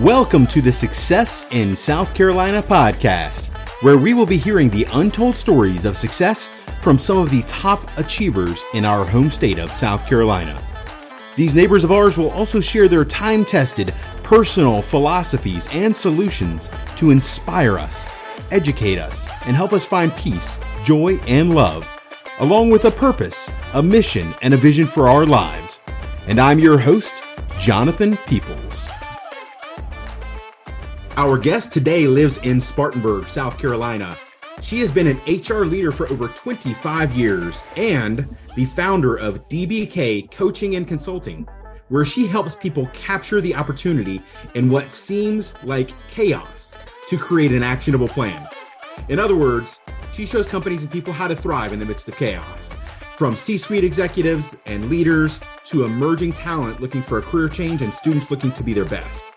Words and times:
Welcome 0.00 0.46
to 0.48 0.60
the 0.60 0.72
Success 0.72 1.46
in 1.52 1.74
South 1.74 2.14
Carolina 2.14 2.62
podcast, 2.62 3.48
where 3.82 3.96
we 3.96 4.12
will 4.12 4.26
be 4.26 4.36
hearing 4.36 4.68
the 4.68 4.86
untold 4.92 5.34
stories 5.36 5.86
of 5.86 5.96
success 5.96 6.50
from 6.80 6.98
some 6.98 7.16
of 7.16 7.30
the 7.30 7.40
top 7.46 7.88
achievers 7.96 8.62
in 8.74 8.84
our 8.84 9.06
home 9.06 9.30
state 9.30 9.58
of 9.58 9.72
South 9.72 10.06
Carolina. 10.06 10.62
These 11.34 11.54
neighbors 11.54 11.82
of 11.82 11.92
ours 11.92 12.18
will 12.18 12.28
also 12.32 12.60
share 12.60 12.88
their 12.88 13.06
time 13.06 13.42
tested 13.42 13.94
personal 14.22 14.82
philosophies 14.82 15.66
and 15.72 15.96
solutions 15.96 16.68
to 16.96 17.10
inspire 17.10 17.78
us, 17.78 18.06
educate 18.50 18.98
us, 18.98 19.30
and 19.46 19.56
help 19.56 19.72
us 19.72 19.86
find 19.86 20.14
peace, 20.16 20.60
joy, 20.84 21.14
and 21.26 21.54
love, 21.54 21.90
along 22.40 22.68
with 22.68 22.84
a 22.84 22.90
purpose, 22.90 23.50
a 23.72 23.82
mission, 23.82 24.34
and 24.42 24.52
a 24.52 24.58
vision 24.58 24.86
for 24.86 25.08
our 25.08 25.24
lives. 25.24 25.80
And 26.26 26.38
I'm 26.38 26.58
your 26.58 26.78
host, 26.78 27.24
Jonathan 27.58 28.18
Peoples. 28.26 28.90
Our 31.18 31.38
guest 31.38 31.72
today 31.72 32.06
lives 32.06 32.36
in 32.44 32.60
Spartanburg, 32.60 33.26
South 33.26 33.58
Carolina. 33.58 34.18
She 34.60 34.80
has 34.80 34.90
been 34.90 35.06
an 35.06 35.16
HR 35.26 35.64
leader 35.64 35.90
for 35.90 36.06
over 36.10 36.28
25 36.28 37.12
years 37.14 37.64
and 37.74 38.36
the 38.54 38.66
founder 38.66 39.16
of 39.16 39.48
DBK 39.48 40.30
Coaching 40.30 40.76
and 40.76 40.86
Consulting, 40.86 41.48
where 41.88 42.04
she 42.04 42.26
helps 42.26 42.54
people 42.54 42.90
capture 42.92 43.40
the 43.40 43.54
opportunity 43.54 44.20
in 44.56 44.68
what 44.68 44.92
seems 44.92 45.54
like 45.64 45.88
chaos 46.08 46.76
to 47.08 47.16
create 47.16 47.52
an 47.52 47.62
actionable 47.62 48.08
plan. 48.08 48.46
In 49.08 49.18
other 49.18 49.36
words, 49.36 49.80
she 50.12 50.26
shows 50.26 50.46
companies 50.46 50.82
and 50.82 50.92
people 50.92 51.14
how 51.14 51.28
to 51.28 51.34
thrive 51.34 51.72
in 51.72 51.78
the 51.78 51.86
midst 51.86 52.08
of 52.08 52.16
chaos. 52.18 52.74
From 53.16 53.36
C 53.36 53.56
suite 53.56 53.84
executives 53.84 54.58
and 54.66 54.90
leaders 54.90 55.40
to 55.64 55.86
emerging 55.86 56.34
talent 56.34 56.80
looking 56.80 57.00
for 57.00 57.16
a 57.16 57.22
career 57.22 57.48
change 57.48 57.80
and 57.80 57.92
students 57.92 58.30
looking 58.30 58.52
to 58.52 58.62
be 58.62 58.74
their 58.74 58.84
best. 58.84 59.35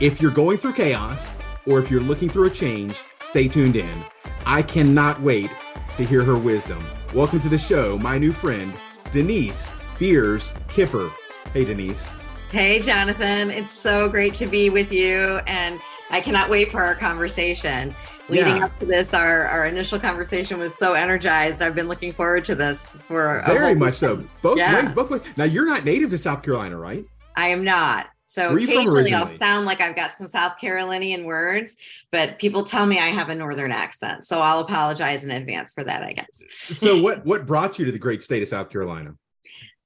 If 0.00 0.20
you're 0.20 0.32
going 0.32 0.56
through 0.56 0.72
chaos 0.72 1.38
or 1.68 1.78
if 1.78 1.88
you're 1.88 2.00
looking 2.00 2.28
through 2.28 2.48
a 2.48 2.50
change, 2.50 3.00
stay 3.20 3.46
tuned 3.46 3.76
in. 3.76 4.04
I 4.44 4.60
cannot 4.60 5.20
wait 5.20 5.50
to 5.94 6.04
hear 6.04 6.24
her 6.24 6.36
wisdom. 6.36 6.82
Welcome 7.14 7.38
to 7.40 7.48
the 7.48 7.56
show, 7.56 7.96
my 7.98 8.18
new 8.18 8.32
friend, 8.32 8.74
Denise 9.12 9.72
Beers 10.00 10.52
Kiepper. 10.66 11.12
Hey, 11.52 11.64
Denise. 11.64 12.12
Hey, 12.50 12.80
Jonathan. 12.80 13.52
It's 13.52 13.70
so 13.70 14.08
great 14.08 14.34
to 14.34 14.46
be 14.46 14.68
with 14.68 14.92
you. 14.92 15.38
And 15.46 15.78
I 16.10 16.20
cannot 16.20 16.50
wait 16.50 16.70
for 16.70 16.82
our 16.82 16.96
conversation. 16.96 17.94
Leading 18.28 18.56
yeah. 18.56 18.64
up 18.64 18.76
to 18.80 18.86
this, 18.86 19.14
our, 19.14 19.44
our 19.44 19.64
initial 19.66 20.00
conversation 20.00 20.58
was 20.58 20.74
so 20.74 20.94
energized. 20.94 21.62
I've 21.62 21.76
been 21.76 21.88
looking 21.88 22.12
forward 22.12 22.44
to 22.46 22.56
this 22.56 23.00
for 23.02 23.38
a 23.38 23.46
very 23.46 23.76
much 23.76 23.94
so. 23.94 24.24
Both 24.42 24.58
yeah. 24.58 24.82
ways, 24.82 24.92
both 24.92 25.10
ways. 25.12 25.22
Now, 25.36 25.44
you're 25.44 25.66
not 25.66 25.84
native 25.84 26.10
to 26.10 26.18
South 26.18 26.42
Carolina, 26.42 26.76
right? 26.76 27.04
I 27.36 27.48
am 27.48 27.62
not. 27.62 28.08
So 28.24 28.56
occasionally 28.56 29.12
I'll 29.12 29.26
sound 29.26 29.66
like 29.66 29.80
I've 29.80 29.96
got 29.96 30.10
some 30.10 30.26
South 30.26 30.58
Carolinian 30.58 31.24
words, 31.24 32.04
but 32.10 32.38
people 32.38 32.64
tell 32.64 32.86
me 32.86 32.98
I 32.98 33.08
have 33.08 33.28
a 33.28 33.34
northern 33.34 33.70
accent. 33.70 34.24
So 34.24 34.38
I'll 34.40 34.60
apologize 34.60 35.24
in 35.24 35.30
advance 35.30 35.72
for 35.72 35.84
that, 35.84 36.02
I 36.02 36.12
guess. 36.12 36.46
so 36.62 37.00
what 37.00 37.24
what 37.24 37.46
brought 37.46 37.78
you 37.78 37.84
to 37.84 37.92
the 37.92 37.98
great 37.98 38.22
state 38.22 38.42
of 38.42 38.48
South 38.48 38.70
Carolina? 38.70 39.14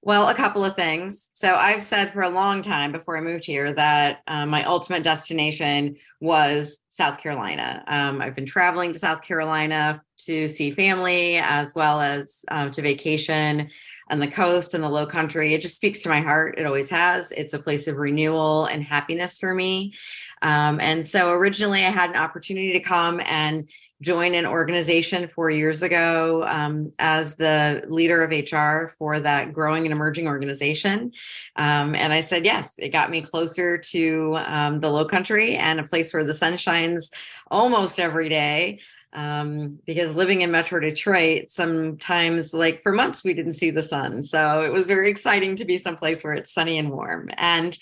Well, 0.00 0.28
a 0.28 0.34
couple 0.34 0.64
of 0.64 0.76
things. 0.76 1.30
So 1.34 1.54
I've 1.54 1.82
said 1.82 2.12
for 2.12 2.22
a 2.22 2.30
long 2.30 2.62
time 2.62 2.92
before 2.92 3.18
I 3.18 3.20
moved 3.20 3.44
here 3.44 3.72
that 3.72 4.20
um, 4.28 4.48
my 4.48 4.62
ultimate 4.62 5.02
destination 5.02 5.96
was 6.20 6.84
South 6.88 7.18
Carolina. 7.18 7.84
Um, 7.88 8.22
I've 8.22 8.36
been 8.36 8.46
traveling 8.46 8.92
to 8.92 8.98
South 8.98 9.22
Carolina 9.22 10.00
to 10.18 10.46
see 10.46 10.70
family 10.70 11.36
as 11.36 11.74
well 11.74 12.00
as 12.00 12.44
um, 12.50 12.70
to 12.70 12.82
vacation 12.82 13.68
on 14.10 14.20
the 14.20 14.28
coast 14.28 14.74
and 14.74 14.82
the 14.82 14.88
low 14.88 15.06
country. 15.06 15.54
It 15.54 15.60
just 15.60 15.76
speaks 15.76 16.02
to 16.02 16.08
my 16.08 16.20
heart. 16.20 16.58
It 16.58 16.66
always 16.66 16.90
has. 16.90 17.32
It's 17.32 17.54
a 17.54 17.58
place 17.58 17.88
of 17.88 17.96
renewal 17.96 18.66
and 18.66 18.82
happiness 18.82 19.38
for 19.38 19.54
me. 19.54 19.94
Um, 20.42 20.80
and 20.80 21.04
so 21.04 21.32
originally 21.32 21.80
I 21.80 21.90
had 21.90 22.10
an 22.10 22.16
opportunity 22.16 22.72
to 22.72 22.80
come 22.80 23.20
and 23.26 23.68
join 24.00 24.34
an 24.34 24.46
organization 24.46 25.28
four 25.28 25.50
years 25.50 25.82
ago 25.82 26.44
um, 26.44 26.92
as 27.00 27.36
the 27.36 27.84
leader 27.88 28.22
of 28.22 28.30
HR 28.30 28.92
for 28.96 29.18
that 29.18 29.52
growing 29.52 29.84
and 29.84 29.94
emerging 29.94 30.28
organization. 30.28 31.12
Um, 31.56 31.94
and 31.96 32.12
I 32.12 32.20
said, 32.20 32.44
yes, 32.44 32.78
it 32.78 32.90
got 32.90 33.10
me 33.10 33.22
closer 33.22 33.76
to 33.76 34.38
um, 34.46 34.80
the 34.80 34.90
low 34.90 35.04
country 35.04 35.56
and 35.56 35.80
a 35.80 35.84
place 35.84 36.14
where 36.14 36.24
the 36.24 36.34
sun 36.34 36.56
shines 36.56 37.10
almost 37.50 37.98
every 37.98 38.28
day 38.28 38.78
um, 39.12 39.78
because 39.86 40.16
living 40.16 40.42
in 40.42 40.50
Metro 40.50 40.80
Detroit, 40.80 41.48
sometimes 41.48 42.54
like 42.54 42.82
for 42.82 42.92
months 42.92 43.24
we 43.24 43.34
didn't 43.34 43.52
see 43.52 43.70
the 43.70 43.82
sun. 43.82 44.22
So 44.22 44.60
it 44.62 44.72
was 44.72 44.86
very 44.86 45.10
exciting 45.10 45.56
to 45.56 45.64
be 45.64 45.78
someplace 45.78 46.22
where 46.22 46.34
it's 46.34 46.50
sunny 46.50 46.78
and 46.78 46.90
warm 46.90 47.30
and, 47.36 47.76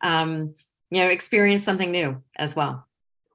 um, 0.00 0.54
you 0.90 1.02
know, 1.02 1.08
experience 1.08 1.64
something 1.64 1.90
new 1.90 2.22
as 2.36 2.54
well. 2.54 2.86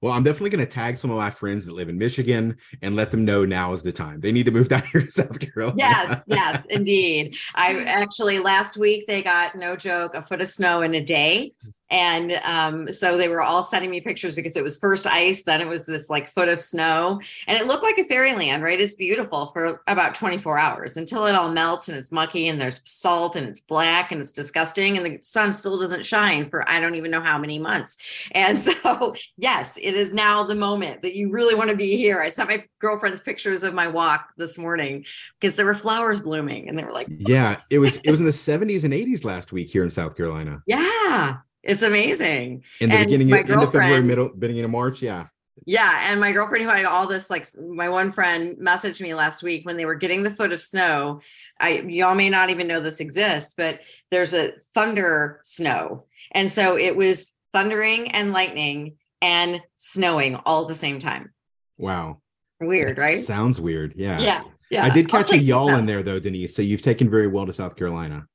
Well, 0.01 0.13
I'm 0.13 0.23
definitely 0.23 0.51
going 0.51 0.65
to 0.65 0.71
tag 0.71 0.97
some 0.97 1.11
of 1.11 1.17
my 1.17 1.29
friends 1.29 1.65
that 1.65 1.73
live 1.73 1.89
in 1.89 1.97
Michigan 1.97 2.57
and 2.81 2.95
let 2.95 3.11
them 3.11 3.25
know 3.25 3.45
now 3.45 3.73
is 3.73 3.83
the 3.83 3.91
time. 3.91 4.19
They 4.19 4.31
need 4.31 4.45
to 4.45 4.51
move 4.51 4.67
down 4.69 4.83
here 4.91 5.01
to 5.01 5.11
South 5.11 5.39
Carolina. 5.39 5.77
Yes, 5.77 6.25
yes, 6.27 6.65
indeed. 6.69 7.35
I 7.55 7.83
actually 7.85 8.39
last 8.39 8.77
week 8.77 9.07
they 9.07 9.23
got 9.23 9.55
no 9.55 9.75
joke 9.75 10.15
a 10.15 10.21
foot 10.21 10.41
of 10.41 10.47
snow 10.47 10.81
in 10.81 10.95
a 10.95 11.03
day. 11.03 11.51
And 11.89 12.33
um, 12.43 12.87
so 12.89 13.17
they 13.17 13.29
were 13.29 13.41
all 13.41 13.63
sending 13.63 13.89
me 13.89 14.01
pictures 14.01 14.35
because 14.35 14.57
it 14.57 14.63
was 14.63 14.77
first 14.77 15.07
ice, 15.07 15.43
then 15.43 15.61
it 15.61 15.67
was 15.67 15.85
this 15.85 16.09
like 16.09 16.27
foot 16.27 16.49
of 16.49 16.59
snow, 16.59 17.21
and 17.47 17.57
it 17.57 17.65
looked 17.65 17.83
like 17.83 17.97
a 17.97 18.03
fairyland, 18.03 18.61
right? 18.61 18.79
It's 18.79 18.95
beautiful 18.95 19.51
for 19.53 19.81
about 19.87 20.13
24 20.13 20.59
hours 20.59 20.97
until 20.97 21.25
it 21.25 21.35
all 21.35 21.49
melts 21.49 21.87
and 21.87 21.97
it's 21.97 22.11
mucky 22.11 22.49
and 22.49 22.59
there's 22.59 22.81
salt 22.83 23.37
and 23.37 23.47
it's 23.47 23.61
black 23.61 24.11
and 24.11 24.21
it's 24.21 24.33
disgusting 24.33 24.97
and 24.97 25.05
the 25.05 25.19
sun 25.21 25.53
still 25.53 25.79
doesn't 25.79 26.05
shine 26.05 26.49
for 26.49 26.67
I 26.69 26.81
don't 26.81 26.95
even 26.95 27.11
know 27.11 27.21
how 27.21 27.37
many 27.37 27.57
months. 27.57 28.27
And 28.33 28.59
so, 28.67 29.13
yes, 29.37 29.77
it 29.87 29.95
is 29.95 30.13
now 30.13 30.43
the 30.43 30.55
moment 30.55 31.01
that 31.01 31.15
you 31.15 31.31
really 31.31 31.55
want 31.55 31.69
to 31.69 31.75
be 31.75 31.95
here. 31.95 32.19
I 32.19 32.27
sent 32.27 32.49
my 32.49 32.63
girlfriend's 32.79 33.21
pictures 33.21 33.63
of 33.63 33.73
my 33.73 33.87
walk 33.87 34.33
this 34.35 34.59
morning 34.59 35.05
because 35.39 35.55
there 35.55 35.65
were 35.65 35.73
flowers 35.73 36.19
blooming 36.19 36.67
and 36.67 36.77
they 36.77 36.83
were 36.83 36.91
like, 36.91 37.07
yeah, 37.09 37.55
oh. 37.57 37.63
it 37.69 37.79
was 37.79 37.97
it 37.99 38.11
was 38.11 38.19
in 38.19 38.25
the 38.25 38.33
70s 38.33 38.83
and 38.83 38.93
80s 38.93 39.23
last 39.23 39.53
week 39.53 39.69
here 39.69 39.83
in 39.83 39.89
South 39.89 40.17
Carolina. 40.17 40.61
Yeah, 40.67 41.37
it's 41.63 41.83
amazing. 41.83 42.63
In 42.81 42.89
the 42.89 42.97
and 42.97 43.05
beginning, 43.05 43.31
of, 43.31 43.49
end 43.49 43.63
of 43.63 43.71
February, 43.71 44.03
middle, 44.03 44.29
beginning 44.29 44.65
of 44.65 44.71
March. 44.71 45.01
Yeah. 45.01 45.27
Yeah. 45.65 46.11
And 46.11 46.19
my 46.19 46.33
girlfriend 46.33 46.65
who 46.65 46.69
had 46.69 46.85
all 46.85 47.07
this, 47.07 47.29
like 47.29 47.45
my 47.57 47.87
one 47.87 48.11
friend 48.11 48.57
messaged 48.57 49.01
me 49.01 49.13
last 49.13 49.41
week 49.41 49.65
when 49.65 49.77
they 49.77 49.85
were 49.85 49.95
getting 49.95 50.21
the 50.21 50.29
foot 50.29 50.51
of 50.51 50.59
snow. 50.59 51.21
I 51.61 51.79
y'all 51.87 52.13
may 52.13 52.29
not 52.29 52.49
even 52.49 52.67
know 52.67 52.81
this 52.81 52.99
exists, 52.99 53.55
but 53.57 53.79
there's 54.11 54.33
a 54.33 54.51
thunder 54.75 55.39
snow. 55.43 56.05
And 56.33 56.51
so 56.51 56.77
it 56.77 56.95
was 56.95 57.33
thundering 57.53 58.11
and 58.11 58.33
lightning 58.33 58.97
and 59.21 59.61
snowing 59.75 60.35
all 60.45 60.63
at 60.63 60.67
the 60.67 60.73
same 60.73 60.99
time. 60.99 61.33
Wow. 61.77 62.21
Weird, 62.59 62.97
that 62.97 63.01
right? 63.01 63.17
Sounds 63.17 63.61
weird. 63.61 63.93
Yeah. 63.95 64.19
Yeah. 64.19 64.43
Yeah. 64.69 64.83
I 64.83 64.89
did 64.89 65.07
catch 65.07 65.31
a 65.31 65.37
y'all 65.37 65.73
in 65.75 65.85
there 65.85 66.03
though, 66.03 66.19
Denise. 66.19 66.55
So 66.55 66.61
you've 66.61 66.81
taken 66.81 67.09
very 67.09 67.27
well 67.27 67.45
to 67.45 67.53
South 67.53 67.75
Carolina. 67.75 68.25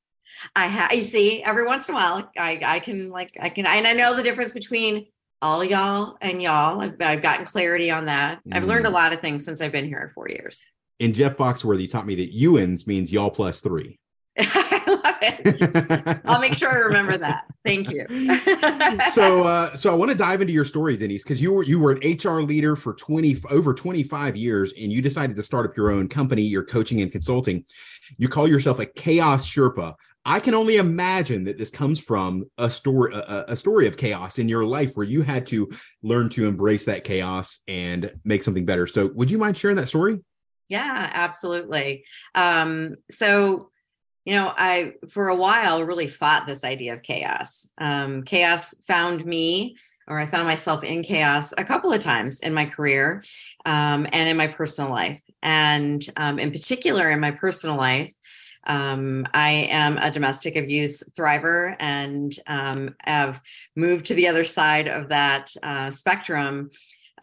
I 0.56 0.66
have, 0.66 0.92
you 0.92 1.00
see, 1.00 1.42
every 1.42 1.66
once 1.66 1.88
in 1.88 1.94
a 1.94 1.98
while, 1.98 2.30
I, 2.38 2.60
I 2.64 2.78
can 2.80 3.10
like, 3.10 3.30
I 3.40 3.48
can, 3.48 3.66
and 3.66 3.86
I 3.86 3.92
know 3.92 4.16
the 4.16 4.22
difference 4.22 4.52
between 4.52 5.06
all 5.42 5.62
y'all 5.62 6.16
and 6.20 6.40
y'all. 6.40 6.80
I've, 6.80 6.94
I've 7.00 7.22
gotten 7.22 7.44
clarity 7.44 7.90
on 7.90 8.06
that. 8.06 8.40
Mm. 8.44 8.56
I've 8.56 8.66
learned 8.66 8.86
a 8.86 8.90
mm. 8.90 8.94
lot 8.94 9.12
of 9.12 9.20
things 9.20 9.44
since 9.44 9.60
I've 9.60 9.72
been 9.72 9.86
here 9.86 10.00
in 10.00 10.10
four 10.10 10.28
years. 10.28 10.64
And 11.00 11.14
Jeff 11.14 11.36
Foxworthy 11.36 11.90
taught 11.90 12.06
me 12.06 12.14
that 12.14 12.32
Ewans 12.32 12.86
means 12.86 13.12
y'all 13.12 13.30
plus 13.30 13.60
three. 13.60 13.98
I 15.22 15.28
love 15.28 15.46
it. 15.46 16.20
I'll 16.24 16.40
make 16.40 16.54
sure 16.54 16.70
I 16.70 16.76
remember 16.76 17.16
that. 17.18 17.44
Thank 17.64 17.90
you. 17.90 18.06
so, 19.12 19.44
uh, 19.44 19.70
so 19.74 19.92
I 19.92 19.94
want 19.94 20.10
to 20.10 20.16
dive 20.16 20.40
into 20.40 20.52
your 20.52 20.64
story, 20.64 20.96
Denise, 20.96 21.22
because 21.22 21.40
you 21.40 21.52
were 21.52 21.62
you 21.62 21.78
were 21.78 21.92
an 21.92 21.98
HR 21.98 22.42
leader 22.42 22.76
for 22.76 22.94
twenty 22.94 23.36
over 23.50 23.74
twenty 23.74 24.02
five 24.02 24.36
years, 24.36 24.72
and 24.80 24.92
you 24.92 25.02
decided 25.02 25.36
to 25.36 25.42
start 25.42 25.68
up 25.68 25.76
your 25.76 25.90
own 25.90 26.08
company. 26.08 26.42
You're 26.42 26.64
coaching 26.64 27.00
and 27.00 27.10
consulting. 27.12 27.64
You 28.18 28.28
call 28.28 28.48
yourself 28.48 28.78
a 28.80 28.86
chaos 28.86 29.48
Sherpa. 29.48 29.94
I 30.24 30.38
can 30.38 30.54
only 30.54 30.76
imagine 30.76 31.44
that 31.44 31.58
this 31.58 31.70
comes 31.70 32.00
from 32.00 32.44
a 32.56 32.70
story, 32.70 33.12
a, 33.12 33.44
a, 33.48 33.56
story 33.56 33.88
of 33.88 33.96
chaos 33.96 34.38
in 34.38 34.48
your 34.48 34.64
life 34.64 34.92
where 34.94 35.06
you 35.06 35.22
had 35.22 35.46
to 35.46 35.68
learn 36.02 36.28
to 36.30 36.46
embrace 36.46 36.84
that 36.84 37.02
chaos 37.02 37.64
and 37.66 38.12
make 38.24 38.44
something 38.44 38.64
better. 38.64 38.86
So, 38.86 39.10
would 39.14 39.32
you 39.32 39.38
mind 39.38 39.56
sharing 39.56 39.76
that 39.78 39.88
story? 39.88 40.20
Yeah, 40.68 41.10
absolutely. 41.12 42.04
Um, 42.36 42.94
so, 43.10 43.68
you 44.24 44.34
know, 44.34 44.52
I 44.56 44.94
for 45.10 45.28
a 45.28 45.36
while 45.36 45.84
really 45.84 46.06
fought 46.06 46.46
this 46.46 46.64
idea 46.64 46.94
of 46.94 47.02
chaos. 47.02 47.68
Um, 47.78 48.22
chaos 48.22 48.76
found 48.86 49.24
me, 49.24 49.76
or 50.06 50.18
I 50.18 50.26
found 50.26 50.46
myself 50.46 50.84
in 50.84 51.02
chaos 51.02 51.52
a 51.58 51.64
couple 51.64 51.92
of 51.92 52.00
times 52.00 52.40
in 52.40 52.54
my 52.54 52.64
career 52.64 53.24
um, 53.66 54.06
and 54.12 54.28
in 54.28 54.36
my 54.36 54.46
personal 54.46 54.90
life, 54.90 55.20
and 55.42 56.02
um, 56.16 56.38
in 56.38 56.50
particular 56.50 57.10
in 57.10 57.20
my 57.20 57.32
personal 57.32 57.76
life. 57.76 58.12
Um, 58.68 59.26
I 59.34 59.66
am 59.70 59.98
a 59.98 60.08
domestic 60.08 60.54
abuse 60.54 61.02
thriver 61.18 61.74
and 61.80 62.32
um, 62.46 62.94
have 63.02 63.40
moved 63.74 64.06
to 64.06 64.14
the 64.14 64.28
other 64.28 64.44
side 64.44 64.86
of 64.86 65.08
that 65.08 65.50
uh, 65.64 65.90
spectrum. 65.90 66.70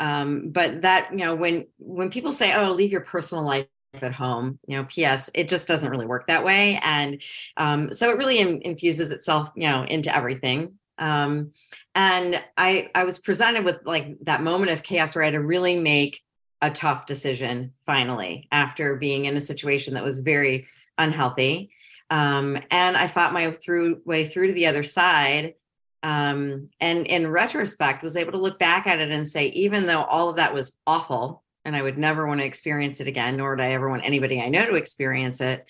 Um, 0.02 0.50
but 0.50 0.82
that, 0.82 1.10
you 1.12 1.24
know, 1.24 1.36
when 1.36 1.68
when 1.78 2.10
people 2.10 2.34
say, 2.34 2.52
"Oh, 2.56 2.74
leave 2.74 2.92
your 2.92 3.06
personal 3.06 3.46
life 3.46 3.68
at 4.02 4.14
home," 4.14 4.60
you 4.68 4.78
know, 4.78 4.86
P.S. 4.86 5.30
It 5.34 5.48
just 5.50 5.68
doesn't 5.68 5.90
really 5.90 6.06
work 6.06 6.28
that 6.28 6.44
way, 6.44 6.80
and 6.84 7.22
um, 7.58 7.92
so 7.94 8.10
it 8.10 8.18
really 8.18 8.40
in, 8.40 8.62
infuses 8.62 9.12
itself, 9.12 9.52
you 9.56 9.68
know, 9.68 9.84
into 9.84 10.16
everything. 10.16 10.78
Um, 10.98 11.52
and 11.96 12.42
I 12.58 12.90
I 12.94 13.04
was 13.04 13.20
presented 13.20 13.66
with 13.66 13.80
like 13.86 14.18
that 14.24 14.42
moment 14.42 14.72
of 14.72 14.84
chaos 14.84 15.16
where 15.16 15.24
I 15.24 15.28
had 15.28 15.34
to 15.34 15.42
really 15.42 15.80
make 15.80 16.22
a 16.62 16.70
tough 16.70 17.06
decision 17.06 17.74
finally 17.86 18.48
after 18.52 18.98
being 18.98 19.26
in 19.26 19.38
a 19.38 19.42
situation 19.42 19.94
that 19.94 20.04
was 20.04 20.20
very 20.20 20.68
unhealthy. 20.98 21.72
Um, 22.10 22.58
and 22.72 22.98
I 22.98 23.08
fought 23.08 23.34
my 23.34 23.52
through 23.52 24.02
way 24.06 24.26
through 24.26 24.48
to 24.48 24.54
the 24.54 24.68
other 24.68 24.84
side. 24.84 25.54
Um, 26.02 26.68
and 26.80 27.06
in 27.08 27.30
retrospect, 27.30 28.04
was 28.04 28.18
able 28.18 28.32
to 28.32 28.40
look 28.40 28.58
back 28.58 28.88
at 28.88 29.00
it 29.00 29.12
and 29.12 29.28
say, 29.28 29.48
even 29.48 29.86
though 29.86 30.04
all 30.04 30.30
of 30.30 30.38
that 30.38 30.54
was 30.54 30.80
awful, 30.88 31.44
and 31.70 31.76
I 31.78 31.84
would 31.84 32.00
never 32.00 32.26
want 32.26 32.40
to 32.40 32.48
experience 32.48 33.00
it 33.00 33.08
again, 33.08 33.38
nor 33.38 33.52
would 33.52 33.62
I 33.62 33.74
ever 33.74 33.88
want 33.88 34.04
anybody 34.04 34.42
I 34.42 34.50
know 34.50 34.66
to 34.66 34.74
experience 34.74 35.40
it. 35.40 35.66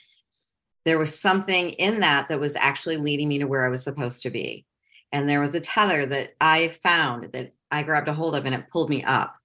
There 0.86 0.98
was 0.98 1.20
something 1.20 1.72
in 1.72 2.00
that 2.00 2.28
that 2.28 2.40
was 2.40 2.56
actually 2.56 2.96
leading 2.96 3.28
me 3.28 3.40
to 3.40 3.48
where 3.48 3.66
I 3.66 3.70
was 3.70 3.84
supposed 3.84 4.24
to 4.24 4.30
be. 4.30 4.66
And 5.12 5.30
there 5.30 5.42
was 5.42 5.56
a 5.56 5.60
tether 5.60 6.06
that 6.06 6.30
I 6.40 6.70
found 6.86 7.34
that 7.34 7.52
I 7.70 7.84
grabbed 7.84 8.08
a 8.08 8.14
hold 8.14 8.34
of 8.34 8.46
and 8.46 8.56
it 8.56 8.70
pulled 8.72 8.90
me 8.90 9.04
up. 9.04 9.36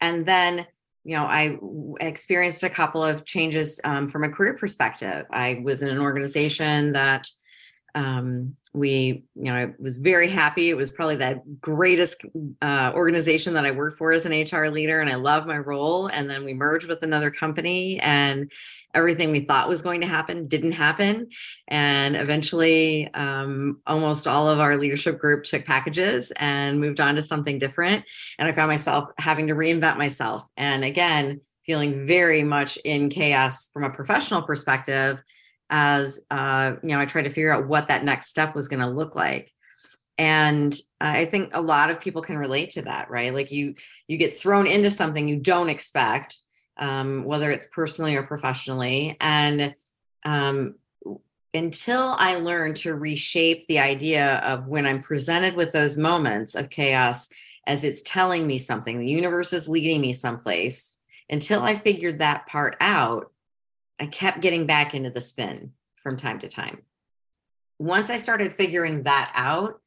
And 0.00 0.26
then 0.26 0.66
you 1.04 1.16
know, 1.16 1.24
I 1.24 1.58
experienced 2.00 2.64
a 2.64 2.68
couple 2.68 3.04
of 3.04 3.24
changes 3.24 3.80
um, 3.84 4.08
from 4.08 4.24
a 4.24 4.28
career 4.28 4.56
perspective. 4.56 5.26
I 5.30 5.62
was 5.64 5.82
in 5.82 5.88
an 5.88 6.00
organization 6.00 6.92
that 6.92 7.26
um, 7.94 8.54
we, 8.72 9.24
you 9.34 9.44
know, 9.44 9.54
I 9.54 9.74
was 9.78 9.98
very 9.98 10.28
happy. 10.28 10.70
It 10.70 10.76
was 10.76 10.92
probably 10.92 11.16
the 11.16 11.42
greatest 11.60 12.24
uh, 12.62 12.92
organization 12.94 13.54
that 13.54 13.64
I 13.64 13.72
worked 13.72 13.98
for 13.98 14.12
as 14.12 14.26
an 14.26 14.32
HR 14.32 14.68
leader, 14.68 15.00
and 15.00 15.10
I 15.10 15.16
love 15.16 15.46
my 15.46 15.58
role. 15.58 16.06
And 16.08 16.30
then 16.30 16.44
we 16.44 16.54
merged 16.54 16.88
with 16.88 17.02
another 17.02 17.30
company, 17.30 17.98
and 18.00 18.50
everything 18.94 19.32
we 19.32 19.40
thought 19.40 19.68
was 19.68 19.82
going 19.82 20.00
to 20.02 20.06
happen 20.06 20.46
didn't 20.46 20.72
happen. 20.72 21.28
And 21.68 22.16
eventually, 22.16 23.12
um, 23.14 23.80
almost 23.86 24.28
all 24.28 24.48
of 24.48 24.60
our 24.60 24.76
leadership 24.76 25.18
group 25.18 25.44
took 25.44 25.64
packages 25.64 26.32
and 26.36 26.80
moved 26.80 27.00
on 27.00 27.16
to 27.16 27.22
something 27.22 27.58
different. 27.58 28.04
And 28.38 28.48
I 28.48 28.52
found 28.52 28.68
myself 28.68 29.10
having 29.18 29.48
to 29.48 29.54
reinvent 29.54 29.98
myself. 29.98 30.44
And 30.56 30.84
again, 30.84 31.40
feeling 31.66 32.06
very 32.06 32.42
much 32.42 32.78
in 32.84 33.10
chaos 33.10 33.70
from 33.72 33.84
a 33.84 33.90
professional 33.90 34.42
perspective 34.42 35.22
as 35.70 36.24
uh, 36.30 36.72
you 36.82 36.90
know 36.90 37.00
i 37.00 37.06
tried 37.06 37.22
to 37.22 37.30
figure 37.30 37.52
out 37.52 37.68
what 37.68 37.88
that 37.88 38.04
next 38.04 38.26
step 38.26 38.54
was 38.54 38.68
going 38.68 38.80
to 38.80 38.88
look 38.88 39.14
like 39.14 39.50
and 40.18 40.74
i 41.00 41.24
think 41.24 41.54
a 41.54 41.60
lot 41.60 41.90
of 41.90 42.00
people 42.00 42.20
can 42.20 42.36
relate 42.36 42.70
to 42.70 42.82
that 42.82 43.08
right 43.10 43.32
like 43.32 43.50
you 43.50 43.74
you 44.08 44.18
get 44.18 44.32
thrown 44.32 44.66
into 44.66 44.90
something 44.90 45.28
you 45.28 45.36
don't 45.36 45.70
expect 45.70 46.38
um, 46.80 47.24
whether 47.24 47.50
it's 47.50 47.68
personally 47.68 48.16
or 48.16 48.24
professionally. 48.24 49.16
And 49.20 49.74
um, 50.24 50.74
until 51.54 52.16
I 52.18 52.36
learned 52.36 52.76
to 52.76 52.94
reshape 52.94 53.68
the 53.68 53.78
idea 53.78 54.36
of 54.38 54.66
when 54.66 54.86
I'm 54.86 55.02
presented 55.02 55.54
with 55.54 55.72
those 55.72 55.98
moments 55.98 56.54
of 56.54 56.70
chaos 56.70 57.30
as 57.66 57.84
it's 57.84 58.02
telling 58.02 58.46
me 58.46 58.58
something, 58.58 58.98
the 58.98 59.08
universe 59.08 59.52
is 59.52 59.68
leading 59.68 60.00
me 60.00 60.12
someplace, 60.12 60.96
until 61.28 61.62
I 61.62 61.76
figured 61.76 62.18
that 62.18 62.46
part 62.46 62.76
out, 62.80 63.29
I 64.00 64.06
kept 64.06 64.40
getting 64.40 64.66
back 64.66 64.94
into 64.94 65.10
the 65.10 65.20
spin 65.20 65.72
from 65.96 66.16
time 66.16 66.38
to 66.40 66.48
time. 66.48 66.82
Once 67.78 68.10
I 68.10 68.16
started 68.16 68.54
figuring 68.56 69.04
that 69.04 69.30
out, 69.34 69.80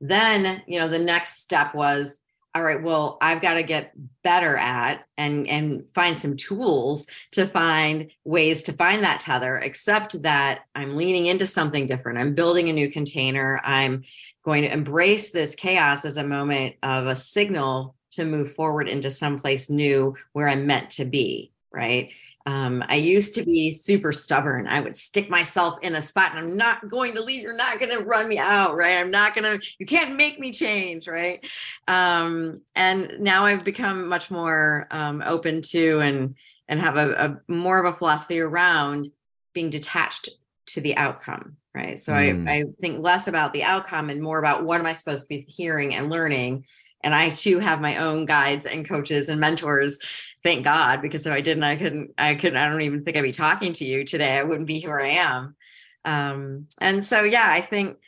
then, 0.00 0.62
you 0.66 0.78
know, 0.78 0.88
the 0.88 0.98
next 0.98 1.42
step 1.42 1.74
was 1.74 2.20
all 2.56 2.62
right 2.62 2.82
well 2.82 3.18
i've 3.20 3.42
got 3.42 3.54
to 3.54 3.62
get 3.62 3.92
better 4.22 4.56
at 4.56 5.04
and 5.18 5.46
and 5.46 5.84
find 5.94 6.16
some 6.16 6.34
tools 6.36 7.06
to 7.30 7.46
find 7.46 8.10
ways 8.24 8.62
to 8.62 8.72
find 8.72 9.04
that 9.04 9.20
tether 9.20 9.56
except 9.56 10.22
that 10.22 10.60
i'm 10.74 10.96
leaning 10.96 11.26
into 11.26 11.44
something 11.44 11.86
different. 11.86 12.18
I'm 12.18 12.34
building 12.34 12.70
a 12.70 12.72
new 12.72 12.90
container. 12.90 13.60
I'm 13.62 14.04
going 14.42 14.62
to 14.62 14.72
embrace 14.72 15.32
this 15.32 15.54
chaos 15.54 16.06
as 16.06 16.16
a 16.16 16.26
moment 16.26 16.76
of 16.82 17.06
a 17.06 17.14
signal 17.14 17.94
to 18.12 18.24
move 18.24 18.54
forward 18.54 18.88
into 18.88 19.10
someplace 19.10 19.68
new 19.68 20.14
where 20.32 20.48
i'm 20.48 20.66
meant 20.66 20.88
to 20.92 21.04
be 21.04 21.52
right 21.74 22.10
um, 22.46 22.84
I 22.88 22.94
used 22.94 23.34
to 23.34 23.44
be 23.44 23.72
super 23.72 24.12
stubborn. 24.12 24.68
I 24.68 24.80
would 24.80 24.94
stick 24.94 25.28
myself 25.28 25.78
in 25.82 25.96
a 25.96 26.00
spot 26.00 26.30
and 26.30 26.38
I'm 26.38 26.56
not 26.56 26.88
going 26.88 27.14
to 27.14 27.22
leave. 27.22 27.42
You're 27.42 27.56
not 27.56 27.80
going 27.80 27.90
to 27.90 28.04
run 28.04 28.28
me 28.28 28.38
out, 28.38 28.76
right? 28.76 28.98
I'm 28.98 29.10
not 29.10 29.34
going 29.34 29.58
to, 29.58 29.66
you 29.80 29.86
can't 29.86 30.14
make 30.16 30.38
me 30.38 30.52
change, 30.52 31.08
right? 31.08 31.44
Um, 31.88 32.54
and 32.76 33.12
now 33.18 33.44
I've 33.44 33.64
become 33.64 34.08
much 34.08 34.30
more 34.30 34.86
um, 34.92 35.24
open 35.26 35.60
to 35.70 35.98
and, 36.00 36.36
and 36.68 36.80
have 36.80 36.96
a, 36.96 37.10
a, 37.48 37.52
more 37.52 37.84
of 37.84 37.92
a 37.92 37.96
philosophy 37.96 38.38
around 38.38 39.08
being 39.52 39.70
detached 39.70 40.30
to 40.66 40.80
the 40.80 40.96
outcome, 40.96 41.56
right? 41.74 41.98
So 41.98 42.12
mm. 42.12 42.48
I, 42.48 42.58
I 42.58 42.62
think 42.80 43.04
less 43.04 43.26
about 43.26 43.54
the 43.54 43.64
outcome 43.64 44.08
and 44.08 44.22
more 44.22 44.38
about 44.38 44.64
what 44.64 44.78
am 44.78 44.86
I 44.86 44.92
supposed 44.92 45.28
to 45.28 45.36
be 45.36 45.46
hearing 45.48 45.96
and 45.96 46.12
learning 46.12 46.64
and 47.06 47.14
I 47.14 47.30
too 47.30 47.60
have 47.60 47.80
my 47.80 47.98
own 47.98 48.26
guides 48.26 48.66
and 48.66 48.86
coaches 48.86 49.28
and 49.28 49.40
mentors 49.40 50.00
thank 50.42 50.64
God, 50.64 51.00
because 51.02 51.26
if 51.26 51.32
I 51.32 51.40
didn't, 51.40 51.62
I 51.62 51.76
couldn't, 51.76 52.12
I 52.18 52.34
couldn't, 52.34 52.58
I 52.58 52.68
don't 52.68 52.82
even 52.82 53.04
think 53.04 53.16
I'd 53.16 53.22
be 53.22 53.32
talking 53.32 53.72
to 53.74 53.84
you 53.84 54.04
today. 54.04 54.36
I 54.36 54.42
wouldn't 54.42 54.66
be 54.66 54.82
where 54.82 55.00
I 55.00 55.08
am. 55.08 55.56
Um, 56.04 56.66
and 56.80 57.02
so, 57.02 57.22
yeah, 57.22 57.46
I 57.48 57.60
think 57.60 57.98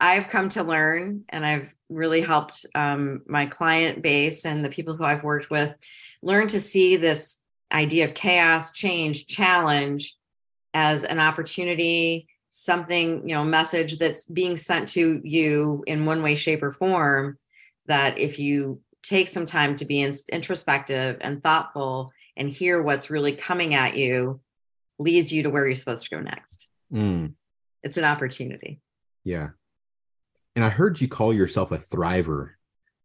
I've 0.00 0.28
come 0.28 0.48
to 0.50 0.62
learn 0.62 1.24
and 1.28 1.44
I've 1.44 1.74
really 1.88 2.22
helped 2.22 2.66
um, 2.74 3.22
my 3.26 3.46
client 3.46 4.02
base 4.02 4.44
and 4.44 4.64
the 4.64 4.70
people 4.70 4.96
who 4.96 5.04
I've 5.04 5.22
worked 5.22 5.50
with 5.50 5.74
learn 6.22 6.48
to 6.48 6.60
see 6.60 6.96
this 6.96 7.42
idea 7.72 8.06
of 8.06 8.14
chaos, 8.14 8.72
change, 8.72 9.26
challenge 9.26 10.16
as 10.74 11.04
an 11.04 11.18
opportunity, 11.18 12.28
something, 12.50 13.28
you 13.28 13.34
know, 13.34 13.44
message 13.44 13.98
that's 13.98 14.26
being 14.26 14.56
sent 14.56 14.88
to 14.90 15.20
you 15.24 15.84
in 15.86 16.06
one 16.06 16.22
way, 16.22 16.34
shape, 16.34 16.62
or 16.62 16.72
form. 16.72 17.38
That 17.88 18.18
if 18.18 18.38
you 18.38 18.80
take 19.02 19.28
some 19.28 19.46
time 19.46 19.76
to 19.76 19.84
be 19.84 20.02
introspective 20.32 21.18
and 21.20 21.42
thoughtful 21.42 22.12
and 22.36 22.50
hear 22.50 22.82
what's 22.82 23.10
really 23.10 23.32
coming 23.32 23.74
at 23.74 23.96
you 23.96 24.40
leads 24.98 25.32
you 25.32 25.42
to 25.44 25.50
where 25.50 25.66
you're 25.66 25.74
supposed 25.74 26.04
to 26.04 26.16
go 26.16 26.20
next. 26.20 26.68
Mm. 26.92 27.34
It's 27.82 27.96
an 27.96 28.04
opportunity. 28.04 28.80
Yeah. 29.24 29.50
And 30.54 30.64
I 30.64 30.70
heard 30.70 31.00
you 31.00 31.08
call 31.08 31.32
yourself 31.32 31.70
a 31.70 31.76
thriver 31.76 32.52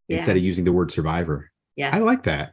yeah. 0.08 0.16
instead 0.18 0.36
of 0.36 0.42
using 0.42 0.64
the 0.64 0.72
word 0.72 0.90
survivor. 0.90 1.50
Yeah. 1.76 1.90
I 1.92 1.98
like 1.98 2.24
that. 2.24 2.52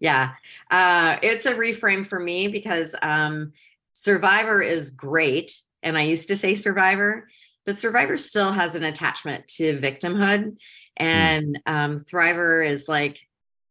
Yeah. 0.00 0.32
Uh, 0.70 1.16
it's 1.22 1.46
a 1.46 1.54
reframe 1.54 2.06
for 2.06 2.20
me 2.20 2.48
because 2.48 2.94
um, 3.02 3.52
survivor 3.94 4.62
is 4.62 4.92
great. 4.92 5.62
And 5.82 5.98
I 5.98 6.02
used 6.02 6.28
to 6.28 6.36
say 6.36 6.54
survivor, 6.54 7.28
but 7.66 7.78
survivor 7.78 8.16
still 8.16 8.52
has 8.52 8.74
an 8.74 8.84
attachment 8.84 9.46
to 9.48 9.78
victimhood. 9.78 10.56
Mm. 11.00 11.04
And 11.04 11.62
um, 11.66 11.96
Thriver 11.96 12.66
is 12.66 12.88
like, 12.88 13.18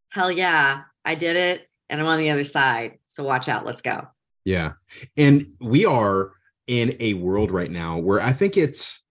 hell 0.10 0.32
yeah, 0.32 0.84
I 1.06 1.16
did 1.16 1.36
it 1.36 1.68
and 1.90 2.02
I'm 2.02 2.08
on 2.08 2.20
the 2.20 2.30
other 2.30 2.44
side. 2.44 3.00
So 3.08 3.24
watch 3.24 3.50
out. 3.50 3.66
Let's 3.66 3.82
go. 3.82 4.08
Yeah. 4.46 4.74
And 5.18 5.48
we 5.60 5.86
are 5.86 6.32
in 6.68 6.96
a 7.00 7.14
world 7.16 7.52
right 7.52 7.72
now 7.72 7.98
where 7.98 8.22
I 8.22 8.32
think 8.32 8.58
it's 8.58 9.06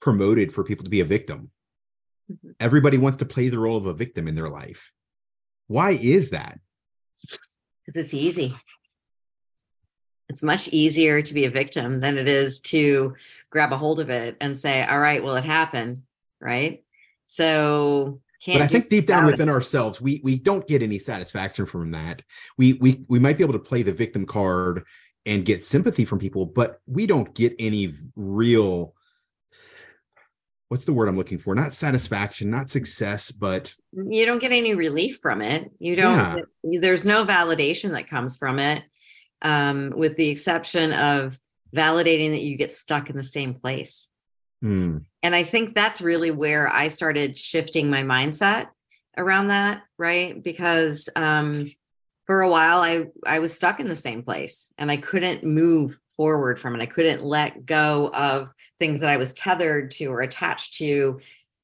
promoted 0.00 0.52
for 0.52 0.64
people 0.64 0.84
to 0.84 0.90
be 0.90 1.00
a 1.00 1.04
victim. 1.04 1.50
Mm-hmm. 2.30 2.50
Everybody 2.60 2.98
wants 2.98 3.18
to 3.18 3.24
play 3.24 3.48
the 3.48 3.58
role 3.58 3.76
of 3.76 3.86
a 3.86 3.94
victim 3.94 4.28
in 4.28 4.34
their 4.34 4.48
life. 4.48 4.92
Why 5.66 5.90
is 6.00 6.30
that? 6.30 6.58
Because 7.20 7.96
it's 7.96 8.14
easy. 8.14 8.54
It's 10.28 10.42
much 10.42 10.68
easier 10.68 11.22
to 11.22 11.34
be 11.34 11.46
a 11.46 11.50
victim 11.50 12.00
than 12.00 12.18
it 12.18 12.28
is 12.28 12.60
to 12.62 13.16
grab 13.50 13.72
a 13.72 13.76
hold 13.76 13.98
of 13.98 14.10
it 14.10 14.36
and 14.40 14.58
say, 14.58 14.84
all 14.84 14.98
right, 14.98 15.22
well, 15.22 15.36
it 15.36 15.44
happened. 15.44 15.98
Right. 16.40 16.84
So 17.28 18.20
but 18.46 18.62
I 18.62 18.66
think 18.66 18.88
deep 18.88 19.06
down 19.06 19.26
within 19.26 19.48
it. 19.48 19.52
ourselves, 19.52 20.00
we 20.00 20.20
we 20.22 20.38
don't 20.38 20.66
get 20.66 20.82
any 20.82 20.98
satisfaction 20.98 21.66
from 21.66 21.90
that. 21.92 22.22
We 22.56 22.74
we 22.74 23.04
we 23.08 23.18
might 23.18 23.36
be 23.36 23.44
able 23.44 23.54
to 23.54 23.58
play 23.58 23.82
the 23.82 23.92
victim 23.92 24.26
card 24.26 24.84
and 25.26 25.44
get 25.44 25.64
sympathy 25.64 26.04
from 26.04 26.18
people, 26.18 26.46
but 26.46 26.80
we 26.86 27.06
don't 27.06 27.34
get 27.34 27.54
any 27.58 27.94
real 28.16 28.94
what's 30.68 30.84
the 30.84 30.92
word 30.92 31.08
I'm 31.08 31.16
looking 31.16 31.38
for? 31.38 31.54
Not 31.54 31.72
satisfaction, 31.72 32.50
not 32.50 32.70
success, 32.70 33.32
but 33.32 33.74
you 33.92 34.26
don't 34.26 34.40
get 34.40 34.52
any 34.52 34.74
relief 34.74 35.18
from 35.20 35.42
it. 35.42 35.70
You 35.78 35.96
don't 35.96 36.44
yeah. 36.62 36.78
there's 36.80 37.06
no 37.06 37.24
validation 37.24 37.90
that 37.92 38.08
comes 38.08 38.36
from 38.36 38.58
it. 38.58 38.82
Um, 39.40 39.92
with 39.96 40.16
the 40.16 40.30
exception 40.30 40.92
of 40.92 41.38
validating 41.74 42.30
that 42.30 42.42
you 42.42 42.56
get 42.56 42.72
stuck 42.72 43.08
in 43.08 43.16
the 43.16 43.22
same 43.24 43.54
place. 43.54 44.08
Hmm. 44.62 44.98
And 45.22 45.34
I 45.34 45.42
think 45.42 45.74
that's 45.74 46.02
really 46.02 46.30
where 46.30 46.68
I 46.68 46.88
started 46.88 47.36
shifting 47.36 47.90
my 47.90 48.02
mindset 48.02 48.66
around 49.16 49.48
that, 49.48 49.82
right? 49.98 50.42
Because 50.42 51.08
um, 51.16 51.70
for 52.26 52.40
a 52.40 52.50
while 52.50 52.80
I 52.80 53.06
I 53.26 53.40
was 53.40 53.54
stuck 53.54 53.80
in 53.80 53.88
the 53.88 53.96
same 53.96 54.22
place 54.22 54.72
and 54.78 54.90
I 54.90 54.96
couldn't 54.96 55.44
move 55.44 55.96
forward 56.16 56.58
from 56.58 56.74
it. 56.74 56.82
I 56.82 56.86
couldn't 56.86 57.24
let 57.24 57.66
go 57.66 58.10
of 58.12 58.52
things 58.78 59.00
that 59.00 59.10
I 59.10 59.16
was 59.16 59.34
tethered 59.34 59.90
to 59.92 60.06
or 60.06 60.20
attached 60.20 60.74
to. 60.74 61.20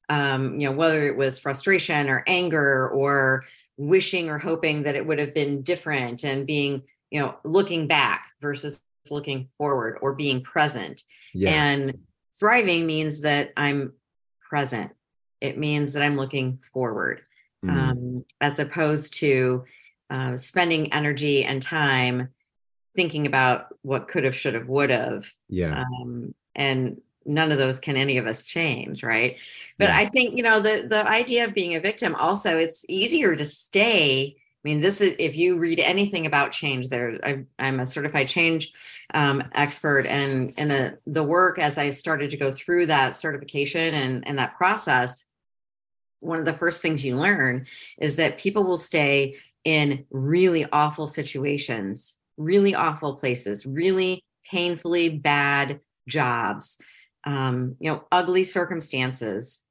Um, 0.08 0.60
you 0.60 0.68
know, 0.68 0.76
whether 0.76 1.02
it 1.04 1.16
was 1.16 1.38
frustration 1.38 2.10
or 2.10 2.22
anger 2.26 2.88
or 2.90 3.42
wishing 3.76 4.28
or 4.28 4.38
hoping 4.38 4.82
that 4.82 4.94
it 4.94 5.06
would 5.06 5.18
have 5.18 5.34
been 5.34 5.62
different 5.62 6.24
and 6.24 6.46
being, 6.46 6.82
you 7.10 7.20
know, 7.20 7.36
looking 7.44 7.86
back 7.86 8.26
versus 8.40 8.82
looking 9.10 9.48
forward 9.58 9.98
or 10.02 10.14
being 10.14 10.42
present. 10.42 11.02
Yeah. 11.32 11.50
And 11.50 11.98
thriving 12.38 12.86
means 12.86 13.22
that 13.22 13.52
I'm 13.56 13.92
present. 14.48 14.92
It 15.40 15.58
means 15.58 15.92
that 15.92 16.02
I'm 16.02 16.16
looking 16.16 16.58
forward, 16.72 17.22
Mhm. 17.64 17.70
um, 17.70 18.24
as 18.40 18.58
opposed 18.58 19.14
to 19.20 19.64
uh, 20.10 20.36
spending 20.36 20.92
energy 20.92 21.44
and 21.44 21.60
time 21.62 22.28
thinking 22.94 23.26
about 23.26 23.74
what 23.82 24.06
could 24.06 24.24
have, 24.24 24.36
should 24.36 24.54
have, 24.54 24.68
would 24.68 24.90
have. 24.90 25.26
yeah. 25.48 25.82
Um, 25.82 26.34
and 26.54 27.00
none 27.26 27.50
of 27.50 27.58
those 27.58 27.80
can 27.80 27.96
any 27.96 28.18
of 28.18 28.26
us 28.26 28.44
change, 28.44 29.02
right? 29.02 29.38
But 29.78 29.88
Yeah. 29.88 29.96
I 29.96 30.04
think, 30.04 30.36
you 30.36 30.42
know, 30.42 30.60
the 30.60 30.86
the 30.88 31.08
idea 31.08 31.44
of 31.44 31.54
being 31.54 31.74
a 31.74 31.80
victim 31.80 32.14
also, 32.14 32.58
it's 32.58 32.84
easier 32.88 33.34
to 33.34 33.44
stay. 33.44 34.34
I 34.36 34.68
mean, 34.68 34.80
this 34.80 35.00
is 35.00 35.16
if 35.18 35.34
you 35.36 35.58
read 35.58 35.80
anything 35.80 36.26
about 36.26 36.52
change, 36.52 36.90
there 36.90 37.18
I, 37.24 37.44
I'm 37.58 37.80
a 37.80 37.86
certified 37.86 38.28
change 38.28 38.72
um, 39.14 39.42
expert, 39.54 40.06
and 40.06 40.50
and 40.58 40.70
the 40.70 40.98
the 41.06 41.22
work 41.22 41.58
as 41.58 41.78
I 41.78 41.90
started 41.90 42.30
to 42.30 42.36
go 42.36 42.50
through 42.50 42.86
that 42.86 43.14
certification 43.14 43.94
and 43.94 44.26
and 44.26 44.38
that 44.38 44.56
process, 44.56 45.26
one 46.20 46.38
of 46.38 46.44
the 46.44 46.52
first 46.52 46.82
things 46.82 47.04
you 47.04 47.16
learn 47.16 47.64
is 47.98 48.16
that 48.16 48.38
people 48.38 48.66
will 48.66 48.76
stay 48.76 49.36
in 49.64 50.04
really 50.10 50.66
awful 50.72 51.06
situations, 51.06 52.18
really 52.36 52.74
awful 52.74 53.14
places, 53.14 53.64
really 53.64 54.22
painfully 54.50 55.08
bad 55.08 55.80
jobs, 56.08 56.78
um, 57.24 57.76
you 57.78 57.90
know, 57.90 58.04
ugly 58.12 58.44
circumstances, 58.44 59.64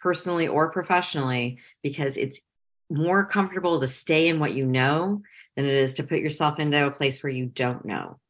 personally 0.00 0.46
or 0.46 0.70
professionally, 0.70 1.58
because 1.82 2.16
it's 2.16 2.42
more 2.88 3.26
comfortable 3.26 3.80
to 3.80 3.88
stay 3.88 4.28
in 4.28 4.38
what 4.38 4.54
you 4.54 4.64
know 4.64 5.22
than 5.56 5.64
it 5.64 5.74
is 5.74 5.94
to 5.94 6.04
put 6.04 6.20
yourself 6.20 6.60
into 6.60 6.86
a 6.86 6.90
place 6.90 7.24
where 7.24 7.32
you 7.32 7.46
don't 7.46 7.84
know 7.84 8.20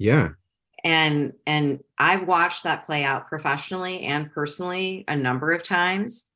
Yeah. 0.00 0.30
and 0.82 1.34
and 1.46 1.80
i've 1.98 2.26
watched 2.26 2.64
that 2.64 2.84
play 2.84 3.04
out 3.04 3.28
professionally 3.28 4.00
and 4.00 4.32
personally 4.32 5.04
a 5.06 5.14
number 5.14 5.52
of 5.52 5.62
times 5.62 6.30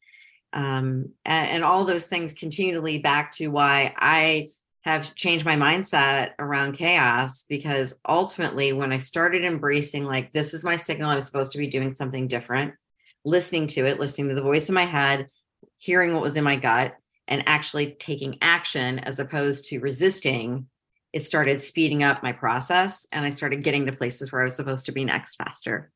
um, 0.52 1.08
and, 1.24 1.48
and 1.48 1.64
all 1.64 1.84
those 1.84 2.06
things 2.06 2.34
continue 2.34 2.74
to 2.74 2.80
lead 2.82 3.02
back 3.02 3.32
to 3.32 3.48
why 3.48 3.94
i 3.96 4.48
have 4.82 5.14
changed 5.14 5.46
my 5.46 5.56
mindset 5.56 6.32
around 6.38 6.76
chaos 6.76 7.46
because 7.48 7.98
ultimately 8.06 8.74
when 8.74 8.92
i 8.92 8.98
started 8.98 9.46
embracing 9.46 10.04
like 10.04 10.30
this 10.32 10.52
is 10.52 10.62
my 10.62 10.76
signal 10.76 11.08
i'm 11.08 11.22
supposed 11.22 11.52
to 11.52 11.58
be 11.58 11.66
doing 11.66 11.94
something 11.94 12.28
different 12.28 12.74
listening 13.24 13.66
to 13.66 13.86
it 13.86 13.98
listening 13.98 14.28
to 14.28 14.34
the 14.34 14.42
voice 14.42 14.68
in 14.68 14.74
my 14.74 14.84
head 14.84 15.26
hearing 15.78 16.12
what 16.12 16.22
was 16.22 16.36
in 16.36 16.44
my 16.44 16.56
gut 16.56 16.94
and 17.28 17.42
actually 17.46 17.92
taking 17.92 18.36
action 18.42 18.98
as 18.98 19.18
opposed 19.18 19.64
to 19.64 19.78
resisting 19.78 20.66
it 21.14 21.20
started 21.22 21.62
speeding 21.62 22.02
up 22.02 22.24
my 22.24 22.32
process 22.32 23.06
and 23.12 23.24
I 23.24 23.30
started 23.30 23.62
getting 23.62 23.86
to 23.86 23.92
places 23.92 24.32
where 24.32 24.40
I 24.40 24.44
was 24.44 24.56
supposed 24.56 24.86
to 24.86 24.92
be 24.92 25.04
next 25.04 25.36
faster. 25.36 25.92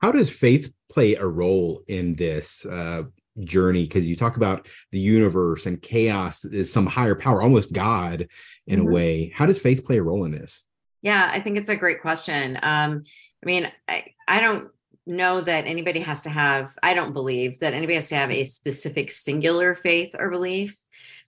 How 0.00 0.10
does 0.10 0.30
faith 0.30 0.72
play 0.90 1.14
a 1.14 1.26
role 1.26 1.82
in 1.88 2.14
this 2.14 2.64
uh, 2.64 3.02
journey? 3.40 3.82
Because 3.82 4.08
you 4.08 4.16
talk 4.16 4.38
about 4.38 4.66
the 4.92 4.98
universe 4.98 5.66
and 5.66 5.80
chaos 5.82 6.46
is 6.46 6.72
some 6.72 6.86
higher 6.86 7.14
power, 7.14 7.42
almost 7.42 7.74
God 7.74 8.28
in 8.66 8.80
Mhm. 8.80 8.88
a 8.88 8.90
way. 8.90 9.32
How 9.34 9.44
does 9.44 9.60
faith 9.60 9.84
play 9.84 9.98
a 9.98 10.02
role 10.02 10.24
in 10.24 10.32
this? 10.32 10.66
Yeah, 11.02 11.28
I 11.30 11.38
think 11.38 11.58
it's 11.58 11.68
a 11.68 11.76
great 11.76 12.00
question. 12.00 12.58
Um, 12.62 13.02
I 13.42 13.46
mean, 13.46 13.70
I, 13.86 14.04
I 14.26 14.40
don't 14.40 14.70
know 15.06 15.42
that 15.42 15.66
anybody 15.66 16.00
has 16.00 16.22
to 16.22 16.30
have, 16.30 16.70
I 16.82 16.94
don't 16.94 17.12
believe 17.12 17.58
that 17.58 17.74
anybody 17.74 17.96
has 17.96 18.08
to 18.08 18.16
have 18.16 18.30
a 18.30 18.44
specific 18.44 19.12
singular 19.12 19.74
faith 19.74 20.14
or 20.18 20.30
belief, 20.30 20.74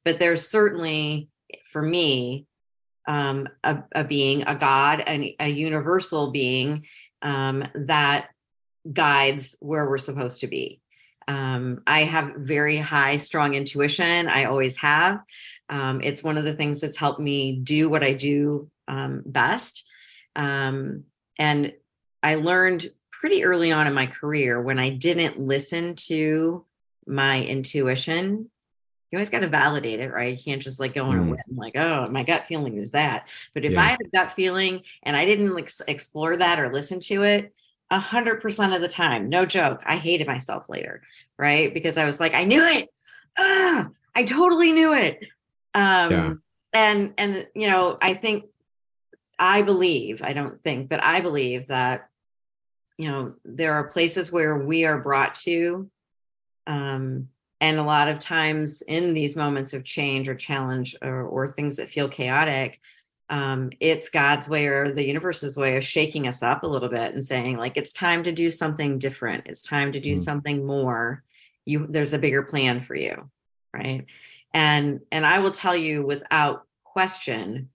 but 0.02 0.18
there's 0.18 0.48
certainly, 0.48 1.28
for 1.70 1.82
me, 1.82 2.46
um, 3.08 3.48
a, 3.64 3.82
a 3.92 4.04
being, 4.04 4.42
a 4.46 4.54
God, 4.54 5.02
an, 5.06 5.30
a 5.40 5.48
universal 5.48 6.30
being 6.30 6.86
um, 7.22 7.64
that 7.74 8.28
guides 8.92 9.56
where 9.60 9.88
we're 9.88 9.98
supposed 9.98 10.42
to 10.42 10.46
be. 10.46 10.80
Um, 11.26 11.82
I 11.86 12.00
have 12.00 12.34
very 12.36 12.76
high, 12.76 13.16
strong 13.16 13.54
intuition. 13.54 14.28
I 14.28 14.44
always 14.44 14.78
have. 14.78 15.20
Um, 15.68 16.00
it's 16.02 16.22
one 16.22 16.38
of 16.38 16.44
the 16.44 16.54
things 16.54 16.80
that's 16.80 16.96
helped 16.96 17.20
me 17.20 17.60
do 17.62 17.90
what 17.90 18.04
I 18.04 18.12
do 18.12 18.70
um, 18.86 19.22
best. 19.26 19.86
Um, 20.36 21.04
and 21.38 21.74
I 22.22 22.36
learned 22.36 22.86
pretty 23.10 23.44
early 23.44 23.72
on 23.72 23.86
in 23.86 23.94
my 23.94 24.06
career 24.06 24.60
when 24.60 24.78
I 24.78 24.90
didn't 24.90 25.40
listen 25.40 25.94
to 26.06 26.64
my 27.06 27.42
intuition. 27.42 28.50
You 29.10 29.16
always 29.16 29.30
got 29.30 29.40
to 29.40 29.48
validate 29.48 30.00
it, 30.00 30.12
right? 30.12 30.36
You 30.36 30.42
can't 30.42 30.60
just 30.60 30.80
like 30.80 30.92
go 30.94 31.04
on 31.06 31.18
a 31.18 31.22
Mm. 31.22 31.30
whim, 31.30 31.56
like, 31.56 31.76
oh, 31.76 32.08
my 32.10 32.22
gut 32.22 32.44
feeling 32.44 32.76
is 32.76 32.90
that. 32.90 33.28
But 33.54 33.64
if 33.64 33.72
Yeah. 33.72 33.80
I 33.80 33.84
had 33.84 34.00
a 34.00 34.08
gut 34.08 34.32
feeling 34.32 34.82
and 35.02 35.16
I 35.16 35.24
didn't 35.24 35.54
like 35.54 35.70
explore 35.88 36.36
that 36.36 36.60
or 36.60 36.72
listen 36.72 37.00
to 37.00 37.22
it, 37.22 37.54
a 37.90 37.98
hundred 37.98 38.42
percent 38.42 38.74
of 38.74 38.82
the 38.82 38.88
time, 38.88 39.30
no 39.30 39.46
joke, 39.46 39.82
I 39.86 39.96
hated 39.96 40.26
myself 40.26 40.68
later, 40.68 41.00
right? 41.38 41.72
Because 41.72 41.96
I 41.96 42.04
was 42.04 42.20
like, 42.20 42.34
I 42.34 42.44
knew 42.44 42.62
it. 42.62 42.90
Ah, 43.38 43.88
I 44.14 44.24
totally 44.24 44.72
knew 44.72 44.92
it. 44.92 45.26
Um, 45.74 46.10
Yeah. 46.12 46.32
and 46.74 47.14
and 47.16 47.46
you 47.54 47.68
know, 47.70 47.96
I 48.02 48.12
think 48.12 48.44
I 49.38 49.62
believe, 49.62 50.20
I 50.22 50.34
don't 50.34 50.62
think, 50.62 50.90
but 50.90 51.02
I 51.02 51.20
believe 51.22 51.68
that, 51.68 52.10
you 52.98 53.08
know, 53.08 53.36
there 53.44 53.72
are 53.72 53.84
places 53.88 54.30
where 54.32 54.58
we 54.58 54.84
are 54.84 54.98
brought 54.98 55.34
to. 55.46 55.88
Um, 56.66 57.28
and 57.60 57.78
a 57.78 57.82
lot 57.84 58.08
of 58.08 58.18
times 58.18 58.82
in 58.82 59.14
these 59.14 59.36
moments 59.36 59.74
of 59.74 59.84
change 59.84 60.28
or 60.28 60.34
challenge 60.34 60.96
or, 61.02 61.22
or 61.22 61.48
things 61.48 61.76
that 61.76 61.88
feel 61.88 62.08
chaotic, 62.08 62.80
um, 63.30 63.70
it's 63.80 64.08
God's 64.08 64.48
way 64.48 64.66
or 64.66 64.90
the 64.90 65.06
universe's 65.06 65.56
way 65.56 65.76
of 65.76 65.84
shaking 65.84 66.28
us 66.28 66.42
up 66.42 66.62
a 66.62 66.68
little 66.68 66.88
bit 66.88 67.12
and 67.14 67.24
saying, 67.24 67.58
like, 67.58 67.76
it's 67.76 67.92
time 67.92 68.22
to 68.22 68.32
do 68.32 68.48
something 68.48 68.98
different. 68.98 69.46
It's 69.46 69.64
time 69.64 69.92
to 69.92 70.00
do 70.00 70.12
Mm. 70.12 70.18
something 70.18 70.66
more. 70.66 71.22
You 71.66 71.86
there's 71.90 72.14
a 72.14 72.18
bigger 72.18 72.42
plan 72.42 72.80
for 72.80 72.94
you. 72.94 73.28
Right. 73.74 74.06
And 74.54 75.00
and 75.12 75.26
I 75.26 75.40
will 75.40 75.50
tell 75.50 75.76
you 75.76 76.06
without 76.06 76.64
question, 76.84 77.68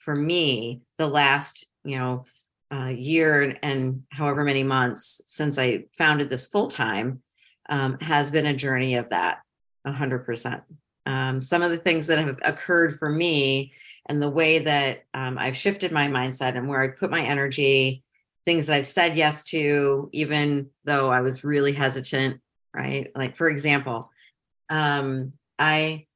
for 0.00 0.14
me, 0.14 0.82
the 0.98 1.08
last, 1.08 1.70
you 1.84 1.98
know, 1.98 2.24
uh, 2.72 2.88
year 2.88 3.42
and, 3.42 3.58
and 3.62 4.02
however 4.10 4.44
many 4.44 4.62
months 4.62 5.22
since 5.26 5.58
I 5.58 5.86
founded 5.96 6.28
this 6.28 6.48
full 6.48 6.68
time 6.68 7.22
um, 7.70 7.98
has 8.00 8.30
been 8.30 8.46
a 8.46 8.54
journey 8.54 8.96
of 8.96 9.08
that, 9.10 9.40
hundred 9.86 10.20
percent. 10.26 10.62
Um, 11.06 11.40
some 11.40 11.62
of 11.62 11.70
the 11.70 11.78
things 11.78 12.06
that 12.08 12.18
have 12.18 12.38
occurred 12.44 12.98
for 12.98 13.08
me 13.08 13.72
and 14.06 14.20
the 14.22 14.30
way 14.30 14.58
that 14.58 15.04
um, 15.14 15.38
I've 15.38 15.56
shifted 15.56 15.92
my 15.92 16.06
mindset 16.08 16.56
and 16.56 16.68
where 16.68 16.82
I 16.82 16.88
put 16.88 17.10
my 17.10 17.22
energy, 17.22 18.02
things 18.44 18.66
that 18.66 18.76
I've 18.76 18.86
said 18.86 19.16
yes 19.16 19.44
to, 19.44 20.10
even 20.12 20.68
though 20.84 21.10
I 21.10 21.20
was 21.20 21.44
really 21.44 21.72
hesitant, 21.72 22.40
right? 22.74 23.10
Like, 23.14 23.36
for 23.36 23.48
example, 23.48 24.10
um, 24.68 25.32
I 25.58 26.06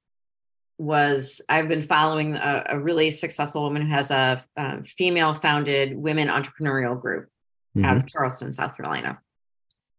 was 0.76 1.44
I've 1.49 1.68
been 1.68 1.82
following 1.82 2.34
a, 2.37 2.64
a 2.70 2.80
really 2.80 3.11
successful 3.11 3.62
woman 3.62 3.82
who 3.82 3.92
has 3.92 4.11
a, 4.11 4.42
um, 4.56 4.82
female 4.84 5.32
founded 5.34 5.96
women 5.96 6.28
entrepreneurial 6.28 7.00
group 7.00 7.28
out 7.82 7.96
Mhm. 7.96 8.02
of 8.02 8.06
Charleston, 8.06 8.52
South 8.52 8.76
Carolina. 8.76 9.20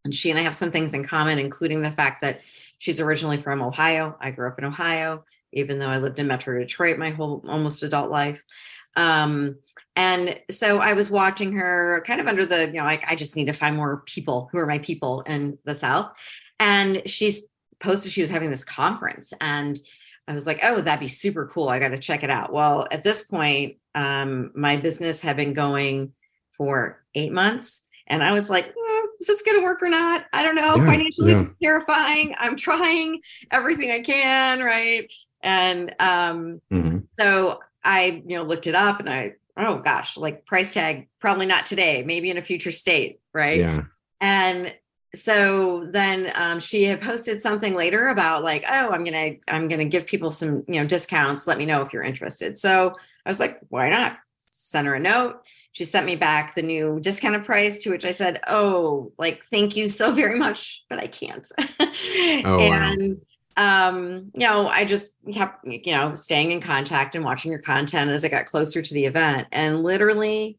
And 0.05 0.15
she 0.15 0.29
and 0.29 0.39
I 0.39 0.43
have 0.43 0.55
some 0.55 0.71
things 0.71 0.93
in 0.93 1.03
common, 1.03 1.39
including 1.39 1.81
the 1.81 1.91
fact 1.91 2.21
that 2.21 2.39
she's 2.77 3.01
originally 3.01 3.37
from 3.37 3.61
Ohio. 3.61 4.15
I 4.21 4.31
grew 4.31 4.47
up 4.47 4.57
in 4.57 4.65
Ohio, 4.65 5.25
even 5.51 5.79
though 5.79 5.89
I 5.89 5.97
lived 5.97 6.19
in 6.19 6.27
Metro 6.27 6.57
Detroit 6.57 6.97
my 6.97 7.09
whole 7.09 7.43
almost 7.47 7.83
adult 7.83 8.11
life. 8.11 8.41
Um, 8.95 9.57
and 9.97 10.39
so 10.49 10.79
I 10.79 10.93
was 10.93 11.11
watching 11.11 11.53
her 11.53 12.01
kind 12.07 12.21
of 12.21 12.27
under 12.27 12.45
the, 12.45 12.67
you 12.67 12.73
know, 12.73 12.83
like 12.83 13.03
I 13.11 13.15
just 13.15 13.35
need 13.35 13.47
to 13.47 13.53
find 13.53 13.75
more 13.75 14.03
people 14.05 14.47
who 14.51 14.59
are 14.59 14.67
my 14.67 14.79
people 14.79 15.21
in 15.21 15.57
the 15.65 15.75
South. 15.75 16.13
And 16.59 17.01
she's 17.09 17.49
posted 17.81 18.11
she 18.11 18.21
was 18.21 18.29
having 18.29 18.49
this 18.49 18.63
conference 18.63 19.33
and 19.41 19.77
I 20.27 20.33
was 20.33 20.47
like, 20.47 20.59
oh, 20.63 20.81
that'd 20.81 20.99
be 20.99 21.07
super 21.07 21.45
cool. 21.45 21.69
I 21.69 21.79
got 21.79 21.89
to 21.89 21.99
check 21.99 22.23
it 22.23 22.29
out. 22.29 22.51
Well, 22.51 22.87
at 22.91 23.03
this 23.03 23.27
point, 23.27 23.77
um, 23.93 24.51
my 24.55 24.77
business 24.77 25.21
had 25.21 25.37
been 25.37 25.53
going 25.53 26.13
for 26.57 27.03
eight 27.13 27.31
months. 27.31 27.87
And 28.07 28.23
I 28.23 28.31
was 28.31 28.49
like, 28.49 28.73
"Hmm, 28.77 28.84
is 29.25 29.27
this 29.27 29.41
going 29.41 29.59
to 29.59 29.63
work 29.63 29.81
or 29.81 29.89
not? 29.89 30.25
I 30.33 30.43
don't 30.43 30.55
know. 30.55 30.75
Yeah, 30.77 30.85
Financially, 30.85 31.31
yeah. 31.31 31.37
is 31.39 31.55
terrifying. 31.61 32.35
I'm 32.37 32.55
trying 32.55 33.21
everything 33.51 33.91
I 33.91 33.99
can. 34.01 34.61
Right. 34.61 35.11
And 35.41 35.89
um, 35.99 36.61
Mhm. 36.71 37.07
so 37.17 37.59
I, 37.83 38.23
you 38.25 38.37
know, 38.37 38.43
looked 38.43 38.67
it 38.67 38.75
up 38.75 38.99
and 38.99 39.09
I, 39.09 39.33
oh 39.57 39.77
gosh, 39.77 40.17
like 40.17 40.45
price 40.45 40.73
tag, 40.73 41.07
probably 41.19 41.45
not 41.45 41.65
today, 41.65 42.03
maybe 42.05 42.29
in 42.29 42.37
a 42.37 42.43
future 42.43 42.71
state. 42.71 43.19
Right. 43.33 43.59
Yeah. 43.59 43.83
And 44.21 44.73
so 45.13 45.85
then 45.91 46.31
um, 46.35 46.59
she 46.59 46.83
had 46.83 47.01
posted 47.01 47.41
something 47.41 47.73
later 47.73 48.07
about 48.09 48.43
like, 48.43 48.63
oh, 48.69 48.91
I'm 48.91 49.03
gonna 49.03 49.31
I'm 49.47 49.67
gonna 49.67 49.85
give 49.85 50.05
people 50.05 50.29
some 50.29 50.63
you 50.67 50.79
know 50.79 50.85
discounts. 50.85 51.47
Let 51.47 51.57
me 51.57 51.65
know 51.65 51.81
if 51.81 51.93
you're 51.93 52.03
interested. 52.03 52.57
So 52.57 52.95
I 53.25 53.29
was 53.29 53.39
like, 53.39 53.59
why 53.69 53.89
not? 53.89 54.17
Sent 54.37 54.87
her 54.87 54.95
a 54.95 54.99
note. 54.99 55.41
She 55.75 55.83
sent 55.83 56.05
me 56.05 56.15
back 56.15 56.55
the 56.55 56.61
new 56.61 56.99
discounted 57.01 57.45
price, 57.45 57.79
to 57.79 57.91
which 57.91 58.05
I 58.05 58.11
said, 58.11 58.39
oh, 58.47 59.11
like 59.17 59.43
thank 59.43 59.75
you 59.75 59.87
so 59.87 60.13
very 60.13 60.39
much, 60.39 60.83
but 60.89 60.99
I 60.99 61.07
can't. 61.07 61.45
Oh, 62.45 62.57
wow. 62.57 62.93
and 62.93 63.21
um, 63.57 64.31
you 64.33 64.47
know, 64.47 64.67
I 64.67 64.85
just 64.85 65.17
kept 65.33 65.65
you 65.65 65.95
know 65.95 66.13
staying 66.13 66.51
in 66.51 66.61
contact 66.61 67.15
and 67.15 67.23
watching 67.23 67.51
your 67.51 67.61
content 67.61 68.11
as 68.11 68.25
I 68.25 68.29
got 68.29 68.45
closer 68.45 68.81
to 68.81 68.93
the 68.93 69.05
event, 69.05 69.47
and 69.51 69.83
literally 69.83 70.57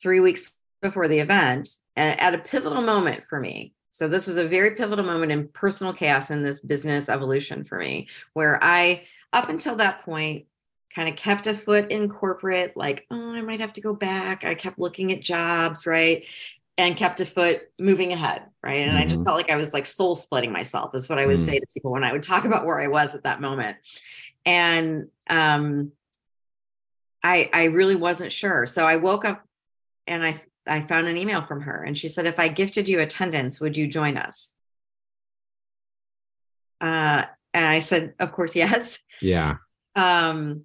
three 0.00 0.20
weeks 0.20 0.54
before 0.80 1.08
the 1.08 1.20
event 1.20 1.68
at 1.96 2.34
a 2.34 2.38
pivotal 2.38 2.82
moment 2.82 3.22
for 3.22 3.38
me 3.38 3.72
So 3.90 4.08
this 4.08 4.26
was 4.26 4.38
a 4.38 4.48
very 4.48 4.74
pivotal 4.74 5.04
moment 5.04 5.30
in 5.30 5.48
personal 5.48 5.92
chaos 5.92 6.30
in 6.30 6.42
this 6.42 6.60
business 6.60 7.08
evolution 7.08 7.62
for 7.64 7.78
me, 7.78 8.08
where 8.32 8.58
I, 8.62 9.04
up 9.32 9.48
until 9.50 9.76
that 9.76 10.00
point, 10.00 10.46
kind 10.94 11.08
of 11.08 11.16
kept 11.16 11.46
a 11.46 11.54
foot 11.54 11.90
in 11.90 12.08
corporate, 12.08 12.76
like, 12.76 13.06
oh, 13.10 13.34
I 13.34 13.42
might 13.42 13.60
have 13.60 13.72
to 13.74 13.80
go 13.80 13.94
back. 13.94 14.44
I 14.44 14.54
kept 14.54 14.78
looking 14.78 15.12
at 15.12 15.22
jobs, 15.22 15.86
right? 15.86 16.24
And 16.78 16.96
kept 16.96 17.20
a 17.20 17.26
foot 17.26 17.62
moving 17.78 18.12
ahead, 18.12 18.44
right? 18.62 18.80
And 18.80 18.90
mm-hmm. 18.90 18.98
I 18.98 19.04
just 19.04 19.16
mm-hmm. 19.16 19.24
felt 19.24 19.36
like 19.36 19.50
I 19.50 19.56
was 19.56 19.74
like 19.74 19.84
soul 19.84 20.14
splitting 20.14 20.52
myself, 20.52 20.94
is 20.94 21.08
what 21.08 21.18
I 21.18 21.26
would 21.26 21.36
mm-hmm. 21.36 21.50
say 21.50 21.58
to 21.58 21.66
people 21.72 21.92
when 21.92 22.04
I 22.04 22.12
would 22.12 22.22
talk 22.22 22.44
about 22.44 22.64
where 22.64 22.80
I 22.80 22.88
was 22.88 23.14
at 23.14 23.24
that 23.24 23.40
moment. 23.40 23.76
And 24.44 25.08
um, 25.28 25.92
I 27.22 27.48
I 27.52 27.64
really 27.64 27.96
wasn't 27.96 28.32
sure. 28.32 28.66
So 28.66 28.86
I 28.86 28.96
woke 28.96 29.24
up 29.24 29.44
and 30.06 30.24
I 30.24 30.40
I 30.66 30.80
found 30.80 31.08
an 31.08 31.16
email 31.16 31.42
from 31.42 31.62
her 31.62 31.82
and 31.82 31.96
she 31.96 32.08
said, 32.08 32.26
if 32.26 32.38
I 32.38 32.48
gifted 32.48 32.88
you 32.88 33.00
attendance, 33.00 33.60
would 33.60 33.76
you 33.76 33.86
join 33.86 34.16
us? 34.16 34.56
Uh, 36.80 37.24
and 37.54 37.66
I 37.66 37.78
said, 37.78 38.14
of 38.18 38.32
course, 38.32 38.56
yes. 38.56 39.02
Yeah. 39.20 39.56
Um, 39.94 40.64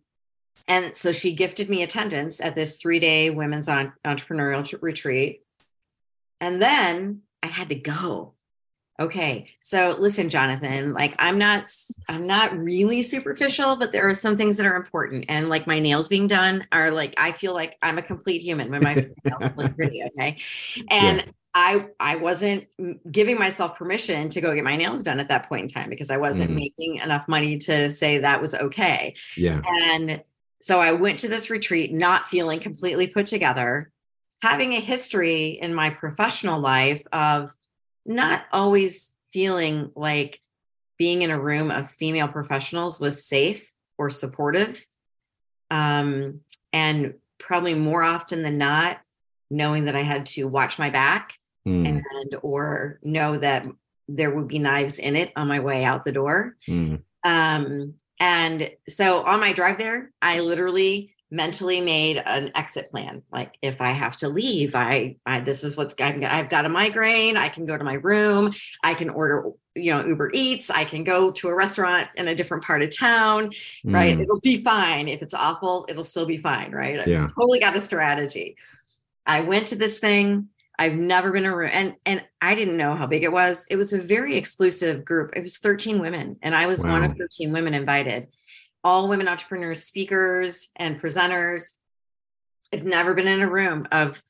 and 0.67 0.95
so 0.95 1.11
she 1.11 1.33
gifted 1.33 1.69
me 1.69 1.83
attendance 1.83 2.41
at 2.41 2.55
this 2.55 2.81
three 2.81 2.99
day 2.99 3.29
women's 3.29 3.69
on, 3.69 3.93
entrepreneurial 4.03 4.81
retreat. 4.81 5.43
And 6.41 6.61
then 6.61 7.21
I 7.41 7.47
had 7.47 7.69
to 7.69 7.75
go. 7.75 8.33
Okay. 8.99 9.47
So 9.59 9.95
listen, 9.99 10.27
Jonathan, 10.27 10.93
like 10.93 11.13
I'm 11.19 11.37
not 11.37 11.63
I'm 12.09 12.25
not 12.25 12.57
really 12.57 13.03
superficial, 13.03 13.75
but 13.75 13.91
there 13.91 14.07
are 14.07 14.15
some 14.15 14.35
things 14.35 14.57
that 14.57 14.65
are 14.65 14.75
important. 14.75 15.25
And 15.29 15.49
like 15.49 15.67
my 15.67 15.79
nails 15.79 16.07
being 16.07 16.25
done 16.25 16.65
are 16.71 16.89
like 16.89 17.13
I 17.17 17.31
feel 17.31 17.53
like 17.53 17.77
I'm 17.83 17.99
a 17.99 18.01
complete 18.01 18.41
human 18.41 18.71
when 18.71 18.83
my 18.83 18.95
nails 19.25 19.55
look 19.55 19.75
pretty. 19.75 20.01
Okay. 20.03 20.37
And 20.89 21.17
yeah. 21.19 21.31
I 21.53 21.87
I 21.99 22.15
wasn't 22.15 22.67
giving 23.11 23.37
myself 23.37 23.77
permission 23.77 24.29
to 24.29 24.41
go 24.41 24.53
get 24.55 24.63
my 24.63 24.75
nails 24.75 25.03
done 25.03 25.19
at 25.19 25.29
that 25.29 25.47
point 25.47 25.61
in 25.61 25.67
time 25.67 25.89
because 25.91 26.09
I 26.09 26.17
wasn't 26.17 26.51
mm. 26.51 26.55
making 26.55 26.95
enough 26.95 27.27
money 27.27 27.57
to 27.57 27.91
say 27.91 28.17
that 28.17 28.41
was 28.41 28.55
okay. 28.55 29.15
Yeah. 29.37 29.61
And 29.91 30.23
so 30.61 30.79
I 30.79 30.93
went 30.93 31.19
to 31.19 31.27
this 31.27 31.49
retreat 31.49 31.93
not 31.93 32.27
feeling 32.27 32.59
completely 32.59 33.07
put 33.07 33.25
together, 33.25 33.91
having 34.41 34.73
a 34.73 34.79
history 34.79 35.59
in 35.61 35.73
my 35.73 35.89
professional 35.89 36.59
life 36.59 37.01
of 37.11 37.51
not 38.05 38.45
always 38.51 39.15
feeling 39.31 39.91
like 39.95 40.41
being 40.97 41.21
in 41.21 41.31
a 41.31 41.39
room 41.39 41.69
of 41.69 41.91
female 41.91 42.27
professionals 42.27 42.99
was 42.99 43.25
safe 43.25 43.69
or 43.97 44.09
supportive. 44.09 44.83
Um, 45.69 46.41
and 46.73 47.15
probably 47.39 47.75
more 47.75 48.03
often 48.03 48.41
than 48.43 48.57
not, 48.57 48.99
knowing 49.49 49.85
that 49.85 49.95
I 49.95 50.01
had 50.01 50.25
to 50.27 50.45
watch 50.45 50.79
my 50.79 50.89
back 50.89 51.33
mm. 51.67 51.87
and 51.87 52.35
or 52.41 52.99
know 53.03 53.35
that 53.35 53.65
there 54.07 54.33
would 54.33 54.47
be 54.47 54.59
knives 54.59 54.99
in 54.99 55.15
it 55.15 55.31
on 55.35 55.47
my 55.47 55.59
way 55.59 55.83
out 55.83 56.05
the 56.05 56.11
door. 56.11 56.55
Mm. 56.67 57.01
Um, 57.23 57.93
and 58.19 58.69
so 58.87 59.23
on 59.25 59.39
my 59.39 59.53
drive 59.53 59.77
there, 59.77 60.11
I 60.21 60.39
literally 60.39 61.13
mentally 61.29 61.81
made 61.81 62.23
an 62.25 62.51
exit 62.55 62.85
plan. 62.89 63.21
Like 63.31 63.57
if 63.61 63.81
I 63.81 63.91
have 63.91 64.15
to 64.17 64.29
leave, 64.29 64.75
I, 64.75 65.17
I 65.25 65.41
this 65.41 65.63
is 65.63 65.75
what's 65.75 65.93
I've 65.99 66.21
got, 66.21 66.31
I've 66.31 66.49
got 66.49 66.65
a 66.65 66.69
migraine. 66.69 67.35
I 67.35 67.49
can 67.49 67.65
go 67.65 67.77
to 67.77 67.83
my 67.83 67.95
room. 67.95 68.51
I 68.83 68.93
can 68.93 69.09
order, 69.09 69.45
you 69.75 69.93
know, 69.93 70.05
Uber 70.05 70.31
Eats. 70.33 70.69
I 70.69 70.85
can 70.85 71.03
go 71.03 71.31
to 71.31 71.49
a 71.49 71.55
restaurant 71.55 72.07
in 72.15 72.29
a 72.29 72.35
different 72.35 72.63
part 72.63 72.81
of 72.81 72.97
town. 72.97 73.49
Mm. 73.85 73.93
Right, 73.93 74.19
it'll 74.19 74.39
be 74.39 74.63
fine. 74.63 75.07
If 75.07 75.21
it's 75.21 75.33
awful, 75.33 75.85
it'll 75.89 76.03
still 76.03 76.25
be 76.25 76.37
fine. 76.37 76.71
Right, 76.71 77.05
yeah. 77.07 77.25
I 77.25 77.27
totally 77.27 77.59
got 77.59 77.75
a 77.75 77.81
strategy. 77.81 78.55
I 79.25 79.41
went 79.41 79.67
to 79.67 79.75
this 79.75 79.99
thing. 79.99 80.47
I've 80.79 80.95
never 80.95 81.31
been 81.31 81.45
a 81.45 81.55
room, 81.55 81.71
and 81.73 81.95
and 82.05 82.23
I 82.41 82.55
didn't 82.55 82.77
know 82.77 82.93
how 82.93 83.07
big 83.07 83.23
it 83.23 83.31
was. 83.31 83.67
It 83.69 83.77
was 83.77 83.93
a 83.93 84.01
very 84.01 84.35
exclusive 84.35 85.03
group. 85.03 85.31
It 85.35 85.41
was 85.41 85.57
13 85.57 85.99
women, 85.99 86.37
and 86.43 86.53
I 86.53 86.67
was 86.67 86.83
wow. 86.83 86.91
one 86.91 87.03
of 87.03 87.13
13 87.13 87.51
women 87.51 87.73
invited 87.73 88.27
all 88.83 89.09
women 89.09 89.27
entrepreneurs, 89.27 89.83
speakers, 89.83 90.71
and 90.77 91.01
presenters. 91.01 91.75
I've 92.73 92.83
never 92.83 93.13
been 93.13 93.27
in 93.27 93.41
a 93.41 93.49
room 93.49 93.87
of 93.91 94.21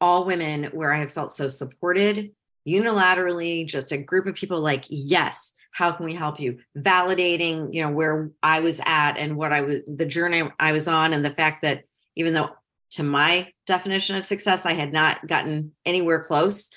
all 0.00 0.26
women 0.26 0.64
where 0.72 0.92
I 0.92 0.98
have 0.98 1.12
felt 1.12 1.30
so 1.30 1.48
supported 1.48 2.32
unilaterally, 2.68 3.66
just 3.66 3.92
a 3.92 3.98
group 3.98 4.26
of 4.26 4.34
people 4.34 4.60
like, 4.60 4.84
yes, 4.88 5.54
how 5.70 5.92
can 5.92 6.06
we 6.06 6.14
help 6.14 6.40
you? 6.40 6.58
Validating, 6.76 7.72
you 7.72 7.82
know, 7.82 7.90
where 7.90 8.30
I 8.42 8.60
was 8.60 8.80
at 8.86 9.14
and 9.18 9.36
what 9.36 9.52
I 9.52 9.62
was, 9.62 9.82
the 9.86 10.06
journey 10.06 10.42
I 10.58 10.72
was 10.72 10.88
on, 10.88 11.12
and 11.14 11.24
the 11.24 11.30
fact 11.30 11.62
that 11.62 11.84
even 12.16 12.32
though 12.32 12.50
to 12.94 13.02
my 13.02 13.50
definition 13.66 14.16
of 14.16 14.26
success, 14.26 14.66
I 14.66 14.72
had 14.72 14.92
not 14.92 15.26
gotten 15.26 15.72
anywhere 15.86 16.22
close, 16.22 16.70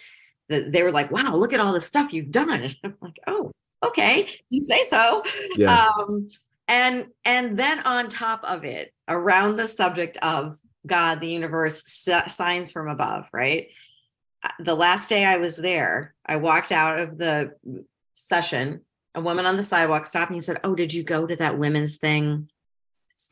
that 0.49 0.71
they 0.71 0.83
were 0.83 0.91
like, 0.91 1.11
wow, 1.11 1.35
look 1.35 1.53
at 1.53 1.59
all 1.59 1.73
the 1.73 1.79
stuff 1.81 2.13
you've 2.13 2.31
done. 2.31 2.49
And 2.61 2.75
I'm 2.83 2.95
like, 3.01 3.19
oh, 3.27 3.51
okay, 3.85 4.29
you 4.49 4.63
say 4.63 4.83
so. 4.85 5.23
Yeah. 5.57 5.89
Um, 5.97 6.27
and 6.67 7.07
and 7.25 7.57
then 7.57 7.79
on 7.85 8.07
top 8.07 8.43
of 8.43 8.65
it 8.65 8.93
around 9.07 9.55
the 9.55 9.67
subject 9.67 10.17
of 10.21 10.57
god 10.85 11.19
the 11.19 11.29
universe 11.29 11.83
signs 12.27 12.71
from 12.71 12.87
above 12.87 13.27
right 13.33 13.71
uh, 14.43 14.49
the 14.59 14.75
last 14.75 15.09
day 15.09 15.25
i 15.25 15.37
was 15.37 15.57
there 15.57 16.13
i 16.25 16.37
walked 16.37 16.71
out 16.71 16.99
of 16.99 17.17
the 17.17 17.51
session 18.13 18.81
a 19.15 19.21
woman 19.21 19.45
on 19.45 19.57
the 19.57 19.63
sidewalk 19.63 20.05
stopped 20.05 20.31
me 20.31 20.35
and 20.35 20.43
said 20.43 20.59
oh 20.63 20.75
did 20.75 20.93
you 20.93 21.03
go 21.03 21.25
to 21.25 21.35
that 21.35 21.57
women's 21.57 21.97
thing 21.97 22.49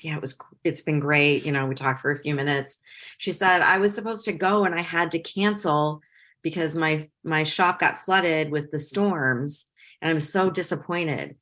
yeah 0.02 0.15
it 0.15 0.21
was 0.21 0.39
it's 0.63 0.82
been 0.82 1.00
great 1.00 1.45
you 1.45 1.52
know 1.52 1.65
we 1.65 1.76
talked 1.76 2.02
for 2.02 2.12
a 2.12 2.19
few 2.19 2.36
minutes 2.36 2.82
she 3.17 3.32
said 3.32 3.62
i 3.62 3.78
was 3.78 3.95
supposed 3.95 4.26
to 4.26 4.34
go 4.34 4.65
and 4.65 4.76
i 4.76 4.82
had 4.82 5.12
to 5.12 5.19
cancel 5.19 6.02
because 6.41 6.76
my 6.76 7.08
my 7.24 7.43
shop 7.43 7.80
got 7.80 8.00
flooded 8.00 8.52
with 8.52 8.71
the 8.71 8.80
storms 8.80 9.69
and 10.02 10.10
i'm 10.10 10.19
so 10.19 10.50
disappointed 10.50 11.36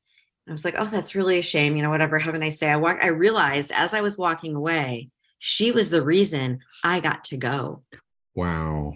I 0.46 0.50
was 0.50 0.64
like, 0.64 0.74
oh, 0.78 0.84
that's 0.84 1.14
really 1.14 1.38
a 1.38 1.42
shame. 1.42 1.76
You 1.76 1.82
know, 1.82 1.90
whatever. 1.90 2.18
Have 2.18 2.34
a 2.34 2.38
nice 2.38 2.60
day. 2.60 2.70
I 2.70 2.76
walk. 2.76 3.02
I 3.02 3.08
realized 3.08 3.72
as 3.74 3.94
I 3.94 4.02
was 4.02 4.18
walking 4.18 4.54
away, 4.54 5.08
she 5.38 5.72
was 5.72 5.90
the 5.90 6.02
reason 6.02 6.60
I 6.82 7.00
got 7.00 7.24
to 7.24 7.36
go. 7.36 7.82
Wow. 8.34 8.94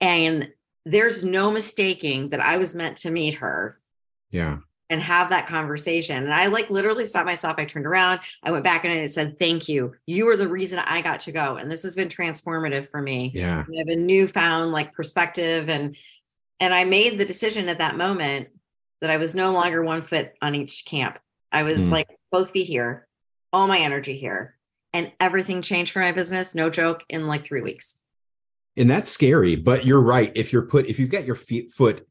And 0.00 0.48
there's 0.84 1.24
no 1.24 1.50
mistaking 1.50 2.30
that 2.30 2.40
I 2.40 2.58
was 2.58 2.74
meant 2.74 2.98
to 2.98 3.10
meet 3.10 3.34
her. 3.34 3.78
Yeah. 4.30 4.58
And 4.90 5.00
have 5.00 5.30
that 5.30 5.46
conversation. 5.46 6.22
And 6.24 6.32
I 6.32 6.46
like 6.48 6.68
literally 6.68 7.06
stopped 7.06 7.26
myself. 7.26 7.54
I 7.56 7.64
turned 7.64 7.86
around, 7.86 8.20
I 8.42 8.52
went 8.52 8.64
back 8.64 8.84
and 8.84 8.92
it 8.92 9.10
said, 9.10 9.38
Thank 9.38 9.66
you. 9.66 9.94
You 10.06 10.28
are 10.28 10.36
the 10.36 10.46
reason 10.46 10.78
I 10.78 11.00
got 11.00 11.20
to 11.20 11.32
go. 11.32 11.56
And 11.56 11.70
this 11.70 11.82
has 11.84 11.96
been 11.96 12.08
transformative 12.08 12.90
for 12.90 13.00
me. 13.00 13.32
Yeah. 13.34 13.64
I 13.66 13.78
have 13.78 13.88
a 13.88 13.96
newfound 13.96 14.72
like 14.72 14.92
perspective. 14.92 15.70
And 15.70 15.96
and 16.60 16.74
I 16.74 16.84
made 16.84 17.18
the 17.18 17.24
decision 17.24 17.68
at 17.68 17.78
that 17.78 17.96
moment 17.96 18.48
that 19.00 19.10
I 19.10 19.16
was 19.16 19.34
no 19.34 19.52
longer 19.52 19.82
one 19.82 20.02
foot 20.02 20.32
on 20.40 20.54
each 20.54 20.84
camp. 20.86 21.18
I 21.52 21.62
was 21.62 21.88
mm. 21.88 21.92
like 21.92 22.08
both 22.30 22.50
feet 22.50 22.66
here, 22.66 23.06
all 23.52 23.66
my 23.66 23.78
energy 23.78 24.16
here. 24.16 24.56
And 24.92 25.12
everything 25.18 25.60
changed 25.60 25.92
for 25.92 26.00
my 26.00 26.12
business, 26.12 26.54
no 26.54 26.70
joke, 26.70 27.02
in 27.08 27.26
like 27.26 27.44
three 27.44 27.62
weeks. 27.62 28.00
And 28.76 28.88
that's 28.88 29.10
scary, 29.10 29.56
but 29.56 29.84
you're 29.84 30.00
right. 30.00 30.32
If 30.34 30.52
you're 30.52 30.66
put, 30.66 30.86
if 30.86 30.98
you've 30.98 31.10
got 31.10 31.24
your 31.24 31.36
feet, 31.36 31.70
foot 31.70 32.06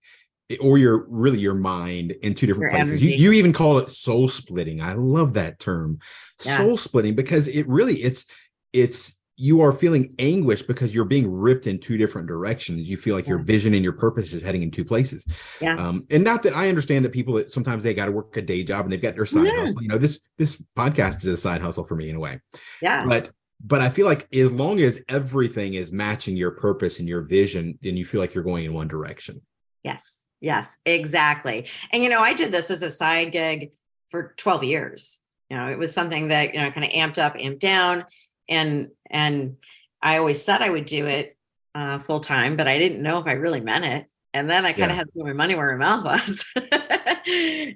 or 0.61 0.77
your 0.77 1.05
really 1.09 1.39
your 1.39 1.53
mind 1.53 2.11
in 2.21 2.33
two 2.33 2.47
different 2.47 2.71
your 2.71 2.83
places. 2.83 3.03
You, 3.03 3.15
you, 3.15 3.31
even 3.37 3.53
call 3.53 3.77
it 3.79 3.89
soul 3.89 4.27
splitting. 4.27 4.81
I 4.81 4.93
love 4.93 5.33
that 5.33 5.59
term, 5.59 5.99
yeah. 6.45 6.57
soul 6.57 6.77
splitting, 6.77 7.15
because 7.15 7.47
it 7.47 7.67
really 7.67 7.95
it's 7.95 8.29
it's 8.71 9.21
you 9.35 9.61
are 9.61 9.71
feeling 9.71 10.13
anguish 10.19 10.61
because 10.61 10.93
you're 10.93 11.05
being 11.05 11.29
ripped 11.29 11.65
in 11.65 11.79
two 11.79 11.97
different 11.97 12.27
directions. 12.27 12.89
You 12.89 12.97
feel 12.97 13.15
like 13.15 13.25
yeah. 13.25 13.31
your 13.31 13.43
vision 13.43 13.73
and 13.73 13.83
your 13.83 13.93
purpose 13.93 14.31
is 14.33 14.43
heading 14.43 14.61
in 14.61 14.69
two 14.69 14.85
places. 14.85 15.25
Yeah. 15.59 15.73
Um, 15.73 16.05
and 16.11 16.23
not 16.23 16.43
that 16.43 16.55
I 16.55 16.69
understand 16.69 17.03
that 17.05 17.13
people 17.13 17.33
that 17.35 17.49
sometimes 17.49 17.83
they 17.83 17.95
got 17.95 18.05
to 18.05 18.11
work 18.11 18.37
a 18.37 18.41
day 18.41 18.63
job 18.63 18.85
and 18.85 18.91
they've 18.91 19.01
got 19.01 19.15
their 19.15 19.25
side 19.25 19.47
yeah. 19.47 19.61
hustle. 19.61 19.81
You 19.81 19.89
know, 19.89 19.97
this 19.97 20.21
this 20.37 20.63
podcast 20.77 21.17
is 21.17 21.27
a 21.27 21.37
side 21.37 21.61
hustle 21.61 21.83
for 21.83 21.95
me 21.95 22.09
in 22.09 22.15
a 22.15 22.19
way. 22.19 22.39
Yeah. 22.81 23.05
But 23.05 23.31
but 23.65 23.81
I 23.81 23.89
feel 23.89 24.05
like 24.05 24.27
as 24.33 24.51
long 24.51 24.79
as 24.79 25.03
everything 25.09 25.73
is 25.73 25.91
matching 25.91 26.37
your 26.37 26.51
purpose 26.51 26.99
and 26.99 27.07
your 27.07 27.21
vision, 27.21 27.79
then 27.81 27.97
you 27.97 28.05
feel 28.05 28.21
like 28.21 28.35
you're 28.35 28.43
going 28.43 28.65
in 28.65 28.73
one 28.73 28.87
direction. 28.87 29.41
Yes. 29.83 30.27
Yes, 30.43 30.79
exactly. 30.85 31.65
And 31.93 32.03
you 32.03 32.09
know, 32.09 32.19
I 32.19 32.33
did 32.33 32.51
this 32.51 32.69
as 32.69 32.83
a 32.83 32.91
side 32.91 33.31
gig 33.31 33.71
for 34.11 34.33
12 34.35 34.65
years. 34.65 35.23
You 35.49 35.55
know, 35.55 35.69
it 35.69 35.77
was 35.77 35.93
something 35.93 36.27
that, 36.27 36.53
you 36.53 36.59
know, 36.59 36.69
kind 36.69 36.85
of 36.85 36.91
amped 36.91 37.17
up, 37.17 37.35
amped 37.35 37.59
down 37.59 38.03
and 38.49 38.89
and 39.09 39.55
I 40.01 40.17
always 40.17 40.43
said 40.43 40.61
I 40.61 40.69
would 40.69 40.85
do 40.85 41.05
it 41.05 41.37
uh, 41.73 41.99
full 41.99 42.19
time, 42.19 42.57
but 42.57 42.67
I 42.67 42.77
didn't 42.77 43.01
know 43.01 43.19
if 43.19 43.25
I 43.27 43.33
really 43.33 43.61
meant 43.61 43.85
it. 43.85 44.05
And 44.33 44.49
then 44.49 44.65
I 44.65 44.73
kind 44.73 44.85
of 44.85 44.89
yeah. 44.89 44.95
had 44.95 45.05
to 45.07 45.11
put 45.13 45.25
my 45.27 45.33
money 45.33 45.55
where 45.55 45.77
my 45.77 45.85
mouth 45.85 46.03
was. 46.03 46.53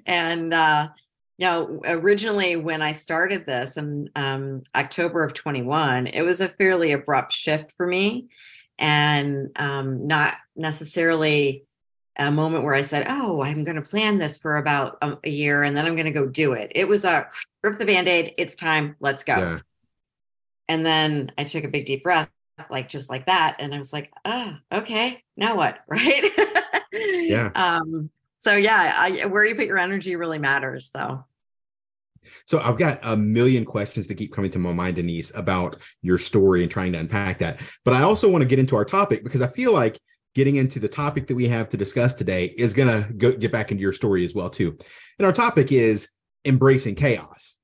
and 0.06 0.52
uh, 0.52 0.88
you 1.38 1.46
know, 1.46 1.80
originally 1.86 2.56
when 2.56 2.82
I 2.82 2.92
started 2.92 3.46
this 3.46 3.78
in 3.78 4.10
um, 4.14 4.62
October 4.74 5.22
of 5.22 5.32
21, 5.32 6.08
it 6.08 6.20
was 6.20 6.42
a 6.42 6.48
fairly 6.48 6.92
abrupt 6.92 7.32
shift 7.32 7.72
for 7.78 7.86
me, 7.86 8.28
and 8.78 9.48
um, 9.56 10.06
not 10.06 10.34
necessarily 10.54 11.64
a 12.18 12.30
moment 12.30 12.64
where 12.64 12.74
I 12.74 12.82
said, 12.82 13.06
"Oh, 13.08 13.42
I'm 13.42 13.64
going 13.64 13.76
to 13.76 13.82
plan 13.82 14.18
this 14.18 14.40
for 14.40 14.56
about 14.56 14.98
a, 15.02 15.16
a 15.24 15.30
year, 15.30 15.62
and 15.62 15.76
then 15.76 15.86
I'm 15.86 15.94
going 15.94 16.06
to 16.06 16.10
go 16.12 16.26
do 16.26 16.52
it." 16.52 16.72
It 16.74 16.88
was 16.88 17.04
a 17.04 17.28
rip 17.62 17.78
the 17.78 17.86
band-aid. 17.86 18.34
It's 18.38 18.56
time. 18.56 18.96
Let's 19.00 19.24
go. 19.24 19.36
Yeah. 19.36 19.58
And 20.68 20.84
then 20.84 21.32
I 21.38 21.44
took 21.44 21.64
a 21.64 21.68
big 21.68 21.86
deep 21.86 22.02
breath, 22.02 22.30
like 22.70 22.88
just 22.88 23.10
like 23.10 23.26
that. 23.26 23.56
And 23.58 23.74
I 23.74 23.78
was 23.78 23.92
like, 23.92 24.12
oh, 24.24 24.56
okay, 24.72 25.22
now 25.36 25.56
what? 25.56 25.78
Right. 25.88 27.28
yeah. 27.30 27.50
Um, 27.54 28.10
so 28.38 28.56
yeah, 28.56 28.94
I, 28.96 29.26
where 29.26 29.44
you 29.44 29.54
put 29.54 29.66
your 29.66 29.78
energy 29.78 30.16
really 30.16 30.38
matters 30.38 30.90
though. 30.90 31.24
So 32.46 32.60
I've 32.60 32.78
got 32.78 32.98
a 33.02 33.16
million 33.16 33.64
questions 33.64 34.08
that 34.08 34.16
keep 34.16 34.32
coming 34.32 34.50
to 34.52 34.58
my 34.58 34.72
mind, 34.72 34.96
Denise, 34.96 35.34
about 35.36 35.76
your 36.02 36.18
story 36.18 36.62
and 36.62 36.70
trying 36.70 36.92
to 36.92 36.98
unpack 36.98 37.38
that. 37.38 37.60
But 37.84 37.94
I 37.94 38.02
also 38.02 38.30
want 38.30 38.42
to 38.42 38.48
get 38.48 38.58
into 38.58 38.74
our 38.74 38.84
topic 38.84 39.22
because 39.22 39.42
I 39.42 39.46
feel 39.46 39.72
like 39.72 39.98
getting 40.38 40.54
into 40.54 40.78
the 40.78 40.88
topic 40.88 41.26
that 41.26 41.34
we 41.34 41.48
have 41.48 41.68
to 41.68 41.76
discuss 41.76 42.14
today 42.14 42.54
is 42.56 42.72
going 42.72 42.86
to 42.86 43.12
go 43.14 43.32
get 43.32 43.50
back 43.50 43.72
into 43.72 43.82
your 43.82 43.92
story 43.92 44.24
as 44.24 44.36
well 44.36 44.48
too. 44.48 44.68
And 45.18 45.26
our 45.26 45.32
topic 45.32 45.72
is 45.72 46.10
embracing 46.44 46.94
chaos. 46.94 47.58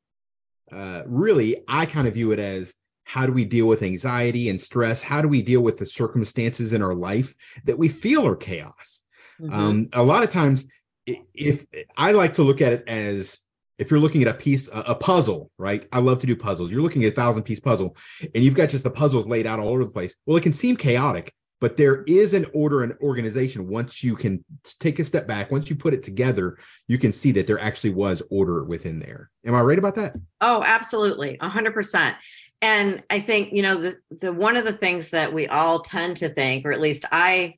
Uh, 0.72 1.02
really, 1.06 1.62
I 1.68 1.86
kind 1.86 2.08
of 2.08 2.14
view 2.14 2.32
it 2.32 2.40
as 2.40 2.74
how 3.04 3.26
do 3.26 3.32
we 3.32 3.44
deal 3.44 3.68
with 3.68 3.84
anxiety 3.84 4.48
and 4.48 4.60
stress? 4.60 5.02
How 5.02 5.22
do 5.22 5.28
we 5.28 5.40
deal 5.40 5.62
with 5.62 5.78
the 5.78 5.86
circumstances 5.86 6.72
in 6.72 6.82
our 6.82 6.96
life 6.96 7.32
that 7.64 7.78
we 7.78 7.88
feel 7.88 8.26
are 8.26 8.34
chaos? 8.34 9.04
Mm-hmm. 9.40 9.54
Um, 9.54 9.88
a 9.92 10.02
lot 10.02 10.24
of 10.24 10.30
times, 10.30 10.68
if 11.06 11.66
I 11.96 12.10
like 12.10 12.32
to 12.34 12.42
look 12.42 12.60
at 12.60 12.72
it 12.72 12.88
as 12.88 13.46
if 13.78 13.88
you're 13.88 14.00
looking 14.00 14.22
at 14.22 14.28
a 14.28 14.34
piece, 14.34 14.68
a, 14.74 14.96
puzzle, 14.96 15.52
right? 15.58 15.86
I 15.92 16.00
love 16.00 16.18
to 16.20 16.26
do 16.26 16.34
puzzles. 16.34 16.72
You're 16.72 16.82
looking 16.82 17.04
at 17.04 17.12
a 17.12 17.14
thousand 17.14 17.44
piece 17.44 17.60
puzzle 17.60 17.96
and 18.34 18.42
you've 18.42 18.54
got 18.56 18.70
just 18.70 18.82
the 18.82 18.90
puzzles 18.90 19.28
laid 19.28 19.46
out 19.46 19.60
all 19.60 19.68
over 19.68 19.84
the 19.84 19.90
place. 19.90 20.16
Well, 20.26 20.36
it 20.36 20.42
can 20.42 20.52
seem 20.52 20.76
chaotic, 20.76 21.32
but 21.64 21.78
there 21.78 22.04
is 22.06 22.34
an 22.34 22.44
order 22.52 22.82
and 22.82 22.94
organization. 23.00 23.70
Once 23.70 24.04
you 24.04 24.16
can 24.16 24.44
take 24.80 24.98
a 24.98 25.04
step 25.04 25.26
back, 25.26 25.50
once 25.50 25.70
you 25.70 25.76
put 25.76 25.94
it 25.94 26.02
together, 26.02 26.58
you 26.88 26.98
can 26.98 27.10
see 27.10 27.32
that 27.32 27.46
there 27.46 27.58
actually 27.58 27.94
was 27.94 28.22
order 28.30 28.64
within 28.64 28.98
there. 28.98 29.30
Am 29.46 29.54
I 29.54 29.62
right 29.62 29.78
about 29.78 29.94
that? 29.94 30.14
Oh, 30.42 30.62
absolutely. 30.66 31.38
A 31.40 31.48
hundred 31.48 31.72
percent. 31.72 32.16
And 32.60 33.02
I 33.08 33.18
think, 33.18 33.54
you 33.54 33.62
know, 33.62 33.80
the, 33.80 33.94
the, 34.10 34.30
one 34.30 34.58
of 34.58 34.66
the 34.66 34.72
things 34.72 35.10
that 35.12 35.32
we 35.32 35.46
all 35.46 35.78
tend 35.78 36.18
to 36.18 36.28
think, 36.28 36.66
or 36.66 36.72
at 36.72 36.82
least 36.82 37.06
I 37.10 37.54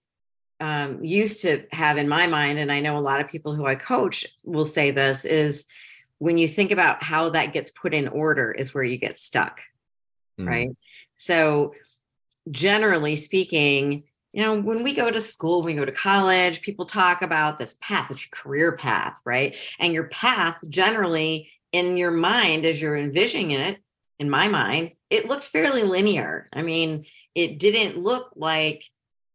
um, 0.61 1.05
used 1.05 1.40
to 1.40 1.64
have 1.73 1.97
in 1.97 2.09
my 2.09 2.29
mind, 2.29 2.61
and 2.61 2.71
I 2.71 2.79
know 2.79 2.97
a 2.97 2.99
lot 3.01 3.21
of 3.21 3.27
people 3.27 3.57
who 3.57 3.66
I 3.66 3.75
coach 3.75 4.25
will 4.45 4.64
say 4.64 4.92
this 4.92 5.25
is, 5.25 5.66
when 6.19 6.38
you 6.38 6.47
think 6.47 6.71
about 6.71 7.03
how 7.03 7.31
that 7.31 7.53
gets 7.53 7.73
put 7.73 7.92
in 7.92 8.07
order 8.07 8.53
is 8.53 8.73
where 8.73 8.85
you 8.85 8.99
get 8.99 9.19
stuck 9.19 9.61
mm. 10.38 10.49
right 10.49 10.71
so 11.16 11.75
generally 12.50 13.16
speaking 13.16 14.04
you 14.32 14.42
know 14.42 14.61
when 14.61 14.82
we 14.82 14.94
go 14.94 15.11
to 15.11 15.20
school 15.20 15.62
when 15.62 15.74
we 15.74 15.78
go 15.78 15.85
to 15.85 15.92
college 15.92 16.62
people 16.62 16.85
talk 16.85 17.22
about 17.22 17.59
this 17.59 17.76
path 17.80 18.11
it's 18.11 18.26
your 18.26 18.30
career 18.30 18.72
path 18.76 19.20
right 19.24 19.56
and 19.80 19.92
your 19.92 20.09
path 20.09 20.59
generally 20.68 21.50
in 21.72 21.96
your 21.96 22.11
mind 22.11 22.64
as 22.64 22.80
you're 22.80 22.96
envisioning 22.96 23.52
it 23.52 23.78
in 24.18 24.30
my 24.30 24.48
mind 24.48 24.92
it 25.11 25.26
looked 25.26 25.44
fairly 25.44 25.82
linear 25.82 26.48
i 26.52 26.62
mean 26.62 27.04
it 27.35 27.59
didn't 27.59 27.96
look 27.96 28.30
like 28.37 28.82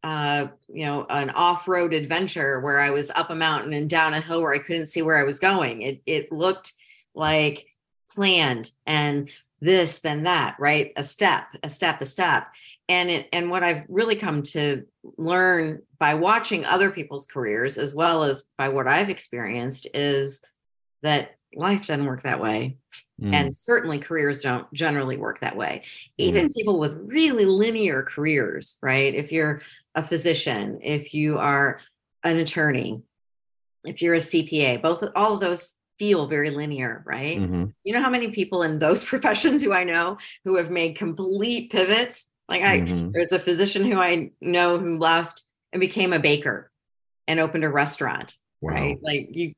uh, 0.03 0.47
you 0.67 0.85
know, 0.85 1.05
an 1.09 1.29
off-road 1.31 1.93
adventure 1.93 2.59
where 2.61 2.79
I 2.79 2.89
was 2.89 3.11
up 3.11 3.29
a 3.29 3.35
mountain 3.35 3.73
and 3.73 3.89
down 3.89 4.13
a 4.13 4.19
hill 4.19 4.41
where 4.41 4.53
I 4.53 4.57
couldn't 4.57 4.87
see 4.87 5.01
where 5.01 5.17
I 5.17 5.23
was 5.23 5.39
going. 5.39 5.83
It 5.83 6.01
it 6.05 6.31
looked 6.31 6.73
like 7.13 7.67
planned 8.09 8.71
and 8.85 9.29
this 9.61 10.01
then 10.01 10.23
that 10.23 10.55
right? 10.59 10.91
A 10.97 11.03
step 11.03 11.45
a 11.63 11.69
step 11.69 12.01
a 12.01 12.05
step. 12.05 12.47
And 12.89 13.09
it 13.09 13.29
and 13.31 13.49
what 13.49 13.63
i've 13.63 13.85
really 13.87 14.15
come 14.15 14.41
to 14.43 14.83
learn 15.17 15.81
by 15.99 16.15
watching 16.15 16.65
other 16.65 16.91
people's 16.91 17.25
careers 17.25 17.77
as 17.77 17.95
well 17.95 18.23
as 18.23 18.49
by 18.57 18.69
what 18.69 18.87
i've 18.87 19.09
experienced 19.09 19.87
is 19.93 20.43
that 21.03 21.35
life 21.55 21.87
doesn't 21.87 22.05
work 22.05 22.23
that 22.23 22.39
way. 22.39 22.77
Mm. 23.21 23.35
and 23.35 23.53
certainly 23.53 23.99
careers 23.99 24.41
don't 24.41 24.71
generally 24.73 25.15
work 25.15 25.39
that 25.41 25.55
way. 25.55 25.83
Even 26.17 26.49
mm. 26.49 26.55
people 26.55 26.79
with 26.79 26.99
really 27.05 27.45
linear 27.45 28.01
careers 28.03 28.77
right? 28.81 29.13
If 29.13 29.31
you're 29.31 29.61
a 29.95 30.03
physician 30.03 30.79
if 30.81 31.13
you 31.13 31.37
are 31.37 31.79
an 32.23 32.37
attorney 32.37 33.01
if 33.83 34.01
you're 34.01 34.13
a 34.13 34.17
cpa 34.17 34.81
both 34.81 35.03
all 35.15 35.33
of 35.35 35.39
those 35.39 35.75
feel 36.01 36.25
very 36.25 36.49
linear, 36.49 37.03
right? 37.05 37.37
Mm-hmm. 37.37 37.65
You 37.83 37.93
know 37.93 38.01
how 38.01 38.09
many 38.09 38.31
people 38.31 38.63
in 38.63 38.79
those 38.79 39.05
professions 39.11 39.63
who 39.63 39.71
I 39.71 39.83
know 39.83 40.17
who 40.43 40.57
have 40.57 40.71
made 40.71 40.95
complete 40.95 41.71
pivots? 41.71 42.31
Like 42.49 42.63
I 42.63 42.81
mm-hmm. 42.81 43.11
there's 43.11 43.31
a 43.31 43.37
physician 43.37 43.85
who 43.85 43.99
I 43.99 44.31
know 44.41 44.79
who 44.79 44.97
left 44.97 45.43
and 45.71 45.79
became 45.79 46.11
a 46.11 46.19
baker 46.19 46.71
and 47.27 47.39
opened 47.39 47.65
a 47.65 47.69
restaurant, 47.69 48.35
wow. 48.61 48.73
right? 48.73 48.97
Like 49.03 49.27
you 49.31 49.53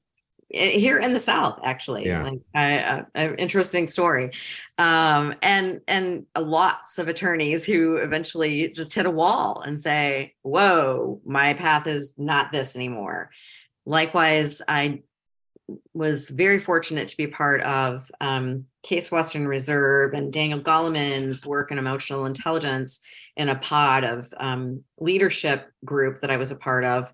eh, 0.53 0.71
here 0.71 0.99
in 0.99 1.13
the 1.13 1.19
south 1.19 1.61
actually 1.63 2.07
yeah. 2.07 2.23
like 2.23 2.41
uh, 2.53 3.03
an 3.15 3.35
interesting 3.35 3.87
story 3.87 4.31
um, 4.77 5.33
and 5.41 5.79
and 5.87 6.25
lots 6.37 6.99
of 6.99 7.07
attorneys 7.07 7.65
who 7.65 7.95
eventually 7.95 8.69
just 8.69 8.93
hit 8.93 9.05
a 9.05 9.11
wall 9.21 9.63
and 9.65 9.81
say 9.81 10.35
whoa 10.41 11.21
my 11.25 11.53
path 11.53 11.87
is 11.87 12.19
not 12.19 12.51
this 12.51 12.75
anymore 12.75 13.31
likewise 13.85 14.61
i 14.67 15.01
was 15.93 16.29
very 16.29 16.59
fortunate 16.59 17.07
to 17.07 17.17
be 17.17 17.27
part 17.27 17.61
of 17.61 18.09
um, 18.21 18.65
Case 18.83 19.11
Western 19.11 19.47
Reserve 19.47 20.13
and 20.13 20.31
Daniel 20.31 20.59
Goleman's 20.59 21.45
work 21.45 21.71
in 21.71 21.77
emotional 21.77 22.25
intelligence 22.25 23.03
in 23.35 23.49
a 23.49 23.55
pod 23.55 24.03
of 24.03 24.25
um, 24.37 24.83
leadership 24.99 25.71
group 25.83 26.21
that 26.21 26.31
I 26.31 26.37
was 26.37 26.51
a 26.51 26.57
part 26.57 26.83
of, 26.83 27.13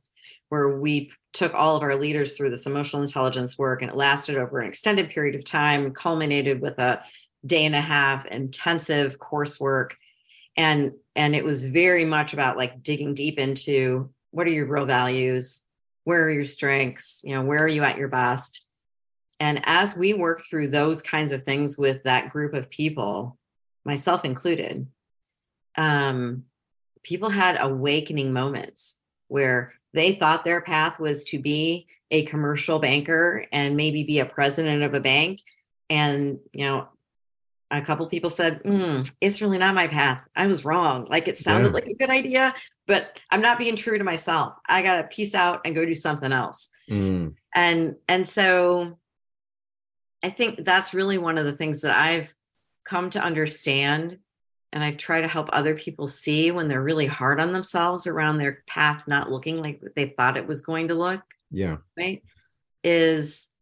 where 0.50 0.80
we 0.80 1.12
took 1.34 1.54
all 1.54 1.78
of 1.78 1.84
our 1.84 1.96
leaders 1.96 2.38
through 2.38 2.50
this 2.50 2.68
emotional 2.68 3.02
intelligence 3.02 3.58
work, 3.58 3.82
and 3.82 3.92
it 3.92 3.98
lasted 3.98 4.38
over 4.38 4.60
an 4.60 4.68
extended 4.68 5.10
period 5.10 5.36
of 5.36 5.44
time, 5.46 5.92
culminated 5.94 6.62
with 6.62 6.80
a 6.80 7.02
day 7.46 7.66
and 7.66 7.76
a 7.76 7.82
half 7.82 8.26
intensive 8.26 9.20
coursework, 9.20 9.92
and 10.58 10.94
and 11.16 11.36
it 11.36 11.44
was 11.44 11.70
very 11.70 12.06
much 12.06 12.34
about 12.34 12.58
like 12.58 12.84
digging 12.84 13.14
deep 13.14 13.40
into 13.40 14.10
what 14.32 14.48
are 14.48 14.52
your 14.52 14.68
real 14.68 14.86
values 14.86 15.66
where 16.04 16.26
are 16.26 16.32
your 16.32 16.46
strengths? 16.46 17.22
You 17.24 17.36
know 17.36 17.44
where 17.44 17.64
are 17.64 17.68
you 17.68 17.84
at 17.84 17.98
your 17.98 18.08
best? 18.08 18.66
And 19.40 19.62
as 19.66 19.98
we 19.98 20.14
work 20.14 20.42
through 20.42 20.70
those 20.70 21.02
kinds 21.02 21.32
of 21.32 21.44
things 21.44 21.78
with 21.78 22.04
that 22.04 22.30
group 22.30 22.54
of 22.54 22.70
people 22.70 23.38
myself 23.86 24.26
included 24.26 24.86
um, 25.78 26.44
people 27.04 27.30
had 27.30 27.58
awakening 27.60 28.34
moments 28.34 29.00
where 29.28 29.72
they 29.94 30.12
thought 30.12 30.44
their 30.44 30.62
path 30.62 31.00
was 31.00 31.24
to 31.24 31.40
be 31.40 31.88
a 32.12 32.26
commercial 32.26 32.80
banker 32.80 33.46
and 33.52 33.76
maybe 33.76 34.04
be 34.04 34.20
a 34.20 34.26
president 34.26 34.84
of 34.84 34.94
a 34.94 35.00
bank. 35.00 35.40
And 35.90 36.40
you 36.52 36.66
know 36.68 36.88
a 37.72 37.82
couple 37.82 38.08
people 38.08 38.30
said, 38.30 38.64
mm, 38.64 39.10
"It's 39.22 39.42
really 39.42 39.58
not 39.58 39.76
my 39.76 39.88
path. 39.88 40.26
I 40.36 40.48
was 40.48 40.66
wrong. 40.66 41.06
Like 41.10 41.28
it 41.28 41.38
sounded 41.38 41.68
yeah. 41.68 41.74
like 41.74 41.88
a 41.88 41.96
good 41.96 42.10
idea, 42.10 42.54
but 42.88 43.20
I'm 43.32 43.42
not 43.42 43.60
being 43.60 43.76
true 43.76 43.98
to 43.98 44.04
myself. 44.04 44.54
I 44.68 44.82
got 44.82 44.98
to 44.98 45.04
piece 45.04 45.36
out 45.36 45.62
and 45.66 45.76
go 45.76 45.86
do 45.86 45.94
something 45.94 46.32
else." 46.32 46.70
Mm. 46.90 47.36
And 47.54 47.96
and 48.08 48.28
so, 48.28 48.98
I 50.24 50.30
think 50.30 50.66
that's 50.66 50.94
really 50.94 51.18
one 51.18 51.38
of 51.38 51.46
the 51.46 51.56
things 51.56 51.82
that 51.82 51.96
I've 51.96 52.32
come 52.86 53.12
to 53.12 53.24
understand, 53.24 54.18
and 54.74 54.84
I 54.84 54.92
try 54.92 55.22
to 55.22 55.28
help 55.28 55.50
other 55.52 55.76
people 55.76 56.08
see 56.08 56.50
when 56.52 56.68
they're 56.68 56.82
really 56.82 57.06
hard 57.06 57.40
on 57.40 57.54
themselves 57.54 58.08
around 58.08 58.38
their 58.38 58.64
path 58.68 59.08
not 59.08 59.30
looking 59.30 59.58
like 59.58 59.82
they 59.96 60.14
thought 60.18 60.38
it 60.38 60.48
was 60.48 60.62
going 60.62 60.88
to 60.88 60.96
look. 60.96 61.22
Yeah. 61.52 61.78
Right. 61.98 62.24
Is 62.84 63.54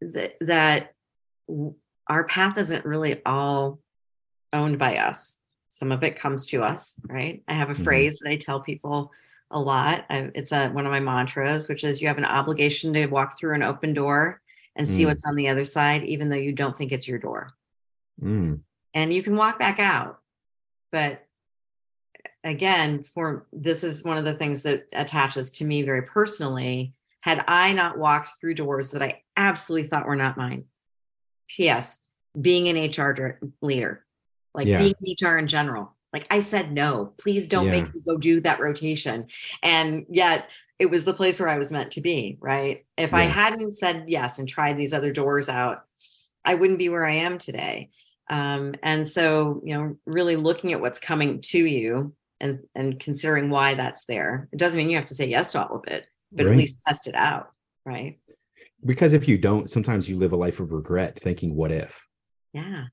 that 0.00 0.36
that 0.40 0.92
our 2.08 2.24
path 2.24 2.58
isn't 2.58 2.84
really 2.84 3.24
all 3.24 3.80
owned 4.52 4.78
by 4.78 4.96
us. 4.96 5.40
Some 5.68 5.92
of 5.92 6.02
it 6.02 6.18
comes 6.18 6.46
to 6.46 6.62
us, 6.62 7.00
right? 7.06 7.42
I 7.48 7.54
have 7.54 7.68
a 7.68 7.72
mm-hmm. 7.72 7.84
phrase 7.84 8.20
that 8.20 8.30
I 8.30 8.36
tell 8.36 8.60
people 8.60 9.12
a 9.50 9.60
lot. 9.60 10.04
I, 10.08 10.30
it's 10.34 10.52
a, 10.52 10.70
one 10.70 10.86
of 10.86 10.92
my 10.92 11.00
mantras, 11.00 11.68
which 11.68 11.84
is 11.84 12.00
you 12.00 12.08
have 12.08 12.18
an 12.18 12.24
obligation 12.24 12.92
to 12.94 13.06
walk 13.06 13.38
through 13.38 13.54
an 13.54 13.62
open 13.62 13.92
door 13.92 14.40
and 14.74 14.88
see 14.88 15.04
mm. 15.04 15.06
what's 15.06 15.26
on 15.26 15.36
the 15.36 15.48
other 15.48 15.64
side, 15.64 16.04
even 16.04 16.28
though 16.28 16.36
you 16.36 16.52
don't 16.52 16.76
think 16.76 16.92
it's 16.92 17.08
your 17.08 17.18
door. 17.18 17.50
Mm. 18.22 18.60
And 18.94 19.12
you 19.12 19.22
can 19.22 19.36
walk 19.36 19.58
back 19.58 19.78
out. 19.78 20.18
But 20.92 21.26
again, 22.44 23.02
for 23.02 23.46
this 23.52 23.84
is 23.84 24.04
one 24.04 24.18
of 24.18 24.24
the 24.24 24.34
things 24.34 24.62
that 24.62 24.84
attaches 24.92 25.50
to 25.52 25.64
me 25.64 25.82
very 25.82 26.02
personally. 26.02 26.94
Had 27.20 27.44
I 27.48 27.72
not 27.72 27.98
walked 27.98 28.28
through 28.40 28.54
doors 28.54 28.92
that 28.92 29.02
I 29.02 29.22
absolutely 29.36 29.88
thought 29.88 30.06
were 30.06 30.16
not 30.16 30.36
mine, 30.36 30.66
P.S. 31.48 32.02
Being 32.40 32.68
an 32.68 32.90
HR 32.90 33.38
leader, 33.62 34.04
like 34.54 34.66
yeah. 34.66 34.78
being 34.78 34.94
HR 35.20 35.38
in 35.38 35.46
general. 35.46 35.94
Like 36.12 36.26
I 36.30 36.40
said, 36.40 36.72
no, 36.72 37.12
please 37.18 37.48
don't 37.48 37.66
yeah. 37.66 37.72
make 37.72 37.94
me 37.94 38.00
go 38.06 38.16
do 38.16 38.40
that 38.40 38.60
rotation. 38.60 39.26
And 39.62 40.06
yet 40.08 40.50
it 40.78 40.90
was 40.90 41.04
the 41.04 41.14
place 41.14 41.40
where 41.40 41.48
I 41.48 41.58
was 41.58 41.72
meant 41.72 41.90
to 41.92 42.00
be, 42.00 42.38
right? 42.40 42.84
If 42.96 43.10
yeah. 43.10 43.18
I 43.18 43.22
hadn't 43.22 43.72
said 43.72 44.04
yes 44.08 44.38
and 44.38 44.48
tried 44.48 44.76
these 44.76 44.92
other 44.92 45.12
doors 45.12 45.48
out, 45.48 45.84
I 46.44 46.54
wouldn't 46.54 46.78
be 46.78 46.88
where 46.88 47.04
I 47.04 47.14
am 47.16 47.38
today. 47.38 47.88
Um, 48.30 48.74
and 48.82 49.06
so, 49.06 49.60
you 49.64 49.74
know, 49.74 49.96
really 50.06 50.36
looking 50.36 50.72
at 50.72 50.80
what's 50.80 50.98
coming 50.98 51.40
to 51.42 51.58
you 51.58 52.14
and 52.40 52.60
and 52.74 52.98
considering 53.00 53.50
why 53.50 53.74
that's 53.74 54.04
there. 54.06 54.48
It 54.52 54.58
doesn't 54.58 54.78
mean 54.78 54.90
you 54.90 54.96
have 54.96 55.06
to 55.06 55.14
say 55.14 55.28
yes 55.28 55.52
to 55.52 55.66
all 55.66 55.76
of 55.76 55.84
it, 55.86 56.06
but 56.32 56.46
right. 56.46 56.52
at 56.52 56.58
least 56.58 56.82
test 56.86 57.06
it 57.06 57.14
out, 57.14 57.50
right? 57.84 58.18
Because 58.84 59.12
if 59.12 59.28
you 59.28 59.38
don't, 59.38 59.70
sometimes 59.70 60.08
you 60.08 60.16
live 60.16 60.32
a 60.32 60.36
life 60.36 60.60
of 60.60 60.72
regret 60.72 61.18
thinking, 61.18 61.54
what 61.54 61.72
if? 61.72 62.06
Yeah. 62.52 62.84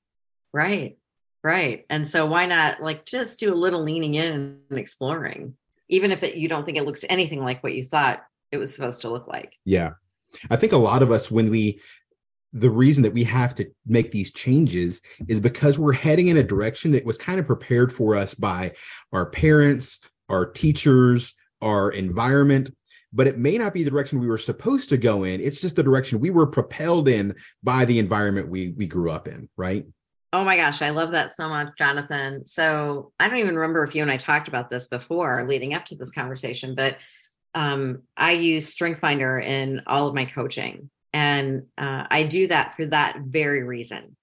Right. 0.52 0.98
Right. 1.42 1.84
And 1.90 2.06
so 2.06 2.26
why 2.26 2.46
not 2.46 2.82
like 2.82 3.04
just 3.04 3.40
do 3.40 3.52
a 3.52 3.54
little 3.54 3.82
leaning 3.82 4.14
in 4.14 4.32
and 4.70 4.78
exploring? 4.78 5.56
even 5.88 6.10
if 6.10 6.22
it, 6.22 6.36
you 6.36 6.48
don't 6.48 6.64
think 6.64 6.78
it 6.78 6.84
looks 6.84 7.04
anything 7.08 7.42
like 7.42 7.62
what 7.62 7.74
you 7.74 7.84
thought 7.84 8.24
it 8.52 8.58
was 8.58 8.74
supposed 8.74 9.02
to 9.02 9.10
look 9.10 9.26
like. 9.26 9.56
Yeah. 9.64 9.90
I 10.50 10.56
think 10.56 10.72
a 10.72 10.78
lot 10.78 11.02
of 11.02 11.10
us, 11.10 11.30
when 11.30 11.50
we, 11.50 11.80
the 12.52 12.70
reason 12.70 13.02
that 13.02 13.12
we 13.12 13.24
have 13.24 13.54
to 13.56 13.66
make 13.86 14.12
these 14.12 14.32
changes 14.32 15.02
is 15.28 15.40
because 15.40 15.78
we're 15.78 15.92
heading 15.92 16.28
in 16.28 16.36
a 16.36 16.42
direction 16.42 16.92
that 16.92 17.04
was 17.04 17.18
kind 17.18 17.40
of 17.40 17.46
prepared 17.46 17.92
for 17.92 18.14
us 18.14 18.34
by 18.34 18.72
our 19.12 19.28
parents, 19.30 20.08
our 20.28 20.50
teachers, 20.50 21.34
our 21.60 21.90
environment, 21.90 22.70
but 23.14 23.26
it 23.26 23.38
may 23.38 23.56
not 23.56 23.72
be 23.72 23.84
the 23.84 23.90
direction 23.90 24.18
we 24.18 24.26
were 24.26 24.36
supposed 24.36 24.88
to 24.90 24.96
go 24.96 25.24
in. 25.24 25.40
It's 25.40 25.60
just 25.60 25.76
the 25.76 25.82
direction 25.82 26.20
we 26.20 26.30
were 26.30 26.46
propelled 26.46 27.08
in 27.08 27.34
by 27.62 27.84
the 27.84 27.98
environment 27.98 28.48
we 28.48 28.74
we 28.76 28.86
grew 28.86 29.10
up 29.10 29.28
in, 29.28 29.48
right? 29.56 29.86
Oh 30.32 30.44
my 30.44 30.56
gosh, 30.56 30.82
I 30.82 30.90
love 30.90 31.12
that 31.12 31.30
so 31.30 31.48
much, 31.48 31.68
Jonathan. 31.78 32.44
So 32.44 33.12
I 33.20 33.28
don't 33.28 33.38
even 33.38 33.54
remember 33.54 33.84
if 33.84 33.94
you 33.94 34.02
and 34.02 34.10
I 34.10 34.16
talked 34.16 34.48
about 34.48 34.68
this 34.68 34.88
before 34.88 35.46
leading 35.48 35.74
up 35.74 35.84
to 35.86 35.96
this 35.96 36.12
conversation, 36.12 36.74
but 36.74 36.98
um, 37.54 38.02
I 38.16 38.32
use 38.32 38.74
StrengthsFinder 38.74 39.40
in 39.40 39.82
all 39.86 40.08
of 40.08 40.14
my 40.14 40.24
coaching. 40.24 40.90
And 41.12 41.66
uh, 41.78 42.06
I 42.10 42.24
do 42.24 42.48
that 42.48 42.74
for 42.74 42.86
that 42.86 43.20
very 43.24 43.62
reason, 43.62 44.16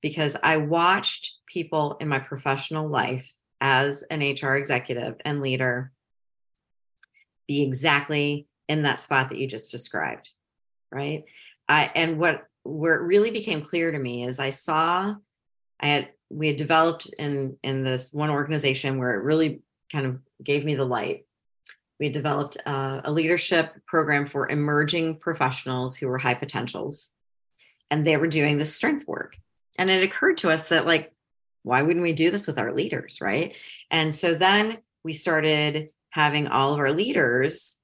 because 0.00 0.36
I 0.42 0.56
watched 0.56 1.36
people 1.46 1.96
in 2.00 2.08
my 2.08 2.18
professional 2.18 2.88
life 2.88 3.24
as 3.60 4.02
an 4.10 4.18
HR 4.18 4.56
executive 4.56 5.14
and 5.24 5.40
leader 5.40 5.92
be 7.52 7.62
exactly 7.62 8.46
in 8.68 8.82
that 8.82 9.00
spot 9.00 9.28
that 9.28 9.38
you 9.38 9.46
just 9.46 9.70
described. 9.70 10.30
Right. 10.90 11.24
I, 11.68 11.90
and 11.94 12.18
what, 12.18 12.46
where 12.64 12.94
it 12.94 13.02
really 13.02 13.30
became 13.30 13.60
clear 13.60 13.90
to 13.90 13.98
me 13.98 14.24
is 14.24 14.38
I 14.38 14.50
saw, 14.50 15.14
I 15.80 15.86
had, 15.86 16.08
we 16.30 16.46
had 16.46 16.56
developed 16.56 17.12
in, 17.18 17.56
in 17.62 17.84
this 17.84 18.12
one 18.12 18.30
organization 18.30 18.98
where 18.98 19.14
it 19.14 19.24
really 19.24 19.62
kind 19.90 20.06
of 20.06 20.18
gave 20.42 20.64
me 20.64 20.74
the 20.74 20.84
light 20.84 21.26
we 22.02 22.08
developed 22.08 22.56
uh, 22.66 23.00
a 23.04 23.12
leadership 23.12 23.74
program 23.86 24.26
for 24.26 24.48
emerging 24.48 25.18
professionals 25.18 25.96
who 25.96 26.08
were 26.08 26.18
high 26.18 26.34
potentials 26.34 27.14
and 27.92 28.04
they 28.04 28.16
were 28.16 28.26
doing 28.26 28.58
this 28.58 28.74
strength 28.74 29.06
work 29.06 29.36
and 29.78 29.88
it 29.88 30.02
occurred 30.02 30.36
to 30.36 30.50
us 30.50 30.68
that 30.68 30.84
like 30.84 31.12
why 31.62 31.80
wouldn't 31.80 32.02
we 32.02 32.12
do 32.12 32.32
this 32.32 32.48
with 32.48 32.58
our 32.58 32.72
leaders 32.72 33.20
right 33.20 33.54
and 33.92 34.12
so 34.12 34.34
then 34.34 34.78
we 35.04 35.12
started 35.12 35.92
having 36.12 36.46
all 36.46 36.72
of 36.74 36.78
our 36.78 36.92
leaders 36.92 37.80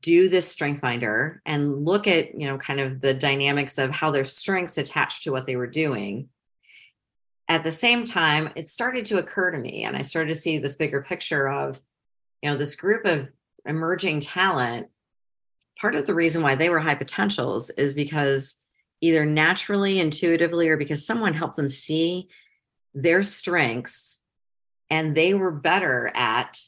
do 0.00 0.28
this 0.28 0.48
strength 0.48 0.80
finder 0.80 1.42
and 1.44 1.84
look 1.84 2.06
at 2.06 2.38
you 2.38 2.46
know 2.46 2.58
kind 2.58 2.80
of 2.80 3.00
the 3.00 3.14
dynamics 3.14 3.78
of 3.78 3.90
how 3.90 4.10
their 4.10 4.24
strengths 4.24 4.78
attached 4.78 5.22
to 5.22 5.30
what 5.30 5.46
they 5.46 5.56
were 5.56 5.66
doing. 5.66 6.28
At 7.48 7.64
the 7.64 7.72
same 7.72 8.04
time 8.04 8.50
it 8.56 8.68
started 8.68 9.04
to 9.06 9.18
occur 9.18 9.50
to 9.50 9.58
me 9.58 9.84
and 9.84 9.96
i 9.96 10.02
started 10.02 10.28
to 10.28 10.34
see 10.34 10.58
this 10.58 10.76
bigger 10.76 11.02
picture 11.02 11.48
of 11.48 11.80
you 12.42 12.50
know 12.50 12.56
this 12.56 12.76
group 12.76 13.06
of 13.06 13.28
emerging 13.66 14.20
talent. 14.20 14.88
Part 15.80 15.94
of 15.94 16.06
the 16.06 16.14
reason 16.14 16.42
why 16.42 16.54
they 16.54 16.70
were 16.70 16.80
high 16.80 16.94
potentials 16.94 17.70
is 17.70 17.94
because 17.94 18.58
either 19.00 19.24
naturally 19.24 20.00
intuitively 20.00 20.68
or 20.68 20.76
because 20.76 21.06
someone 21.06 21.34
helped 21.34 21.56
them 21.56 21.68
see 21.68 22.28
their 22.94 23.22
strengths 23.22 24.22
and 24.90 25.14
they 25.14 25.34
were 25.34 25.52
better 25.52 26.10
at 26.14 26.58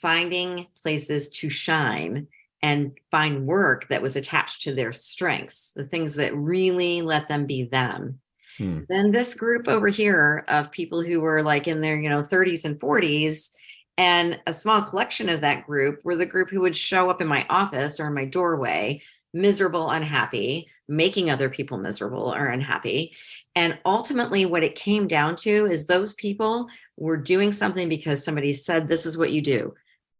finding 0.00 0.66
places 0.80 1.28
to 1.28 1.48
shine 1.48 2.26
and 2.62 2.92
find 3.10 3.46
work 3.46 3.88
that 3.88 4.02
was 4.02 4.16
attached 4.16 4.62
to 4.62 4.74
their 4.74 4.92
strengths 4.92 5.72
the 5.74 5.84
things 5.84 6.16
that 6.16 6.34
really 6.34 7.02
let 7.02 7.28
them 7.28 7.46
be 7.46 7.64
them 7.64 8.18
hmm. 8.58 8.80
then 8.88 9.10
this 9.10 9.34
group 9.34 9.68
over 9.68 9.88
here 9.88 10.44
of 10.48 10.70
people 10.70 11.02
who 11.02 11.20
were 11.20 11.42
like 11.42 11.68
in 11.68 11.80
their 11.80 12.00
you 12.00 12.08
know 12.08 12.22
30s 12.22 12.64
and 12.64 12.80
40s 12.80 13.50
and 13.98 14.40
a 14.46 14.52
small 14.52 14.80
collection 14.80 15.28
of 15.28 15.40
that 15.40 15.66
group 15.66 16.04
were 16.04 16.14
the 16.14 16.24
group 16.24 16.48
who 16.48 16.60
would 16.60 16.76
show 16.76 17.10
up 17.10 17.20
in 17.20 17.26
my 17.26 17.44
office 17.50 17.98
or 17.98 18.06
in 18.06 18.14
my 18.14 18.24
doorway, 18.24 19.02
miserable, 19.34 19.90
unhappy, 19.90 20.68
making 20.86 21.30
other 21.30 21.50
people 21.50 21.78
miserable 21.78 22.32
or 22.32 22.46
unhappy. 22.46 23.12
And 23.56 23.76
ultimately, 23.84 24.46
what 24.46 24.62
it 24.62 24.76
came 24.76 25.08
down 25.08 25.34
to 25.36 25.66
is 25.66 25.86
those 25.86 26.14
people 26.14 26.68
were 26.96 27.16
doing 27.16 27.50
something 27.50 27.88
because 27.88 28.24
somebody 28.24 28.52
said, 28.52 28.86
This 28.86 29.04
is 29.04 29.18
what 29.18 29.32
you 29.32 29.42
do, 29.42 29.74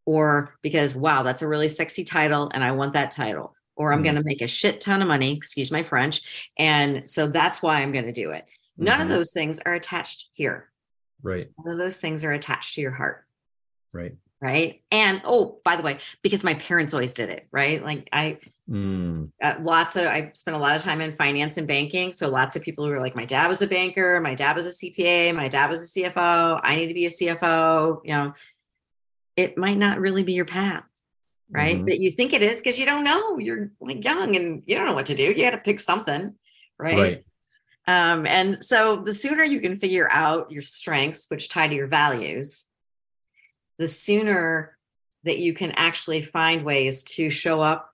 or 0.09 0.55
because, 0.63 0.97
wow, 0.97 1.23
that's 1.23 1.43
a 1.43 1.47
really 1.47 1.69
sexy 1.69 2.03
title 2.03 2.51
and 2.55 2.65
I 2.65 2.73
want 2.73 2.95
that 2.95 3.11
title. 3.11 3.55
Or 3.77 3.93
I'm 3.93 3.99
mm-hmm. 3.99 4.05
going 4.05 4.17
to 4.17 4.25
make 4.25 4.41
a 4.41 4.49
shit 4.49 4.81
ton 4.81 5.03
of 5.03 5.09
money, 5.09 5.37
excuse 5.37 5.71
my 5.71 5.83
French. 5.83 6.51
And 6.59 7.07
so 7.07 7.27
that's 7.27 7.63
why 7.63 7.83
I'm 7.83 7.93
going 7.93 8.07
to 8.07 8.13
do 8.13 8.31
it. 8.31 8.47
None 8.79 8.95
mm-hmm. 8.95 9.03
of 9.03 9.09
those 9.11 9.33
things 9.33 9.61
are 9.67 9.75
attached 9.75 10.31
here. 10.33 10.71
Right. 11.23 11.51
None 11.63 11.75
of 11.75 11.79
those 11.79 11.99
things 11.99 12.25
are 12.25 12.33
attached 12.33 12.75
to 12.77 12.81
your 12.81 12.91
heart. 12.91 13.27
Right. 13.93 14.15
Right. 14.41 14.81
And 14.91 15.21
oh, 15.25 15.59
by 15.63 15.77
the 15.77 15.83
way, 15.83 15.99
because 16.23 16.43
my 16.43 16.55
parents 16.55 16.95
always 16.95 17.13
did 17.13 17.29
it, 17.29 17.47
right? 17.53 17.85
Like 17.85 18.09
I, 18.11 18.39
mm. 18.67 19.31
uh, 19.43 19.55
lots 19.61 19.97
of, 19.97 20.05
I 20.05 20.31
spent 20.33 20.57
a 20.57 20.61
lot 20.61 20.75
of 20.75 20.81
time 20.81 21.03
in 21.03 21.13
finance 21.13 21.59
and 21.59 21.69
banking. 21.69 22.13
So 22.13 22.31
lots 22.31 22.57
of 22.57 22.63
people 22.63 22.87
who 22.87 22.93
were 22.93 23.01
like, 23.01 23.17
my 23.17 23.27
dad 23.27 23.49
was 23.49 23.61
a 23.61 23.67
banker, 23.67 24.23
my 24.23 24.35
dad 24.35 24.57
was 24.57 24.67
a 24.67 24.71
CPA, 24.71 25.35
my 25.35 25.49
dad 25.49 25.69
was 25.69 25.85
a 25.85 26.01
CFO. 26.01 26.61
I 26.63 26.77
need 26.77 26.89
to 26.89 26.95
be 26.95 27.07
a 27.07 27.11
CFO. 27.11 28.01
You 28.05 28.15
know, 28.15 28.33
it 29.39 29.57
might 29.57 29.79
not 29.79 30.01
really 30.01 30.25
be 30.25 30.33
your 30.33 30.45
path. 30.45 30.83
Right. 31.51 31.77
Mm-hmm. 31.77 31.87
But 31.87 32.01
you 32.01 32.11
think 32.11 32.35
it 32.35 32.43
is 32.43 32.61
because 32.61 32.79
you 32.79 32.85
don't 32.85 33.05
know. 33.05 33.39
You're 33.39 33.71
like 33.81 34.05
young 34.05 34.37
and 34.37 34.63
you 34.67 34.77
don't 34.77 34.85
know 34.85 34.93
what 34.93 35.07
to 35.07 35.15
do. 35.15 35.23
You 35.23 35.45
got 35.45 35.53
to 35.53 35.59
pick 35.59 35.81
something. 35.81 36.35
Right. 36.79 36.99
Right. 36.99 37.25
Um, 37.87 38.27
and 38.27 38.63
so 38.63 38.97
the 38.97 39.15
sooner 39.15 39.45
you 39.45 39.61
can 39.61 39.77
figure 39.77 40.09
out 40.11 40.51
your 40.51 40.61
strengths, 40.61 41.31
which 41.31 41.49
tie 41.49 41.69
to 41.69 41.75
your 41.75 41.87
values, 41.87 42.67
the 43.79 43.89
sooner 43.89 44.77
that 45.25 45.39
you 45.39 45.55
can 45.55 45.73
actually 45.77 46.21
find 46.21 46.65
ways 46.65 47.05
to 47.05 47.31
show 47.31 47.63
up 47.63 47.91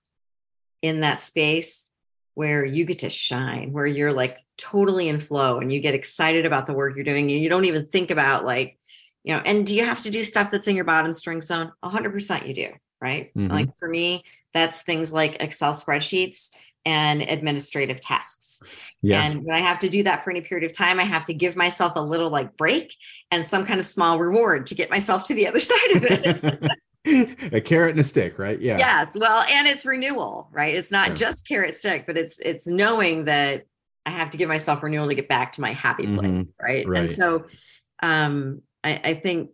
in 0.82 1.00
that 1.00 1.20
space 1.20 1.90
where 2.32 2.64
you 2.64 2.84
get 2.84 3.00
to 3.00 3.10
shine, 3.10 3.72
where 3.72 3.86
you're 3.86 4.12
like 4.12 4.38
totally 4.56 5.08
in 5.08 5.20
flow 5.20 5.60
and 5.60 5.70
you 5.70 5.80
get 5.80 5.94
excited 5.94 6.44
about 6.44 6.66
the 6.66 6.74
work 6.74 6.96
you're 6.96 7.04
doing 7.04 7.30
and 7.30 7.40
you 7.40 7.48
don't 7.48 7.66
even 7.66 7.86
think 7.86 8.10
about 8.10 8.44
like, 8.44 8.78
you 9.24 9.34
know, 9.34 9.42
and 9.44 9.66
do 9.66 9.74
you 9.74 9.84
have 9.84 10.02
to 10.02 10.10
do 10.10 10.20
stuff 10.20 10.50
that's 10.50 10.68
in 10.68 10.76
your 10.76 10.84
bottom 10.84 11.12
string 11.12 11.40
zone? 11.40 11.72
100% 11.82 12.46
you 12.46 12.54
do, 12.54 12.68
right? 13.00 13.34
Mm-hmm. 13.34 13.52
Like 13.52 13.78
for 13.78 13.88
me, 13.88 14.22
that's 14.52 14.82
things 14.82 15.12
like 15.12 15.42
Excel 15.42 15.72
spreadsheets 15.72 16.54
and 16.86 17.22
administrative 17.22 18.00
tasks. 18.00 18.62
Yeah. 19.00 19.22
And 19.22 19.44
when 19.44 19.56
I 19.56 19.60
have 19.60 19.78
to 19.80 19.88
do 19.88 20.02
that 20.02 20.22
for 20.22 20.30
any 20.30 20.42
period 20.42 20.70
of 20.70 20.76
time, 20.76 21.00
I 21.00 21.04
have 21.04 21.24
to 21.24 21.34
give 21.34 21.56
myself 21.56 21.92
a 21.96 22.02
little 22.02 22.28
like 22.28 22.56
break 22.58 22.94
and 23.30 23.46
some 23.46 23.64
kind 23.64 23.80
of 23.80 23.86
small 23.86 24.18
reward 24.18 24.66
to 24.66 24.74
get 24.74 24.90
myself 24.90 25.26
to 25.28 25.34
the 25.34 25.48
other 25.48 25.58
side 25.60 25.96
of 25.96 26.04
it. 26.04 27.54
a 27.54 27.60
carrot 27.62 27.92
and 27.92 28.00
a 28.00 28.04
stick, 28.04 28.38
right? 28.38 28.58
Yeah. 28.58 28.76
Yes. 28.76 29.16
Well, 29.18 29.44
and 29.50 29.66
it's 29.66 29.86
renewal, 29.86 30.48
right? 30.52 30.74
It's 30.74 30.92
not 30.92 31.08
yeah. 31.08 31.14
just 31.14 31.48
carrot 31.48 31.74
stick, 31.74 32.04
but 32.06 32.18
it's 32.18 32.40
it's 32.40 32.66
knowing 32.66 33.24
that 33.24 33.64
I 34.04 34.10
have 34.10 34.28
to 34.30 34.38
give 34.38 34.48
myself 34.50 34.82
renewal 34.82 35.08
to 35.08 35.14
get 35.14 35.28
back 35.28 35.52
to 35.52 35.62
my 35.62 35.72
happy 35.72 36.06
place, 36.06 36.26
mm-hmm. 36.26 36.64
right? 36.64 36.86
right? 36.86 37.00
And 37.00 37.10
so 37.10 37.46
um 38.02 38.60
I, 38.84 39.00
I 39.02 39.14
think 39.14 39.50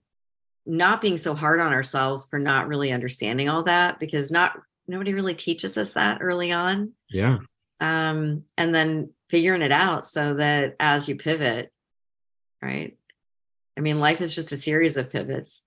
not 0.67 1.01
being 1.01 1.17
so 1.17 1.35
hard 1.35 1.61
on 1.61 1.73
ourselves 1.73 2.29
for 2.29 2.39
not 2.39 2.69
really 2.69 2.93
understanding 2.93 3.49
all 3.49 3.63
that 3.63 3.99
because 3.99 4.31
not 4.31 4.59
nobody 4.87 5.15
really 5.15 5.35
teaches 5.35 5.79
us 5.79 5.95
that 5.95 6.19
early 6.21 6.53
on. 6.53 6.93
Yeah. 7.09 7.39
Um, 7.81 8.45
and 8.59 8.75
then 8.75 9.11
figuring 9.31 9.63
it 9.63 9.73
out 9.73 10.05
so 10.05 10.35
that 10.35 10.77
as 10.81 11.09
you 11.09 11.17
pivot, 11.17 11.73
right? 12.61 12.97
I 13.77 13.81
mean, 13.81 13.99
life 13.99 14.21
is 14.21 14.35
just 14.35 14.53
a 14.53 14.57
series 14.57 14.97
of 14.97 15.11
pivots. 15.11 15.63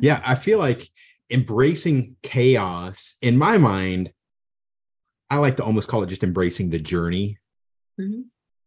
Yeah, 0.00 0.20
I 0.26 0.34
feel 0.34 0.58
like 0.58 0.82
embracing 1.30 2.16
chaos 2.22 3.18
in 3.22 3.36
my 3.36 3.58
mind, 3.58 4.12
I 5.30 5.36
like 5.36 5.56
to 5.56 5.64
almost 5.64 5.88
call 5.88 6.02
it 6.02 6.08
just 6.08 6.24
embracing 6.24 6.70
the 6.70 6.80
journey. 6.80 7.38
Mm-hmm. 8.00 8.22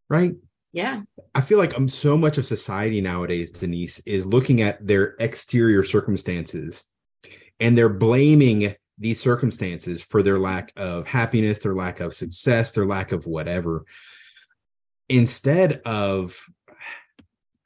Right? 0.10 0.34
Yeah. 0.74 1.02
I 1.36 1.42
feel 1.42 1.58
like 1.58 1.76
I'm 1.76 1.84
um, 1.84 1.88
so 1.88 2.16
much 2.16 2.38
of 2.38 2.46
society 2.46 3.02
nowadays, 3.02 3.52
Denise, 3.52 4.00
is 4.02 4.26
looking 4.26 4.62
at 4.62 4.86
their 4.86 5.16
exterior 5.20 5.84
circumstances 5.84 6.90
and 7.60 7.78
they're 7.78 7.90
blaming 7.90 8.74
these 8.98 9.20
circumstances 9.20 10.02
for 10.02 10.24
their 10.24 10.40
lack 10.40 10.72
of 10.78 11.08
happiness, 11.08 11.60
their 11.60 11.76
lack 11.76 12.00
of 12.00 12.14
success, 12.14 12.72
their 12.72 12.86
lack 12.86 13.12
of 13.12 13.26
whatever, 13.26 13.86
instead 15.10 15.82
of, 15.86 16.40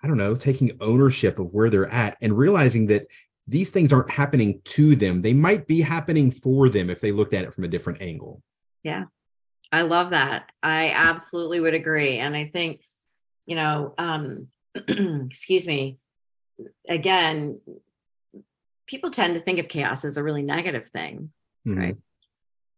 I 0.04 0.08
don't 0.08 0.18
know, 0.18 0.36
taking 0.36 0.78
ownership 0.82 1.40
of 1.40 1.54
where 1.54 1.70
they're 1.70 1.92
at 1.92 2.18
and 2.22 2.38
realizing 2.38 2.88
that 2.88 3.08
these 3.48 3.70
things 3.70 3.94
aren't 3.94 4.10
happening 4.10 4.62
to 4.64 4.96
them. 4.96 5.22
They 5.22 5.34
might 5.34 5.68
be 5.68 5.82
happening 5.82 6.32
for 6.32 6.70
them 6.70 6.90
if 6.90 7.02
they 7.02 7.12
looked 7.12 7.34
at 7.34 7.44
it 7.44 7.54
from 7.54 7.64
a 7.64 7.70
different 7.70 8.02
angle. 8.02 8.42
Yeah. 8.84 9.06
I 9.72 9.82
love 9.82 10.12
that. 10.12 10.52
I 10.64 10.94
absolutely 10.96 11.60
would 11.60 11.74
agree. 11.74 12.18
And 12.18 12.36
I 12.36 12.46
think, 12.46 12.82
you 13.46 13.56
know, 13.56 13.94
um, 13.98 14.48
excuse 14.76 15.68
me, 15.68 15.98
again, 16.90 17.60
people 18.88 19.10
tend 19.10 19.36
to 19.36 19.42
think 19.42 19.60
of 19.60 19.68
chaos 19.68 20.06
as 20.06 20.18
a 20.18 20.24
really 20.24 20.44
negative 20.44 20.88
thing, 20.88 21.32
mm-hmm. 21.68 21.78
right? 21.78 21.98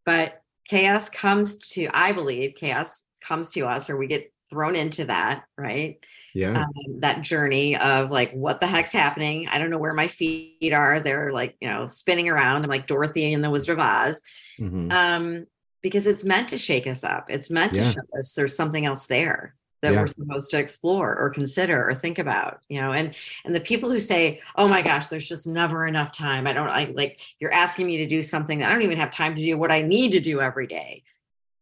But 0.05 0.41
chaos 0.65 1.09
comes 1.09 1.57
to, 1.69 1.87
I 1.93 2.11
believe, 2.13 2.55
chaos 2.55 3.05
comes 3.21 3.51
to 3.53 3.61
us, 3.65 3.89
or 3.89 3.97
we 3.97 4.07
get 4.07 4.31
thrown 4.49 4.75
into 4.75 5.05
that, 5.05 5.43
right? 5.57 5.97
Yeah. 6.33 6.61
Um, 6.61 6.99
that 6.99 7.21
journey 7.21 7.75
of 7.77 8.11
like, 8.11 8.31
what 8.31 8.61
the 8.61 8.67
heck's 8.67 8.93
happening? 8.93 9.47
I 9.49 9.59
don't 9.59 9.69
know 9.69 9.77
where 9.77 9.93
my 9.93 10.07
feet 10.07 10.73
are. 10.73 10.99
They're 10.99 11.31
like, 11.31 11.57
you 11.59 11.67
know, 11.67 11.85
spinning 11.85 12.29
around. 12.29 12.63
I'm 12.63 12.69
like 12.69 12.87
Dorothy 12.87 13.33
in 13.33 13.41
the 13.41 13.49
Wizard 13.49 13.77
of 13.77 13.85
Oz. 13.85 14.21
Mhm. 14.59 14.91
Um, 14.91 15.47
because 15.81 16.07
it's 16.07 16.23
meant 16.23 16.49
to 16.49 16.57
shake 16.57 16.87
us 16.87 17.03
up. 17.03 17.29
It's 17.29 17.51
meant 17.51 17.73
to 17.75 17.81
Yeah. 17.81 17.91
show 17.91 18.19
us 18.19 18.33
there's 18.33 18.55
something 18.55 18.85
else 18.85 19.07
there 19.07 19.55
that 19.81 19.93
Yeah. 19.93 20.01
we're 20.01 20.07
supposed 20.07 20.51
to 20.51 20.57
explore 20.57 21.15
or 21.17 21.29
consider 21.29 21.87
or 21.87 21.93
think 21.93 22.17
about, 22.19 22.61
you 22.69 22.81
know, 22.81 22.91
and 22.91 23.15
and 23.45 23.55
the 23.55 23.59
people 23.61 23.89
who 23.89 23.99
say, 23.99 24.39
Oh 24.55 24.67
my 24.67 24.81
gosh, 24.81 25.07
there's 25.07 25.27
just 25.29 25.47
never 25.47 25.85
enough 25.87 26.11
time. 26.11 26.47
I 26.47 26.53
don't 26.53 26.69
I 26.71 26.85
like 26.95 27.19
you're 27.39 27.53
asking 27.53 27.87
me 27.87 27.97
to 27.97 28.07
do 28.07 28.21
something 28.21 28.59
that 28.59 28.69
I 28.69 28.73
don't 28.73 28.81
even 28.83 28.99
have 28.99 29.11
time 29.11 29.35
to 29.35 29.41
do 29.41 29.57
what 29.57 29.71
I 29.71 29.81
need 29.81 30.11
to 30.13 30.19
do 30.19 30.41
every 30.41 30.67
day. 30.67 31.03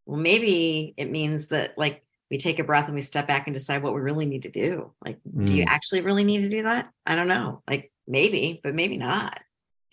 Well, 0.06 0.19
maybe 0.19 0.93
it 0.97 1.10
means 1.12 1.47
that 1.49 1.78
like 1.78 2.04
we 2.32 2.38
take 2.38 2.58
a 2.60 2.63
breath 2.63 2.86
and 2.86 2.95
we 2.95 3.01
step 3.01 3.28
back 3.28 3.47
and 3.47 3.54
decide 3.54 3.84
what 3.84 3.93
we 3.93 4.01
really 4.01 4.25
need 4.25 4.43
to 4.43 4.49
do. 4.51 4.91
Like, 5.04 5.19
do 5.45 5.56
you 5.56 5.63
Mm. 5.65 5.69
actually 5.69 6.01
really 6.01 6.23
need 6.23 6.41
to 6.41 6.49
do 6.49 6.63
that? 6.63 6.89
I 7.06 7.15
don't 7.15 7.28
know. 7.28 7.62
Like 7.67 7.91
maybe, 8.08 8.62
but 8.63 8.73
maybe 8.75 8.97
not. 8.97 9.39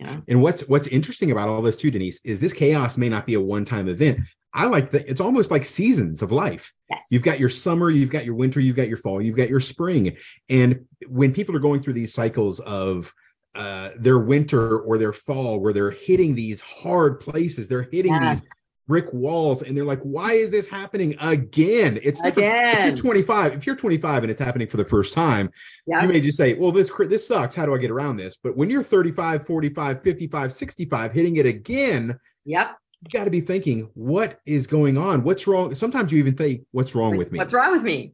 Know? 0.03 0.23
And 0.29 0.43
what's 0.43 0.69
what's 0.69 0.89
interesting 0.89 1.31
about 1.31 1.49
all 1.49 1.63
this 1.63 1.77
too, 1.77 1.91
Denise, 1.91 2.25
is 2.25 2.41
this 2.41 2.53
chaos 2.53 2.99
may 2.99 3.09
not 3.09 3.27
be 3.27 3.35
a 3.35 3.41
one-time 3.41 3.89
event. 3.89 4.21
I 4.55 4.67
like 4.67 4.91
that 4.91 5.09
it's 5.09 5.21
almost 5.21 5.51
like 5.51 5.65
seasons 5.65 6.21
of 6.23 6.31
life. 6.31 6.73
Yes. 6.91 7.09
You've 7.11 7.23
got 7.23 7.41
your 7.41 7.49
summer, 7.49 7.89
you've 7.91 8.11
got 8.11 8.25
your 8.25 8.35
winter, 8.35 8.61
you've 8.61 8.77
got 8.77 8.89
your 8.89 8.99
fall, 8.99 9.23
you've 9.23 9.37
got 9.37 9.49
your 9.49 9.61
spring. 9.61 10.17
And 10.51 10.87
when 11.09 11.33
people 11.33 11.57
are 11.57 11.61
going 11.61 11.81
through 11.81 11.95
these 11.95 12.13
cycles 12.13 12.61
of 12.61 13.13
uh, 13.55 13.91
their 13.97 14.19
winter 14.19 14.81
or 14.81 14.99
their 14.99 15.13
fall, 15.13 15.61
where 15.61 15.73
they're 15.73 15.91
hitting 15.91 16.35
these 16.35 16.61
hard 16.61 17.21
places, 17.21 17.69
they're 17.69 17.89
hitting 17.91 18.13
Yes. 18.13 18.41
these 18.41 18.51
brick 18.89 19.13
walls, 19.13 19.63
and 19.63 19.77
they're 19.77 19.85
like, 19.85 20.01
"Why 20.03 20.33
is 20.33 20.51
this 20.51 20.69
happening 20.69 21.15
again?" 21.21 21.99
It's 22.03 22.21
different. 22.21 22.49
If 22.53 22.85
you're 22.87 22.97
25, 22.97 23.53
if 23.55 23.67
you're 23.67 23.77
25 23.77 24.25
and 24.25 24.31
it's 24.31 24.41
happening 24.41 24.69
for 24.69 24.77
the 24.77 24.85
first 24.85 25.15
time, 25.15 25.51
Yeah. 25.87 26.03
you 26.03 26.09
may 26.09 26.21
just 26.21 26.37
say, 26.37 26.55
well, 26.55 26.73
this 26.73 26.91
this 27.09 27.27
sucks. 27.27 27.55
How 27.55 27.67
do 27.67 27.75
I 27.75 27.79
get 27.79 27.91
around 27.91 28.17
this? 28.17 28.37
But 28.43 28.57
when 28.57 28.71
you're 28.71 28.83
35, 28.83 29.47
45, 29.47 30.03
55, 30.03 30.53
65, 30.53 31.13
hitting 31.13 31.37
it 31.37 31.47
again, 31.47 32.19
Yep. 32.45 32.77
you 33.03 33.19
got 33.19 33.25
to 33.25 33.31
be 33.31 33.41
thinking, 33.41 33.89
what 33.95 34.41
is 34.47 34.67
going 34.67 34.97
on? 34.99 35.23
What's 35.23 35.47
wrong? 35.47 35.75
Sometimes 35.75 36.13
you 36.13 36.19
even 36.19 36.35
think, 36.35 36.63
what's 36.73 36.95
wrong 36.95 37.17
with 37.17 37.33
me? 37.33 37.39
What's 37.39 37.53
wrong 37.53 37.71
with 37.71 37.85
me? 37.85 38.13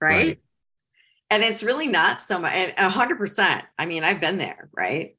Right. 0.00 0.14
Right. 0.14 0.40
And 1.30 1.42
it's 1.42 1.62
really 1.62 1.88
not 1.88 2.20
so 2.22 2.38
much, 2.38 2.52
a 2.78 2.88
hundred 2.88 3.18
percent. 3.18 3.64
I 3.78 3.84
mean, 3.86 4.02
I've 4.02 4.20
been 4.20 4.38
there. 4.38 4.68
Right. 4.76 5.16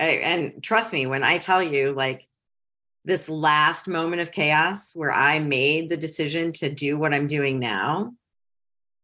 I- 0.00 0.20
and 0.22 0.62
trust 0.62 0.92
me, 0.92 1.06
when 1.06 1.22
I 1.22 1.38
tell 1.38 1.62
you 1.62 1.92
like 1.92 2.26
this 3.04 3.28
last 3.28 3.86
moment 3.86 4.22
of 4.22 4.32
chaos 4.32 4.94
where 4.96 5.12
I 5.12 5.38
made 5.38 5.90
the 5.90 5.96
decision 5.96 6.52
to 6.54 6.72
do 6.72 6.98
what 6.98 7.12
I'm 7.12 7.26
doing 7.26 7.58
now, 7.58 8.14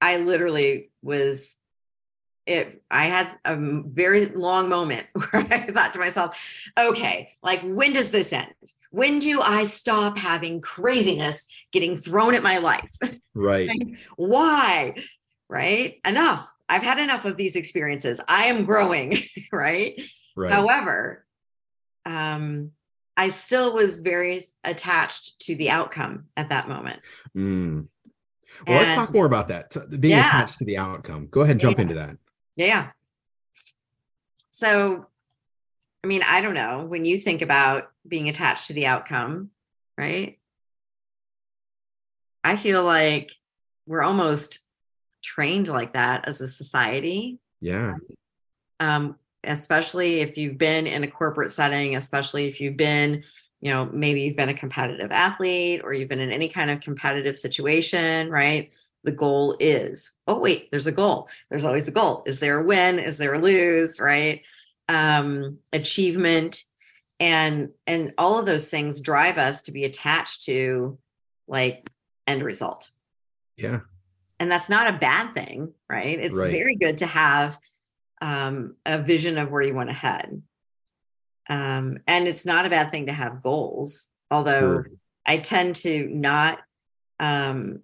I 0.01 0.17
literally 0.17 0.91
was 1.03 1.61
it 2.47 2.83
I 2.91 3.05
had 3.05 3.29
a 3.45 3.57
very 3.57 4.27
long 4.27 4.69
moment 4.69 5.07
where 5.13 5.43
I 5.51 5.67
thought 5.67 5.93
to 5.95 6.01
myself, 6.01 6.71
okay, 6.79 7.29
like 7.43 7.61
when 7.63 7.93
does 7.93 8.11
this 8.11 8.33
end? 8.33 8.53
When 8.91 9.21
do 9.21 9.41
I 9.41 9.65
stop 9.65 10.19
having 10.19 10.61
craziness 10.61 11.49
getting 11.73 11.95
thrown 11.97 12.35
at 12.35 12.43
my 12.43 12.59
life? 12.59 12.91
Right. 13.33 13.71
Why? 14.17 14.97
Right? 15.49 16.01
Enough. 16.05 16.51
I've 16.69 16.83
had 16.83 16.99
enough 16.99 17.25
of 17.25 17.37
these 17.37 17.55
experiences. 17.55 18.21
I 18.29 18.47
am 18.47 18.65
growing, 18.65 19.13
right? 19.53 20.03
Right. 20.37 20.53
However, 20.53 21.25
um, 22.05 22.73
I 23.21 23.29
still 23.29 23.75
was 23.75 24.01
very 24.01 24.41
attached 24.65 25.41
to 25.41 25.55
the 25.55 25.69
outcome 25.69 26.29
at 26.39 26.49
that 26.49 26.69
moment. 26.69 27.05
Mm. 27.37 27.89
Well, 28.67 28.79
let's 28.79 28.95
talk 28.95 29.13
more 29.13 29.27
about 29.27 29.49
that. 29.49 29.77
Being 30.01 30.17
Yeah. 30.17 30.27
attached 30.27 30.57
to 30.61 30.65
the 30.65 30.79
outcome. 30.79 31.27
Go 31.27 31.43
ahead 31.43 31.51
and 31.53 31.61
jump 31.61 31.77
Yeah. 31.77 31.83
into 31.83 31.95
that. 31.97 32.17
Yeah. 32.57 32.91
So, 34.51 35.07
I 36.03 36.07
mean, 36.07 36.23
I 36.27 36.41
don't 36.41 36.55
know. 36.55 36.87
When 36.87 37.05
you 37.05 37.19
think 37.19 37.43
about 37.43 37.93
being 38.09 38.31
attached 38.31 38.69
to 38.69 38.73
the 38.73 38.87
outcome, 38.87 39.51
right? 39.99 40.39
I 42.43 42.57
feel 42.57 42.83
like 42.85 43.33
we're 43.85 44.03
almost 44.03 44.65
trained 45.23 45.69
like 45.69 45.93
that 45.93 46.27
as 46.27 46.41
a 46.41 46.49
society. 46.49 47.39
Yeah. 47.61 47.97
um, 48.81 49.19
especially 49.44 50.20
if 50.20 50.37
you've 50.37 50.59
been 50.59 50.87
in 50.87 51.03
a 51.05 51.09
corporate 51.11 51.50
setting, 51.50 51.96
especially 51.96 52.46
if 52.48 52.61
you've 52.61 52.76
been, 52.76 53.22
you 53.61 53.72
know, 53.72 53.88
maybe 53.92 54.22
you've 54.22 54.37
been 54.37 54.48
a 54.48 54.55
competitive 54.55 55.11
athlete 55.12 55.81
or 55.85 55.92
you've 55.92 56.09
been 56.09 56.20
in 56.20 56.33
any 56.33 56.48
kind 56.48 56.70
of 56.70 56.81
competitive 56.81 57.37
situation, 57.37 58.31
right? 58.31 58.72
The 59.05 59.12
goal 59.12 59.57
is, 59.61 60.16
oh, 60.26 60.38
wait, 60.40 60.70
there's 60.70 60.87
a 60.87 60.92
goal. 60.92 61.29
There's 61.50 61.64
always 61.64 61.88
a 61.88 61.92
goal. 61.92 62.22
Is 62.26 62.38
there 62.40 62.59
a 62.61 62.64
win? 62.64 62.98
Is 62.98 63.18
there 63.18 63.35
a 63.35 63.38
lose? 63.38 64.00
Right? 64.00 64.42
Um, 64.88 65.59
achievement 65.72 66.64
and 67.20 67.68
and 67.87 68.12
all 68.18 68.40
of 68.40 68.46
those 68.46 68.70
things 68.70 69.00
drive 69.03 69.37
us 69.38 69.62
to 69.62 69.72
be 69.72 69.85
attached 69.85 70.42
to 70.46 70.98
like 71.46 71.88
end 72.26 72.42
result 72.42 72.90
Yeah. 73.59 73.81
and 74.40 74.50
that's 74.50 74.70
not 74.70 74.92
a 74.92 74.98
bad 74.98 75.35
thing 75.35 75.74
right 75.88 76.18
it's 76.18 76.40
Right. 76.40 76.50
very 76.50 76.76
good 76.76 76.96
to 76.98 77.07
have 77.07 77.59
um, 78.21 78.77
a 78.87 78.99
vision 79.03 79.39
of 79.39 79.51
where 79.51 79.63
you 79.63 79.75
want 79.75 79.89
to 79.89 79.95
head 79.95 80.43
um, 81.49 81.99
and 82.07 82.29
it's 82.29 82.47
not 82.47 82.67
a 82.67 82.71
bad 82.71 82.91
thing 82.91 83.07
to 83.07 83.13
have 83.13 83.43
goals 83.43 84.11
although 84.31 84.75
Sure. 84.75 84.91
i 85.27 85.37
tend 85.39 85.75
to 85.77 86.07
not 86.09 86.59
um, 87.19 87.81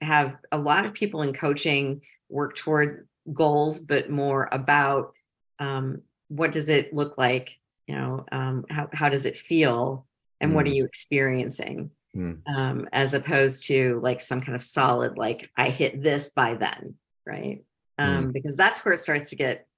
have 0.00 0.36
a 0.50 0.58
lot 0.58 0.84
of 0.84 0.94
people 0.94 1.22
in 1.22 1.32
coaching 1.32 2.00
work 2.28 2.56
toward 2.56 3.06
goals 3.32 3.80
but 3.80 4.10
more 4.10 4.48
about 4.52 5.12
um, 5.58 6.02
what 6.28 6.52
does 6.52 6.68
it 6.68 6.92
look 6.94 7.18
like 7.18 7.50
you 7.86 7.94
know 7.94 8.24
um, 8.32 8.64
how, 8.70 8.88
how 8.92 9.08
does 9.08 9.26
it 9.26 9.36
feel 9.38 10.06
and 10.40 10.54
what 10.54 10.66
are 10.66 10.70
Mm. 10.70 10.74
you 10.76 10.84
experiencing 10.84 11.90
Mm. 12.16 12.40
um, 12.52 12.88
as 12.92 13.14
opposed 13.14 13.66
to 13.66 14.00
like 14.02 14.20
some 14.20 14.40
kind 14.40 14.56
of 14.56 14.62
solid 14.62 15.16
like 15.16 15.48
i 15.56 15.70
hit 15.70 16.02
this 16.02 16.30
by 16.30 16.54
then 16.54 16.96
right 17.24 17.62
um, 17.98 18.32
because 18.32 18.56
that's 18.56 18.84
where 18.84 18.94
it 18.94 18.98
starts 18.98 19.30
to 19.30 19.36
get 19.36 19.68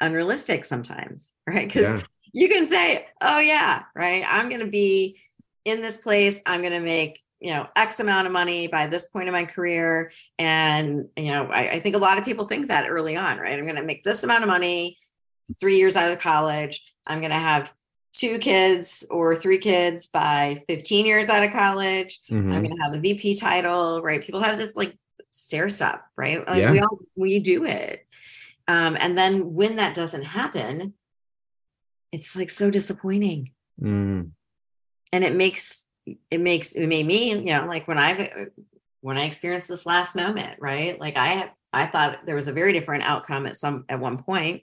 unrealistic 0.00 0.64
sometimes 0.64 1.34
right? 1.46 1.66
Because 1.66 2.02
Yeah. 2.02 2.08
you 2.32 2.48
can 2.48 2.64
say 2.66 3.06
oh 3.20 3.38
yeah 3.40 3.82
right? 3.94 4.24
I'm 4.26 4.48
going 4.48 4.60
to 4.62 4.66
be 4.70 5.18
in 5.64 5.80
this 5.82 5.98
place. 5.98 6.42
I'm 6.46 6.60
going 6.60 6.72
to 6.72 6.80
make 6.80 7.18
you 7.40 7.52
know 7.54 7.66
x 7.76 8.00
amount 8.00 8.26
of 8.26 8.32
money 8.32 8.66
by 8.66 8.86
this 8.86 9.06
point 9.08 9.26
in 9.28 9.32
my 9.32 9.44
career. 9.44 10.10
And 10.38 11.06
you 11.16 11.30
know 11.30 11.48
I, 11.50 11.68
I 11.72 11.80
think 11.80 11.94
a 11.96 11.98
lot 11.98 12.18
of 12.18 12.24
people 12.24 12.46
think 12.46 12.68
that 12.68 12.88
early 12.88 13.16
on 13.16 13.38
right? 13.38 13.58
I'm 13.58 13.64
going 13.64 13.76
to 13.76 13.82
make 13.82 14.04
this 14.04 14.24
amount 14.24 14.42
of 14.42 14.48
money 14.48 14.96
three 15.60 15.76
years 15.78 15.96
out 15.96 16.10
of 16.12 16.18
college. 16.18 16.80
I'm 17.06 17.20
going 17.20 17.32
to 17.32 17.38
have 17.38 17.72
two 18.12 18.38
kids 18.38 19.06
or 19.10 19.34
three 19.36 19.58
kids 19.58 20.08
by 20.08 20.62
15 20.68 21.06
years 21.06 21.28
out 21.28 21.44
of 21.44 21.52
college. 21.52 22.18
Mhm. 22.30 22.52
i'm 22.52 22.62
going 22.62 22.76
to 22.76 22.82
have 22.82 22.94
a 22.94 23.00
vp 23.00 23.36
title 23.36 24.02
right? 24.02 24.22
People 24.22 24.40
have 24.40 24.56
this 24.58 24.74
like 24.76 24.96
stair 25.30 25.68
step 25.68 26.02
right? 26.16 26.46
Like 26.46 26.58
Yeah. 26.60 26.72
we 26.72 26.80
all 26.80 26.98
we 27.16 27.38
do 27.38 27.64
it 27.64 28.04
um, 28.70 28.96
and 29.00 29.18
then 29.18 29.52
when 29.54 29.76
that 29.76 29.94
doesn't 29.94 30.22
happen 30.22 30.94
it's 32.12 32.36
like 32.36 32.50
so 32.50 32.70
disappointing. 32.70 33.50
Mm. 33.80 34.32
and 35.12 35.24
it 35.24 35.34
makes 35.34 35.90
it 36.30 36.40
makes 36.40 36.74
it 36.74 36.86
made 36.86 37.06
me 37.06 37.30
you 37.30 37.54
know 37.54 37.64
like 37.66 37.88
when 37.88 37.96
i've 37.96 38.48
when 39.00 39.16
i 39.16 39.24
experienced 39.24 39.68
this 39.68 39.86
last 39.86 40.14
moment 40.14 40.56
right? 40.60 41.00
Like 41.00 41.16
i 41.16 41.50
i 41.72 41.86
thought 41.86 42.26
there 42.26 42.34
was 42.34 42.48
a 42.48 42.52
very 42.52 42.72
different 42.74 43.04
outcome 43.04 43.46
at 43.46 43.56
some 43.56 43.86
at 43.88 44.00
one 44.00 44.22
point 44.22 44.62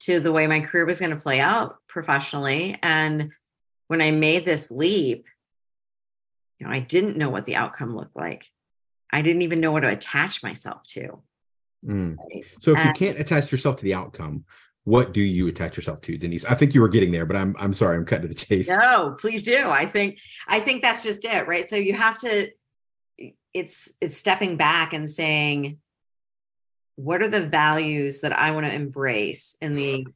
to 0.00 0.20
the 0.20 0.32
way 0.32 0.46
my 0.46 0.60
career 0.60 0.86
was 0.86 1.00
going 1.00 1.10
to 1.10 1.16
play 1.16 1.40
out 1.40 1.76
professionally. 1.86 2.78
And 2.82 3.30
when 3.88 4.00
i 4.00 4.10
made 4.10 4.44
this 4.46 4.70
leap 4.70 5.26
you 6.58 6.66
know 6.66 6.72
i 6.72 6.80
didn't 6.80 7.18
know 7.18 7.28
what 7.28 7.44
the 7.44 7.56
outcome 7.56 7.94
looked 7.94 8.16
like. 8.16 8.46
I 9.12 9.20
didn't 9.22 9.42
even 9.42 9.60
know 9.60 9.72
what 9.72 9.80
to 9.80 9.88
attach 9.88 10.42
myself 10.42 10.82
to 10.88 11.22
Mm. 11.84 12.16
right? 12.16 12.44
So 12.60 12.72
if 12.72 12.84
you 12.84 12.92
can't 12.92 13.18
attach 13.18 13.50
yourself 13.50 13.76
to 13.76 13.84
the 13.84 13.94
outcome, 13.94 14.44
what 14.84 15.12
do 15.12 15.20
you 15.20 15.48
attach 15.48 15.76
yourself 15.76 16.00
to, 16.02 16.16
Denise? 16.16 16.44
I 16.44 16.54
think 16.54 16.74
you 16.74 16.80
were 16.80 16.88
getting 16.88 17.10
there, 17.10 17.26
but 17.26 17.36
I'm 17.36 17.56
I'm 17.58 17.72
sorry, 17.72 17.96
I'm 17.96 18.04
cutting 18.04 18.22
to 18.22 18.28
the 18.28 18.34
chase. 18.34 18.68
No, 18.68 19.16
please 19.18 19.44
do. 19.44 19.68
I 19.68 19.84
think 19.84 20.18
I 20.46 20.60
think 20.60 20.82
that's 20.82 21.02
just 21.02 21.24
it, 21.24 21.48
right? 21.48 21.64
So 21.64 21.76
you 21.76 21.92
have 21.94 22.16
to 22.18 22.50
it's 23.52 23.96
it's 24.00 24.16
stepping 24.16 24.56
back 24.56 24.92
and 24.92 25.10
saying 25.10 25.78
what 26.96 27.22
are 27.22 27.28
the 27.28 27.46
values 27.46 28.22
that 28.22 28.32
I 28.32 28.52
want 28.52 28.66
to 28.66 28.74
embrace 28.74 29.58
in 29.60 29.74
the 29.74 30.06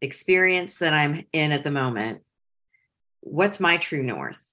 experience 0.00 0.78
that 0.80 0.92
I'm 0.92 1.24
in 1.32 1.52
at 1.52 1.64
the 1.64 1.70
moment? 1.70 2.22
What's 3.20 3.58
my 3.58 3.78
true 3.78 4.02
north? 4.02 4.52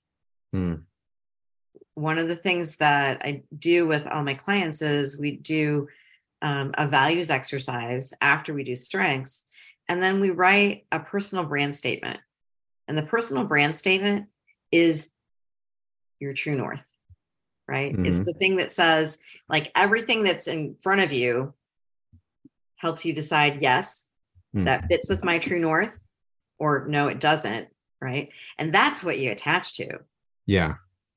Hmm. 0.51 0.75
One 1.95 2.17
of 2.17 2.29
the 2.29 2.35
things 2.35 2.77
that 2.77 3.21
I 3.23 3.43
do 3.57 3.85
with 3.85 4.07
all 4.07 4.23
my 4.23 4.33
clients 4.33 4.81
is 4.81 5.19
we 5.19 5.35
do 5.35 5.89
um, 6.43 6.71
a 6.77 6.87
values 6.87 7.31
exercise 7.31 8.13
after 8.21 8.53
we 8.53 8.63
do 8.63 8.75
strengths, 8.75 9.45
and 9.89 10.03
then 10.03 10.19
we 10.19 10.29
write 10.29 10.85
a 10.91 10.99
personal 10.99 11.45
brand 11.45 11.73
statement. 11.73 12.19
And 12.87 12.97
the 12.97 13.03
personal 13.03 13.45
brand 13.45 13.75
statement 13.75 14.27
is 14.71 15.13
your 16.19 16.33
true 16.33 16.55
north. 16.55 16.91
right? 17.67 17.93
Mm-hmm. 17.93 18.05
It's 18.05 18.23
the 18.23 18.33
thing 18.33 18.57
that 18.57 18.71
says, 18.71 19.19
like, 19.49 19.71
everything 19.75 20.23
that's 20.23 20.47
in 20.47 20.75
front 20.81 21.01
of 21.01 21.11
you 21.11 21.53
helps 22.75 23.05
you 23.05 23.13
decide, 23.13 23.61
yes, 23.61 24.11
mm-hmm. 24.55 24.65
that 24.65 24.85
fits 24.89 25.09
with 25.09 25.23
my 25.23 25.39
true 25.39 25.59
north, 25.59 26.01
or 26.59 26.85
no, 26.87 27.07
it 27.07 27.19
doesn't, 27.19 27.67
right? 28.01 28.29
And 28.57 28.73
that's 28.73 29.03
what 29.03 29.19
you 29.19 29.31
attach 29.31 29.75
to. 29.77 29.99
Yeah. 30.45 30.75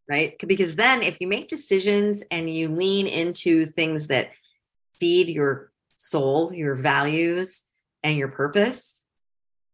Right. 0.08 0.36
Because 0.38 0.76
then 0.76 1.02
if 1.02 1.20
you 1.20 1.26
make 1.26 1.48
decisions 1.48 2.24
and 2.30 2.48
you 2.48 2.68
lean 2.68 3.08
into 3.08 3.64
things 3.64 4.06
that 4.06 4.30
feed 4.98 5.28
your 5.28 5.70
soul, 5.96 6.52
your 6.52 6.74
values, 6.74 7.66
and 8.02 8.18
your 8.18 8.28
purpose, 8.28 9.06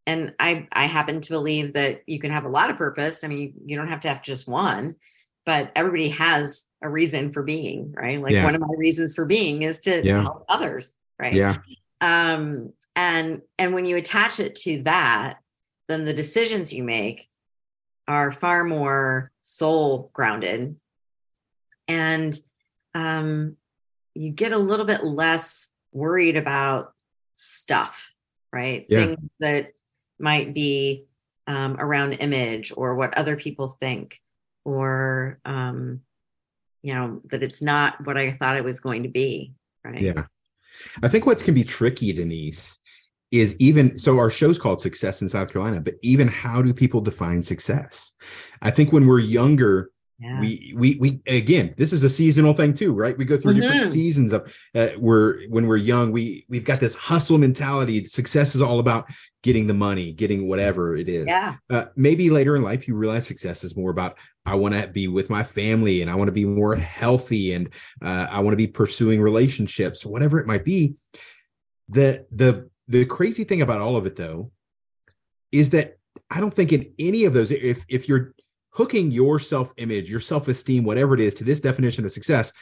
and 0.06 0.34
I 0.38 0.66
I 0.72 0.84
happen 0.84 1.20
to 1.20 1.32
believe 1.32 1.74
that 1.74 2.02
you 2.06 2.18
can 2.18 2.30
have 2.30 2.44
a 2.44 2.48
lot 2.48 2.70
of 2.70 2.76
purpose. 2.76 3.24
I 3.24 3.28
mean, 3.28 3.54
you 3.64 3.76
don't 3.76 3.88
have 3.88 4.00
to 4.00 4.08
have 4.08 4.22
just 4.22 4.48
one, 4.48 4.96
but 5.44 5.72
everybody 5.76 6.08
has 6.10 6.68
a 6.82 6.88
reason 6.88 7.32
for 7.32 7.42
being, 7.42 7.92
right? 7.92 8.20
Like 8.20 8.32
yeah. 8.32 8.44
one 8.44 8.54
of 8.54 8.60
my 8.60 8.74
reasons 8.76 9.14
for 9.14 9.24
being 9.24 9.62
is 9.62 9.80
to 9.82 10.02
yeah. 10.04 10.22
help 10.22 10.44
others, 10.48 10.98
right? 11.18 11.34
Yeah. 11.34 11.56
Um, 12.00 12.72
and 12.96 13.42
and 13.58 13.74
when 13.74 13.86
you 13.86 13.96
attach 13.96 14.40
it 14.40 14.54
to 14.56 14.82
that, 14.82 15.38
then 15.88 16.04
the 16.04 16.12
decisions 16.12 16.72
you 16.72 16.84
make 16.84 17.28
are 18.08 18.32
far 18.32 18.64
more 18.64 19.30
soul 19.42 20.10
grounded, 20.12 20.76
and 21.86 22.34
um, 22.94 23.56
you 24.14 24.30
get 24.30 24.52
a 24.52 24.58
little 24.58 24.86
bit 24.86 25.04
less 25.04 25.72
worried 25.92 26.36
about 26.36 26.92
stuff, 27.34 28.12
right? 28.52 28.84
Yeah. 28.88 29.06
Things 29.06 29.32
that 29.40 29.72
might 30.18 30.54
be 30.54 31.06
um, 31.46 31.76
around 31.78 32.14
image 32.14 32.72
or 32.76 32.94
what 32.94 33.16
other 33.18 33.36
people 33.36 33.76
think 33.80 34.20
or 34.64 35.40
um, 35.44 36.00
you 36.82 36.94
know 36.94 37.20
that 37.30 37.42
it's 37.42 37.62
not 37.62 37.94
what 38.04 38.16
i 38.16 38.30
thought 38.30 38.56
it 38.56 38.64
was 38.64 38.80
going 38.80 39.04
to 39.04 39.08
be 39.08 39.52
right 39.84 40.02
yeah 40.02 40.24
i 41.02 41.08
think 41.08 41.26
what 41.26 41.42
can 41.42 41.54
be 41.54 41.64
tricky 41.64 42.12
denise 42.12 42.82
is 43.30 43.58
even 43.60 43.96
so 43.96 44.18
our 44.18 44.30
show's 44.30 44.58
called 44.58 44.80
success 44.80 45.22
in 45.22 45.28
south 45.28 45.52
carolina 45.52 45.80
but 45.80 45.94
even 46.02 46.28
how 46.28 46.60
do 46.60 46.74
people 46.74 47.00
define 47.00 47.42
success 47.42 48.14
i 48.62 48.70
think 48.70 48.92
when 48.92 49.06
we're 49.06 49.20
younger 49.20 49.90
yeah. 50.18 50.38
we 50.40 50.74
we 50.76 50.96
we 51.00 51.20
again 51.26 51.74
this 51.76 51.92
is 51.92 52.04
a 52.04 52.10
seasonal 52.10 52.52
thing 52.52 52.72
too 52.72 52.92
right? 52.92 53.16
We 53.16 53.24
go 53.24 53.36
through 53.36 53.54
mm-hmm. 53.54 53.62
different 53.62 53.82
seasons 53.82 54.32
of 54.32 54.56
uh, 54.74 54.88
we're 54.98 55.46
when 55.48 55.66
we're 55.66 55.76
young 55.76 56.12
we 56.12 56.44
we've 56.48 56.64
got 56.64 56.80
this 56.80 56.94
hustle 56.94 57.38
mentality. 57.38 58.04
Success 58.04 58.54
is 58.54 58.62
all 58.62 58.78
about 58.78 59.06
getting 59.42 59.66
the 59.66 59.74
money 59.74 60.12
getting 60.12 60.48
whatever 60.48 60.96
it 60.96 61.08
is. 61.08 61.26
Yeah. 61.26 61.56
Uh, 61.70 61.86
maybe 61.96 62.30
later 62.30 62.54
in 62.56 62.62
life 62.62 62.86
you 62.86 62.94
realize 62.94 63.26
success 63.26 63.64
is 63.64 63.76
more 63.76 63.90
about 63.90 64.16
i 64.46 64.54
want 64.54 64.74
to 64.74 64.86
be 64.88 65.08
with 65.08 65.30
my 65.30 65.42
family 65.42 66.02
and 66.02 66.10
i 66.10 66.14
want 66.14 66.28
to 66.28 66.32
be 66.32 66.44
more 66.44 66.74
healthy 66.74 67.52
and 67.52 67.72
uh, 68.02 68.26
i 68.30 68.40
want 68.40 68.52
to 68.52 68.56
be 68.56 68.66
pursuing 68.66 69.20
relationships 69.20 70.06
whatever 70.06 70.38
it 70.38 70.46
might 70.46 70.64
be. 70.64 70.94
The 71.88 72.26
the 72.30 72.70
the 72.88 73.04
crazy 73.06 73.44
thing 73.44 73.62
about 73.62 73.80
all 73.80 73.96
of 73.96 74.06
it 74.06 74.16
though 74.16 74.52
is 75.50 75.70
that 75.70 75.96
i 76.30 76.40
don't 76.40 76.54
think 76.54 76.72
in 76.72 76.92
any 76.98 77.24
of 77.24 77.34
those 77.34 77.50
if 77.50 77.84
if 77.88 78.08
you're 78.08 78.34
hooking 78.72 79.10
your 79.10 79.38
self 79.38 79.72
image, 79.76 80.10
your 80.10 80.20
self 80.20 80.48
esteem, 80.48 80.84
whatever 80.84 81.14
it 81.14 81.20
is, 81.20 81.34
to 81.34 81.44
this 81.44 81.60
definition 81.60 82.04
of 82.04 82.12
success, 82.12 82.52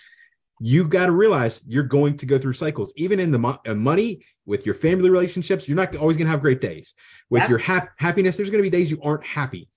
you've 0.60 0.90
got 0.90 1.06
to 1.06 1.12
realize 1.12 1.64
you're 1.66 1.82
going 1.82 2.16
to 2.18 2.26
go 2.26 2.38
through 2.38 2.52
cycles. 2.52 2.92
Even 2.96 3.18
in 3.18 3.30
the 3.30 3.38
mo- 3.38 3.60
uh, 3.66 3.74
money, 3.74 4.20
with 4.46 4.66
your 4.66 4.74
family 4.74 5.08
relationships, 5.08 5.68
you're 5.68 5.76
not 5.76 5.96
always 5.96 6.16
going 6.16 6.26
to 6.26 6.30
have 6.30 6.40
great 6.40 6.60
days. 6.60 6.94
With 7.30 7.42
yep. 7.42 7.50
your 7.50 7.58
hap- 7.58 7.90
happiness, 7.98 8.36
there's 8.36 8.50
going 8.50 8.62
to 8.62 8.68
be 8.68 8.76
days 8.76 8.90
you 8.90 9.00
aren't 9.02 9.24
happy. 9.24 9.68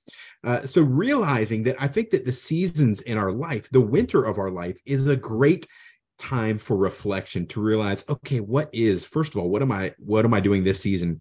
Uh, 0.44 0.62
so 0.62 0.82
realizing 0.82 1.64
that 1.64 1.76
I 1.80 1.88
think 1.88 2.10
that 2.10 2.26
the 2.26 2.32
seasons 2.32 3.02
in 3.02 3.18
our 3.18 3.32
life, 3.32 3.70
the 3.70 3.80
winter 3.80 4.24
of 4.24 4.40
our 4.40 4.50
life, 4.50 4.80
is 4.86 5.08
a 5.08 5.16
great 5.16 5.68
time 6.18 6.58
for 6.58 6.78
reflection 6.78 7.46
to 7.48 7.62
realize 7.62 8.08
okay 8.08 8.40
what 8.40 8.70
is 8.72 9.04
first 9.04 9.34
of 9.34 9.42
all 9.42 9.50
what 9.50 9.64
am 9.64 9.72
i 9.72 9.92
what 9.98 10.24
am 10.24 10.34
i 10.34 10.40
doing 10.40 10.64
this 10.64 10.80
season 10.80 11.20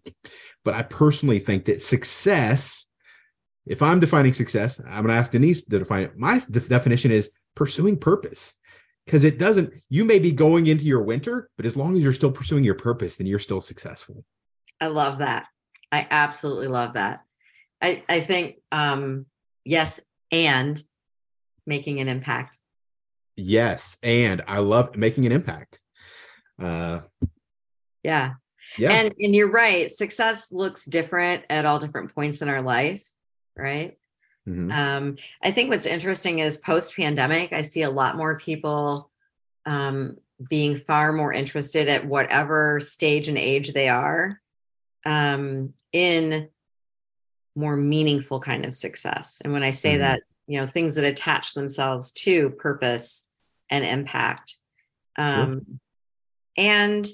but 0.64 0.74
i 0.74 0.82
personally 0.82 1.38
think 1.38 1.64
that 1.64 1.80
success 1.80 2.90
if 3.66 3.82
I'm 3.82 4.00
defining 4.00 4.32
success, 4.32 4.80
I'm 4.80 5.02
going 5.02 5.08
to 5.08 5.14
ask 5.14 5.32
Denise 5.32 5.64
to 5.66 5.78
define 5.78 6.04
it. 6.04 6.18
My 6.18 6.38
definition 6.50 7.10
is 7.10 7.32
pursuing 7.54 7.98
purpose 7.98 8.58
because 9.06 9.24
it 9.24 9.38
doesn't, 9.38 9.72
you 9.88 10.04
may 10.04 10.18
be 10.18 10.32
going 10.32 10.66
into 10.66 10.84
your 10.84 11.02
winter, 11.02 11.48
but 11.56 11.66
as 11.66 11.76
long 11.76 11.94
as 11.94 12.02
you're 12.02 12.12
still 12.12 12.32
pursuing 12.32 12.64
your 12.64 12.74
purpose, 12.74 13.16
then 13.16 13.26
you're 13.26 13.38
still 13.38 13.60
successful. 13.60 14.24
I 14.80 14.86
love 14.86 15.18
that. 15.18 15.46
I 15.90 16.06
absolutely 16.10 16.68
love 16.68 16.94
that. 16.94 17.20
I, 17.80 18.02
I 18.08 18.20
think, 18.20 18.56
um, 18.70 19.26
yes, 19.64 20.00
and 20.30 20.82
making 21.66 22.00
an 22.00 22.08
impact. 22.08 22.58
Yes. 23.36 23.98
And 24.02 24.42
I 24.48 24.58
love 24.60 24.96
making 24.96 25.26
an 25.26 25.32
impact. 25.32 25.80
Uh, 26.60 27.00
yeah. 28.02 28.34
Yeah. 28.78 28.92
And, 28.92 29.14
and 29.18 29.34
you're 29.34 29.50
right. 29.50 29.90
Success 29.90 30.52
looks 30.52 30.86
different 30.86 31.44
at 31.50 31.64
all 31.64 31.78
different 31.78 32.14
points 32.14 32.42
in 32.42 32.48
our 32.48 32.62
life 32.62 33.02
right? 33.56 33.96
Mm-hmm. 34.48 34.72
Um, 34.72 35.16
I 35.42 35.50
think 35.50 35.70
what's 35.70 35.86
interesting 35.86 36.40
is 36.40 36.58
post 36.58 36.96
pandemic, 36.96 37.52
I 37.52 37.62
see 37.62 37.82
a 37.82 37.90
lot 37.90 38.16
more 38.16 38.38
people 38.38 39.10
um, 39.66 40.16
being 40.48 40.78
far 40.78 41.12
more 41.12 41.32
interested 41.32 41.88
at 41.88 42.06
whatever 42.06 42.80
stage 42.80 43.28
and 43.28 43.38
age 43.38 43.72
they 43.72 43.88
are 43.88 44.40
um, 45.06 45.72
in 45.92 46.48
more 47.54 47.76
meaningful 47.76 48.40
kind 48.40 48.64
of 48.64 48.74
success. 48.74 49.40
And 49.44 49.52
when 49.52 49.62
I 49.62 49.70
say 49.70 49.92
mm-hmm. 49.92 50.00
that, 50.00 50.22
you 50.46 50.60
know, 50.60 50.66
things 50.66 50.96
that 50.96 51.04
attach 51.04 51.54
themselves 51.54 52.12
to 52.12 52.50
purpose 52.50 53.28
and 53.70 53.84
impact. 53.84 54.56
Um, 55.16 55.30
sure. 55.36 55.60
And 56.58 57.06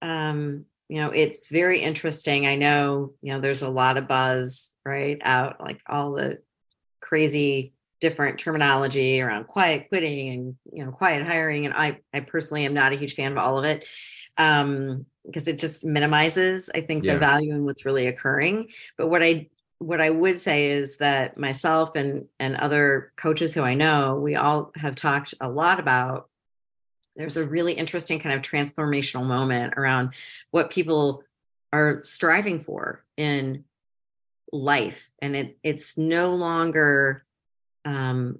um, 0.00 0.64
you 0.88 1.00
know 1.00 1.10
it's 1.10 1.48
very 1.48 1.78
interesting 1.78 2.46
i 2.46 2.54
know 2.54 3.12
you 3.22 3.32
know 3.32 3.40
there's 3.40 3.62
a 3.62 3.70
lot 3.70 3.96
of 3.96 4.08
buzz 4.08 4.74
right 4.84 5.18
out 5.24 5.60
like 5.60 5.80
all 5.86 6.12
the 6.12 6.38
crazy 7.00 7.72
different 8.00 8.38
terminology 8.38 9.20
around 9.20 9.46
quiet 9.46 9.88
quitting 9.88 10.28
and 10.30 10.56
you 10.72 10.84
know 10.84 10.90
quiet 10.90 11.24
hiring 11.24 11.66
and 11.66 11.74
i 11.74 11.98
i 12.12 12.20
personally 12.20 12.64
am 12.64 12.74
not 12.74 12.92
a 12.92 12.96
huge 12.98 13.14
fan 13.14 13.32
of 13.32 13.38
all 13.38 13.58
of 13.58 13.64
it 13.64 13.86
um 14.38 15.06
because 15.24 15.46
it 15.46 15.58
just 15.58 15.84
minimizes 15.84 16.68
i 16.74 16.80
think 16.80 17.04
yeah. 17.04 17.14
the 17.14 17.18
value 17.20 17.54
in 17.54 17.64
what's 17.64 17.86
really 17.86 18.08
occurring 18.08 18.68
but 18.98 19.08
what 19.08 19.22
i 19.22 19.48
what 19.78 20.00
i 20.00 20.10
would 20.10 20.40
say 20.40 20.70
is 20.70 20.98
that 20.98 21.38
myself 21.38 21.94
and 21.94 22.26
and 22.40 22.56
other 22.56 23.12
coaches 23.16 23.54
who 23.54 23.62
i 23.62 23.74
know 23.74 24.16
we 24.16 24.34
all 24.34 24.72
have 24.74 24.96
talked 24.96 25.34
a 25.40 25.48
lot 25.48 25.78
about 25.78 26.28
there's 27.16 27.36
a 27.36 27.46
really 27.46 27.72
interesting 27.72 28.18
kind 28.18 28.34
of 28.34 28.42
transformational 28.42 29.24
moment 29.24 29.74
around 29.76 30.14
what 30.50 30.70
people 30.70 31.24
are 31.72 32.00
striving 32.02 32.60
for 32.60 33.04
in 33.16 33.64
life. 34.52 35.08
And 35.20 35.34
it, 35.36 35.58
it's 35.62 35.96
no 35.96 36.34
longer 36.34 37.24
um, 37.84 38.38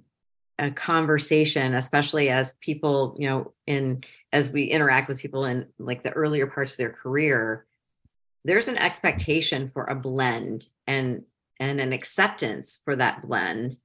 a 0.59 0.69
conversation 0.71 1.73
especially 1.73 2.29
as 2.29 2.53
people 2.61 3.15
you 3.17 3.27
know 3.27 3.51
in 3.65 4.03
as 4.31 4.53
we 4.53 4.65
interact 4.65 5.07
with 5.07 5.19
people 5.19 5.45
in 5.45 5.65
like 5.79 6.03
the 6.03 6.11
earlier 6.11 6.45
parts 6.45 6.73
of 6.73 6.77
their 6.77 6.91
career 6.91 7.65
there's 8.45 8.67
an 8.67 8.77
expectation 8.77 9.67
for 9.67 9.85
a 9.85 9.95
blend 9.95 10.67
and 10.85 11.23
and 11.59 11.79
an 11.79 11.91
acceptance 11.91 12.81
for 12.85 12.95
that 12.95 13.21
blend 13.21 13.75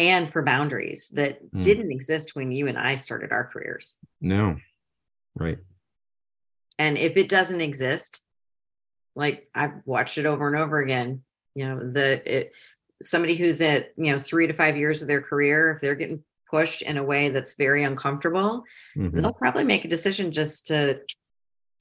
and 0.00 0.32
for 0.32 0.42
boundaries 0.42 1.10
that 1.10 1.44
mm. 1.52 1.62
didn't 1.62 1.92
exist 1.92 2.34
when 2.34 2.50
you 2.50 2.66
and 2.66 2.78
I 2.78 2.94
started 2.94 3.30
our 3.30 3.44
careers. 3.44 3.98
No. 4.20 4.56
Right. 5.34 5.58
And 6.78 6.96
if 6.96 7.18
it 7.18 7.28
doesn't 7.28 7.60
exist, 7.60 8.24
like 9.14 9.48
I've 9.54 9.74
watched 9.84 10.16
it 10.16 10.24
over 10.24 10.48
and 10.48 10.56
over 10.56 10.80
again, 10.80 11.22
you 11.54 11.68
know, 11.68 11.92
the 11.92 12.22
it, 12.38 12.54
somebody 13.02 13.36
who's 13.36 13.60
at, 13.60 13.92
you 13.96 14.10
know, 14.10 14.18
3 14.18 14.46
to 14.46 14.54
5 14.54 14.76
years 14.76 15.02
of 15.02 15.08
their 15.08 15.20
career, 15.20 15.72
if 15.72 15.80
they're 15.80 15.94
getting 15.94 16.24
pushed 16.50 16.80
in 16.80 16.96
a 16.96 17.04
way 17.04 17.28
that's 17.28 17.56
very 17.56 17.84
uncomfortable, 17.84 18.64
mm-hmm. 18.96 19.20
they'll 19.20 19.34
probably 19.34 19.64
make 19.64 19.84
a 19.84 19.88
decision 19.88 20.32
just 20.32 20.68
to 20.68 21.00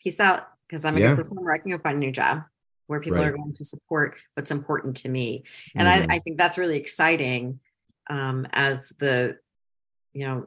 peace 0.04 0.20
out 0.20 0.48
because 0.68 0.84
I'm 0.84 0.98
a 0.98 1.00
yeah. 1.00 1.16
good 1.16 1.24
performer. 1.24 1.54
I 1.54 1.58
can 1.58 1.72
go 1.72 1.78
find 1.78 1.98
a 1.98 2.00
new 2.00 2.12
job 2.12 2.44
where 2.88 3.00
people 3.00 3.20
right. 3.20 3.28
are 3.28 3.38
going 3.38 3.54
to 3.54 3.66
support 3.66 4.18
what's 4.34 4.52
important 4.52 4.98
to 4.98 5.10
me. 5.10 5.44
And 5.76 5.88
mm-hmm. 5.88 6.12
I, 6.12 6.16
I 6.16 6.20
think 6.20 6.38
that's 6.38 6.58
really 6.58 6.78
exciting 6.78 7.60
um, 8.10 8.48
as 8.52 8.90
the 9.00 9.38
you 10.14 10.28
know 10.28 10.46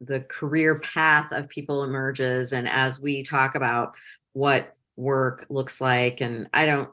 the 0.00 0.20
career 0.20 0.78
path 0.80 1.32
of 1.32 1.48
people 1.48 1.82
emerges 1.82 2.52
and 2.52 2.68
as 2.68 3.00
we 3.00 3.22
talk 3.22 3.54
about 3.54 3.94
what 4.32 4.74
work 4.96 5.46
looks 5.48 5.80
like. 5.80 6.20
And 6.20 6.48
i 6.52 6.66
don't 6.66 6.90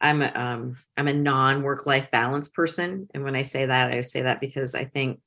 i'm 0.00 0.22
a 0.22 0.32
um, 0.34 0.78
i'm 0.96 1.08
a 1.08 1.12
non 1.12 1.62
work 1.62 1.86
life 1.86 2.10
balance 2.10 2.48
person. 2.48 3.08
And 3.14 3.24
when 3.24 3.36
i 3.36 3.42
say 3.42 3.66
that 3.66 3.90
i 3.92 4.00
say 4.00 4.22
that 4.22 4.40
because 4.40 4.74
i 4.74 4.84
think 4.84 5.20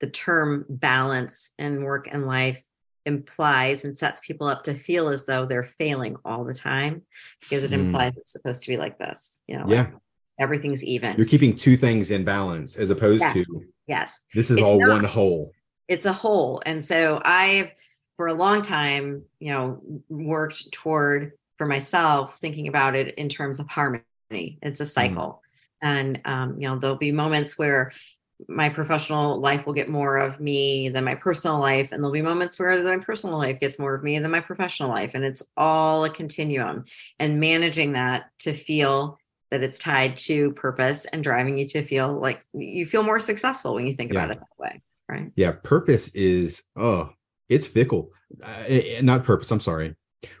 the 0.00 0.10
term 0.10 0.64
balance 0.68 1.54
in 1.58 1.82
work 1.82 2.08
and 2.10 2.26
life 2.26 2.62
implies 3.06 3.84
and 3.84 3.96
sets 3.96 4.20
people 4.20 4.48
up 4.48 4.62
to 4.64 4.74
feel 4.74 5.08
as 5.08 5.26
though 5.26 5.46
they're 5.46 5.62
failing 5.78 6.16
all 6.24 6.44
the 6.44 6.52
time 6.52 7.02
because 7.40 7.72
it 7.72 7.74
mm. 7.74 7.84
implies 7.84 8.16
it's 8.16 8.32
supposed 8.32 8.64
to 8.64 8.68
be 8.68 8.76
like 8.76 8.98
this 8.98 9.42
you 9.46 9.56
know 9.56 9.64
yeah. 9.68 9.82
like 9.82 9.94
everything's 10.38 10.84
even 10.84 11.16
you're 11.16 11.26
keeping 11.26 11.54
two 11.56 11.76
things 11.76 12.10
in 12.10 12.24
balance 12.24 12.76
as 12.76 12.90
opposed 12.90 13.22
yes. 13.22 13.32
to 13.34 13.44
Yes. 13.86 14.26
This 14.34 14.50
is 14.50 14.58
it's 14.58 14.66
all 14.66 14.80
not, 14.80 14.90
one 14.90 15.04
whole. 15.04 15.52
it's 15.88 16.06
a 16.06 16.12
whole. 16.12 16.60
And 16.66 16.84
so 16.84 17.20
I've, 17.24 17.70
for 18.16 18.26
a 18.26 18.34
long 18.34 18.62
time, 18.62 19.22
you 19.38 19.52
know, 19.52 19.80
worked 20.08 20.72
toward 20.72 21.32
for 21.56 21.66
myself 21.66 22.36
thinking 22.36 22.68
about 22.68 22.94
it 22.94 23.14
in 23.14 23.28
terms 23.28 23.60
of 23.60 23.68
harmony. 23.68 24.02
It's 24.30 24.80
a 24.80 24.84
mm. 24.84 24.86
cycle. 24.86 25.42
Mm. 25.42 25.88
And, 25.88 26.20
um, 26.24 26.60
you 26.60 26.68
know, 26.68 26.78
there'll 26.78 26.96
be 26.96 27.12
moments 27.12 27.58
where 27.58 27.92
my 28.48 28.68
professional 28.68 29.40
life 29.40 29.64
will 29.64 29.72
get 29.72 29.88
more 29.88 30.16
of 30.16 30.40
me 30.40 30.88
than 30.88 31.04
my 31.04 31.14
personal 31.14 31.58
life. 31.58 31.92
And 31.92 32.02
there'll 32.02 32.12
be 32.12 32.22
moments 32.22 32.58
where 32.58 32.82
my 32.84 33.02
personal 33.02 33.38
life 33.38 33.60
gets 33.60 33.78
more 33.78 33.94
of 33.94 34.02
me 34.02 34.18
than 34.18 34.30
my 34.30 34.40
professional 34.40 34.90
life. 34.90 35.12
And 35.14 35.24
it's 35.24 35.48
all 35.56 36.04
a 36.04 36.10
continuum 36.10 36.84
and 37.18 37.40
managing 37.40 37.92
that 37.92 38.30
to 38.40 38.52
feel 38.52 39.18
that 39.50 39.62
it's 39.62 39.78
tied 39.78 40.16
to 40.16 40.52
purpose 40.52 41.06
and 41.06 41.22
driving 41.22 41.58
you 41.58 41.66
to 41.68 41.82
feel 41.84 42.18
like 42.18 42.44
you 42.52 42.84
feel 42.84 43.02
more 43.02 43.18
successful 43.18 43.74
when 43.74 43.86
you 43.86 43.92
think 43.92 44.12
yeah. 44.12 44.24
about 44.24 44.36
it 44.36 44.40
that 44.40 44.62
way. 44.62 44.82
Right. 45.08 45.30
Yeah. 45.36 45.52
Purpose 45.62 46.14
is, 46.14 46.64
oh, 46.74 47.10
it's 47.48 47.66
fickle. 47.66 48.10
Uh, 48.42 48.64
not 49.02 49.24
purpose. 49.24 49.50
I'm 49.50 49.60
sorry. 49.60 49.94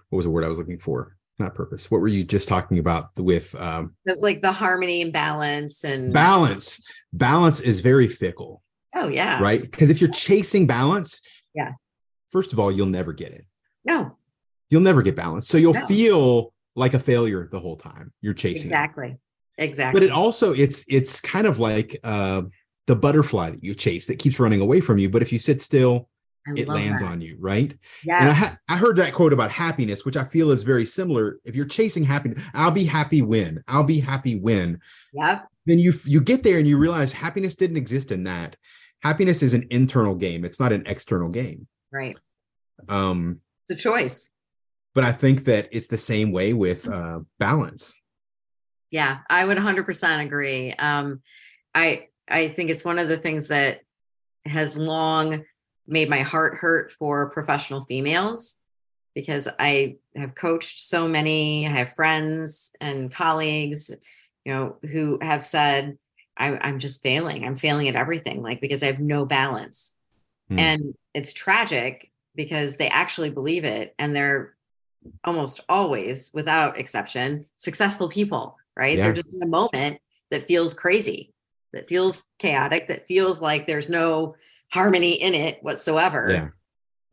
What 0.08 0.16
was 0.16 0.24
the 0.24 0.30
word 0.30 0.44
I 0.44 0.48
was 0.48 0.58
looking 0.58 0.78
for? 0.78 1.16
Not 1.38 1.54
purpose. 1.54 1.90
What 1.90 2.00
were 2.00 2.08
you 2.08 2.24
just 2.24 2.48
talking 2.48 2.78
about 2.78 3.10
with 3.18 3.54
um 3.56 3.94
like 4.06 4.40
the 4.40 4.52
harmony 4.52 5.02
and 5.02 5.12
balance 5.12 5.84
and 5.84 6.12
balance? 6.12 6.90
Balance 7.12 7.60
is 7.60 7.80
very 7.80 8.08
fickle. 8.08 8.62
Oh 8.94 9.08
yeah. 9.08 9.38
Right? 9.40 9.60
Because 9.60 9.90
if 9.90 10.00
you're 10.00 10.10
chasing 10.10 10.66
balance, 10.66 11.20
yeah. 11.54 11.72
First 12.30 12.52
of 12.52 12.58
all, 12.58 12.72
you'll 12.72 12.86
never 12.86 13.12
get 13.12 13.32
it. 13.32 13.44
No. 13.84 14.16
You'll 14.70 14.80
never 14.82 15.02
get 15.02 15.14
balance. 15.14 15.46
So 15.46 15.58
you'll 15.58 15.74
no. 15.74 15.86
feel 15.86 16.54
like 16.76 16.94
a 16.94 16.98
failure 16.98 17.48
the 17.50 17.58
whole 17.58 17.76
time. 17.76 18.12
You're 18.20 18.34
chasing 18.34 18.70
exactly 18.70 19.18
it. 19.58 19.64
exactly. 19.64 20.00
But 20.00 20.06
it 20.06 20.12
also 20.12 20.52
it's 20.52 20.84
it's 20.88 21.20
kind 21.20 21.46
of 21.46 21.58
like 21.58 21.98
uh 22.04 22.42
the 22.86 22.94
butterfly 22.94 23.50
that 23.50 23.64
you 23.64 23.74
chase 23.74 24.06
that 24.06 24.18
keeps 24.18 24.38
running 24.38 24.60
away 24.60 24.80
from 24.80 24.98
you 24.98 25.10
but 25.10 25.22
if 25.22 25.32
you 25.32 25.40
sit 25.40 25.60
still 25.60 26.08
I 26.46 26.52
it 26.56 26.68
lands 26.68 27.02
that. 27.02 27.10
on 27.10 27.20
you 27.20 27.36
right? 27.40 27.74
Yeah 28.04 28.20
and 28.20 28.30
I, 28.30 28.32
ha- 28.32 28.56
I 28.68 28.76
heard 28.76 28.96
that 28.98 29.12
quote 29.12 29.32
about 29.32 29.50
happiness 29.50 30.04
which 30.04 30.16
i 30.16 30.22
feel 30.22 30.50
is 30.52 30.62
very 30.62 30.84
similar. 30.84 31.40
If 31.44 31.56
you're 31.56 31.66
chasing 31.66 32.04
happiness 32.04 32.44
i'll 32.54 32.70
be 32.70 32.84
happy 32.84 33.22
when 33.22 33.64
i'll 33.66 33.86
be 33.86 33.98
happy 33.98 34.38
when 34.38 34.80
yep. 35.12 35.48
then 35.64 35.78
you 35.78 35.92
you 36.04 36.20
get 36.20 36.44
there 36.44 36.58
and 36.58 36.68
you 36.68 36.78
realize 36.78 37.12
happiness 37.12 37.56
didn't 37.56 37.78
exist 37.78 38.12
in 38.12 38.24
that. 38.24 38.56
Happiness 39.02 39.42
is 39.42 39.54
an 39.54 39.66
internal 39.70 40.14
game. 40.14 40.44
It's 40.44 40.58
not 40.58 40.72
an 40.72 40.82
external 40.86 41.28
game. 41.28 41.66
Right. 41.92 42.18
Um 42.88 43.40
it's 43.68 43.84
a 43.84 43.88
choice 43.88 44.30
but 44.96 45.04
I 45.04 45.12
think 45.12 45.44
that 45.44 45.68
it's 45.72 45.88
the 45.88 45.98
same 45.98 46.32
way 46.32 46.54
with 46.54 46.88
uh, 46.88 47.20
balance. 47.38 48.00
Yeah, 48.90 49.18
I 49.28 49.44
would 49.44 49.58
100% 49.58 50.24
agree. 50.24 50.72
Um, 50.72 51.20
I 51.74 52.08
I 52.28 52.48
think 52.48 52.70
it's 52.70 52.84
one 52.84 52.98
of 52.98 53.06
the 53.06 53.18
things 53.18 53.48
that 53.48 53.82
has 54.46 54.78
long 54.78 55.44
made 55.86 56.08
my 56.08 56.22
heart 56.22 56.56
hurt 56.56 56.92
for 56.92 57.30
professional 57.30 57.84
females 57.84 58.58
because 59.14 59.48
I 59.58 59.96
have 60.16 60.34
coached 60.34 60.80
so 60.80 61.06
many. 61.06 61.66
I 61.66 61.70
have 61.70 61.92
friends 61.92 62.74
and 62.80 63.12
colleagues, 63.12 63.94
you 64.46 64.54
know, 64.54 64.76
who 64.90 65.18
have 65.20 65.44
said, 65.44 65.98
I, 66.38 66.68
am 66.68 66.78
just 66.78 67.02
failing. 67.02 67.44
I'm 67.44 67.56
failing 67.56 67.88
at 67.88 67.96
everything, 67.96 68.42
like 68.42 68.62
because 68.62 68.82
I 68.82 68.86
have 68.86 68.98
no 68.98 69.26
balance. 69.26 69.98
Hmm. 70.48 70.58
And 70.58 70.94
it's 71.12 71.34
tragic 71.34 72.10
because 72.34 72.78
they 72.78 72.88
actually 72.88 73.30
believe 73.30 73.64
it 73.64 73.94
and 73.98 74.16
they're 74.16 74.55
almost 75.24 75.60
always, 75.68 76.32
without 76.34 76.78
exception, 76.78 77.44
successful 77.56 78.08
people, 78.08 78.56
right? 78.76 78.96
Yeah. 78.96 79.04
They're 79.04 79.14
just 79.14 79.32
in 79.32 79.42
a 79.42 79.46
moment 79.46 79.98
that 80.30 80.44
feels 80.44 80.74
crazy, 80.74 81.32
that 81.72 81.88
feels 81.88 82.26
chaotic, 82.38 82.88
that 82.88 83.06
feels 83.06 83.40
like 83.42 83.66
there's 83.66 83.90
no 83.90 84.34
harmony 84.72 85.14
in 85.14 85.34
it 85.34 85.62
whatsoever. 85.62 86.28
Yeah. 86.30 86.48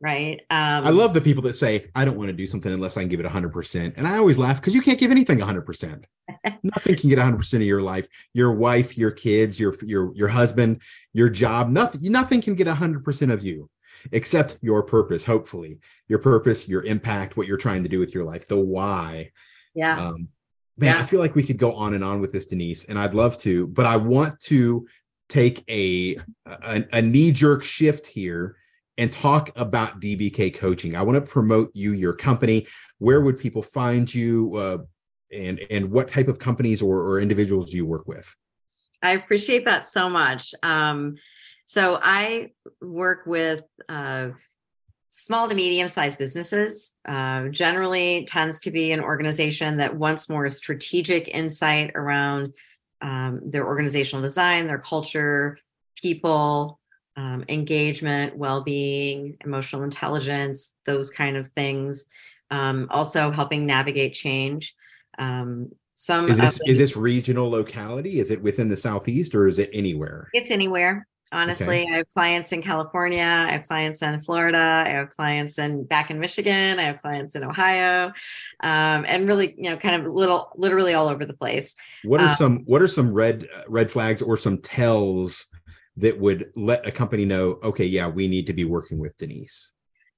Right. 0.00 0.40
Um, 0.50 0.84
I 0.84 0.90
love 0.90 1.14
the 1.14 1.20
people 1.20 1.42
that 1.44 1.54
say, 1.54 1.86
I 1.94 2.04
don't 2.04 2.18
want 2.18 2.28
to 2.28 2.36
do 2.36 2.46
something 2.46 2.70
unless 2.70 2.96
I 2.96 3.00
can 3.00 3.08
give 3.08 3.20
it 3.20 3.26
100%. 3.26 3.96
And 3.96 4.06
I 4.06 4.18
always 4.18 4.36
laugh 4.36 4.60
because 4.60 4.74
you 4.74 4.82
can't 4.82 4.98
give 4.98 5.10
anything 5.10 5.38
100%. 5.38 6.04
nothing 6.62 6.96
can 6.96 7.08
get 7.08 7.18
100% 7.18 7.54
of 7.54 7.62
your 7.62 7.80
life. 7.80 8.06
Your 8.34 8.52
wife, 8.52 8.98
your 8.98 9.12
kids, 9.12 9.58
your, 9.58 9.74
your, 9.82 10.12
your 10.14 10.28
husband, 10.28 10.82
your 11.14 11.30
job, 11.30 11.70
nothing, 11.70 12.12
nothing 12.12 12.42
can 12.42 12.54
get 12.54 12.66
100% 12.66 13.32
of 13.32 13.42
you 13.42 13.70
except 14.12 14.58
your 14.60 14.82
purpose, 14.82 15.24
hopefully, 15.24 15.78
your 16.08 16.18
purpose, 16.18 16.68
your 16.68 16.82
impact, 16.84 17.36
what 17.36 17.46
you're 17.46 17.56
trying 17.56 17.82
to 17.82 17.88
do 17.88 17.98
with 17.98 18.14
your 18.14 18.24
life, 18.24 18.46
the 18.46 18.58
why. 18.58 19.30
Yeah. 19.74 19.98
Um, 19.98 20.28
man, 20.78 20.96
yeah. 20.96 21.00
I 21.00 21.04
feel 21.04 21.20
like 21.20 21.34
we 21.34 21.42
could 21.42 21.58
go 21.58 21.72
on 21.74 21.94
and 21.94 22.04
on 22.04 22.20
with 22.20 22.32
this, 22.32 22.46
Denise, 22.46 22.86
and 22.86 22.98
I'd 22.98 23.14
love 23.14 23.38
to, 23.38 23.66
but 23.68 23.86
I 23.86 23.96
want 23.96 24.38
to 24.44 24.86
take 25.28 25.64
a, 25.68 26.16
a, 26.46 26.84
a 26.92 27.02
knee 27.02 27.32
jerk 27.32 27.64
shift 27.64 28.06
here 28.06 28.56
and 28.96 29.10
talk 29.10 29.50
about 29.56 30.00
DBK 30.00 30.56
coaching. 30.56 30.94
I 30.94 31.02
want 31.02 31.24
to 31.24 31.30
promote 31.30 31.70
you, 31.74 31.92
your 31.92 32.12
company. 32.12 32.66
Where 32.98 33.20
would 33.20 33.38
people 33.38 33.62
find 33.62 34.12
you? 34.12 34.54
Uh, 34.54 34.78
and 35.34 35.60
and 35.70 35.90
what 35.90 36.08
type 36.08 36.28
of 36.28 36.38
companies 36.38 36.80
or, 36.80 37.00
or 37.00 37.20
individuals 37.20 37.70
do 37.70 37.76
you 37.76 37.86
work 37.86 38.06
with? 38.06 38.36
I 39.02 39.12
appreciate 39.12 39.66
that 39.66 39.84
so 39.84 40.08
much. 40.08 40.54
Um, 40.62 41.16
so 41.66 41.98
I 42.02 42.52
work 42.80 43.22
with 43.26 43.62
uh, 43.88 44.30
small 45.10 45.48
to 45.48 45.54
medium 45.54 45.88
sized 45.88 46.18
businesses. 46.18 46.96
Uh, 47.06 47.48
generally, 47.48 48.24
tends 48.24 48.60
to 48.60 48.70
be 48.70 48.92
an 48.92 49.00
organization 49.00 49.78
that 49.78 49.96
wants 49.96 50.28
more 50.28 50.48
strategic 50.48 51.28
insight 51.28 51.92
around 51.94 52.54
um, 53.00 53.40
their 53.44 53.66
organizational 53.66 54.22
design, 54.22 54.66
their 54.66 54.78
culture, 54.78 55.58
people, 56.00 56.80
um, 57.16 57.44
engagement, 57.48 58.36
well 58.36 58.62
being, 58.62 59.36
emotional 59.44 59.84
intelligence, 59.84 60.74
those 60.84 61.10
kind 61.10 61.36
of 61.36 61.46
things. 61.48 62.06
Um, 62.50 62.88
also, 62.90 63.30
helping 63.30 63.66
navigate 63.66 64.12
change. 64.12 64.74
Um, 65.18 65.70
some 65.94 66.26
is 66.26 66.38
this 66.38 66.60
is 66.66 66.78
this 66.78 66.96
regional 66.96 67.48
locality? 67.48 68.18
Is 68.18 68.32
it 68.32 68.42
within 68.42 68.68
the 68.68 68.76
southeast 68.76 69.34
or 69.34 69.46
is 69.46 69.60
it 69.60 69.70
anywhere? 69.72 70.28
It's 70.32 70.50
anywhere 70.50 71.06
honestly 71.34 71.82
okay. 71.82 71.92
i 71.92 71.96
have 71.98 72.10
clients 72.10 72.52
in 72.52 72.62
california 72.62 73.46
i 73.48 73.52
have 73.52 73.62
clients 73.62 74.02
in 74.02 74.18
florida 74.20 74.84
i 74.86 74.90
have 74.90 75.10
clients 75.10 75.58
in 75.58 75.84
back 75.84 76.10
in 76.10 76.18
michigan 76.18 76.78
i 76.78 76.82
have 76.82 76.96
clients 76.96 77.36
in 77.36 77.44
ohio 77.44 78.12
um, 78.62 79.04
and 79.06 79.26
really 79.26 79.54
you 79.56 79.70
know 79.70 79.76
kind 79.76 80.00
of 80.00 80.12
little 80.12 80.50
literally 80.56 80.94
all 80.94 81.08
over 81.08 81.24
the 81.24 81.34
place. 81.34 81.76
What 82.02 82.20
are 82.20 82.28
um, 82.28 82.34
some 82.34 82.58
what 82.66 82.82
are 82.82 82.86
some 82.86 83.12
red 83.12 83.48
red 83.68 83.90
flags 83.90 84.22
or 84.22 84.36
some 84.36 84.58
tells 84.58 85.50
that 85.96 86.18
would 86.18 86.50
let 86.56 86.86
a 86.86 86.90
company 86.90 87.24
know 87.24 87.58
okay 87.62 87.84
yeah 87.84 88.08
we 88.08 88.26
need 88.26 88.46
to 88.48 88.52
be 88.52 88.64
working 88.64 88.98
with 88.98 89.16
denise 89.16 89.70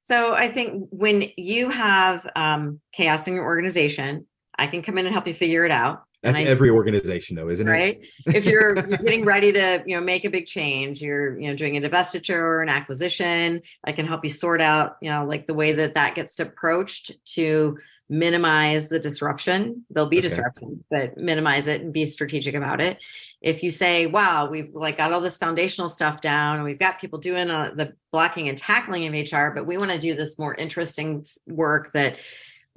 so 0.02 0.32
i 0.32 0.46
think 0.46 0.88
when 0.90 1.24
you 1.36 1.68
have 1.68 2.26
um, 2.34 2.80
chaos 2.92 3.28
in 3.28 3.34
your 3.34 3.44
organization 3.44 4.26
i 4.58 4.66
can 4.66 4.80
come 4.80 4.96
in 4.96 5.04
and 5.04 5.12
help 5.12 5.26
you 5.26 5.34
figure 5.34 5.64
it 5.64 5.70
out 5.70 6.04
that's 6.26 6.46
every 6.46 6.70
organization 6.70 7.36
though, 7.36 7.48
isn't 7.48 7.66
right? 7.66 7.96
it? 7.96 8.08
Right. 8.26 8.36
if 8.36 8.46
you're, 8.46 8.74
you're 8.76 8.98
getting 8.98 9.24
ready 9.24 9.52
to, 9.52 9.82
you 9.86 9.96
know, 9.96 10.02
make 10.02 10.24
a 10.24 10.30
big 10.30 10.46
change, 10.46 11.00
you're, 11.00 11.38
you 11.38 11.48
know, 11.48 11.56
doing 11.56 11.76
a 11.76 11.80
divestiture 11.80 12.36
or 12.36 12.62
an 12.62 12.68
acquisition, 12.68 13.62
I 13.84 13.92
can 13.92 14.06
help 14.06 14.24
you 14.24 14.30
sort 14.30 14.60
out, 14.60 14.96
you 15.00 15.10
know, 15.10 15.24
like 15.24 15.46
the 15.46 15.54
way 15.54 15.72
that 15.72 15.94
that 15.94 16.14
gets 16.14 16.38
approached 16.38 17.12
to 17.34 17.78
minimize 18.08 18.88
the 18.88 18.98
disruption. 18.98 19.84
There'll 19.90 20.08
be 20.08 20.18
okay. 20.18 20.28
disruption, 20.28 20.84
but 20.90 21.16
minimize 21.16 21.66
it 21.66 21.80
and 21.82 21.92
be 21.92 22.06
strategic 22.06 22.54
about 22.54 22.80
it. 22.80 23.02
If 23.40 23.62
you 23.62 23.70
say, 23.70 24.06
wow, 24.06 24.48
we've 24.50 24.72
like 24.72 24.98
got 24.98 25.12
all 25.12 25.20
this 25.20 25.38
foundational 25.38 25.88
stuff 25.88 26.20
down 26.20 26.56
and 26.56 26.64
we've 26.64 26.78
got 26.78 27.00
people 27.00 27.18
doing 27.18 27.50
uh, 27.50 27.72
the 27.74 27.94
blocking 28.12 28.48
and 28.48 28.56
tackling 28.56 29.06
of 29.06 29.12
HR, 29.12 29.50
but 29.54 29.66
we 29.66 29.76
want 29.76 29.90
to 29.90 29.98
do 29.98 30.14
this 30.14 30.38
more 30.38 30.54
interesting 30.54 31.24
work 31.46 31.92
that 31.94 32.18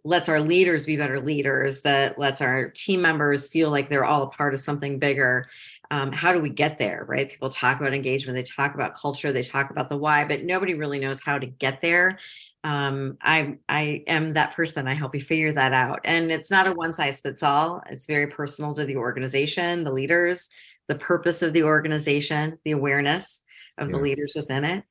lets 0.03 0.29
our 0.29 0.39
leaders 0.39 0.85
be 0.85 0.97
better 0.97 1.19
leaders, 1.19 1.81
that 1.81 2.17
lets 2.17 2.41
our 2.41 2.69
team 2.69 3.01
members 3.01 3.49
feel 3.49 3.69
like 3.69 3.89
they're 3.89 4.05
all 4.05 4.23
a 4.23 4.29
part 4.29 4.53
of 4.53 4.59
something 4.59 4.99
bigger. 4.99 5.45
Um, 5.91 6.11
how 6.11 6.33
do 6.33 6.39
we 6.39 6.49
get 6.49 6.77
there, 6.77 7.05
right? 7.07 7.29
People 7.29 7.49
talk 7.49 7.79
about 7.79 7.93
engagement, 7.93 8.35
they 8.35 8.43
talk 8.43 8.75
about 8.75 8.93
culture, 8.93 9.31
they 9.31 9.41
talk 9.41 9.71
about 9.71 9.89
the 9.89 9.97
why, 9.97 10.25
but 10.25 10.43
nobody 10.43 10.73
really 10.73 10.99
knows 10.99 11.23
how 11.23 11.37
to 11.37 11.45
get 11.45 11.81
there. 11.81 12.17
Um, 12.63 13.17
I 13.21 13.57
I 13.69 14.03
am 14.07 14.33
that 14.33 14.55
person. 14.55 14.87
I 14.87 14.93
help 14.93 15.15
you 15.15 15.21
figure 15.21 15.51
that 15.53 15.73
out, 15.73 16.01
and 16.03 16.31
it's 16.31 16.51
not 16.51 16.67
a 16.67 16.73
one 16.73 16.91
size 16.91 17.21
fits 17.21 17.41
all. 17.41 17.81
It's 17.89 18.05
very 18.05 18.27
personal 18.27 18.75
to 18.75 18.85
the 18.85 18.97
organization, 18.97 19.83
the 19.83 19.93
leaders, 19.93 20.49
the 20.87 20.95
purpose 20.95 21.41
of 21.41 21.53
the 21.53 21.63
organization, 21.63 22.59
the 22.65 22.71
awareness 22.71 23.43
of 23.77 23.87
yeah. 23.87 23.95
the 23.95 24.01
leaders 24.01 24.33
within 24.35 24.65
it 24.65 24.83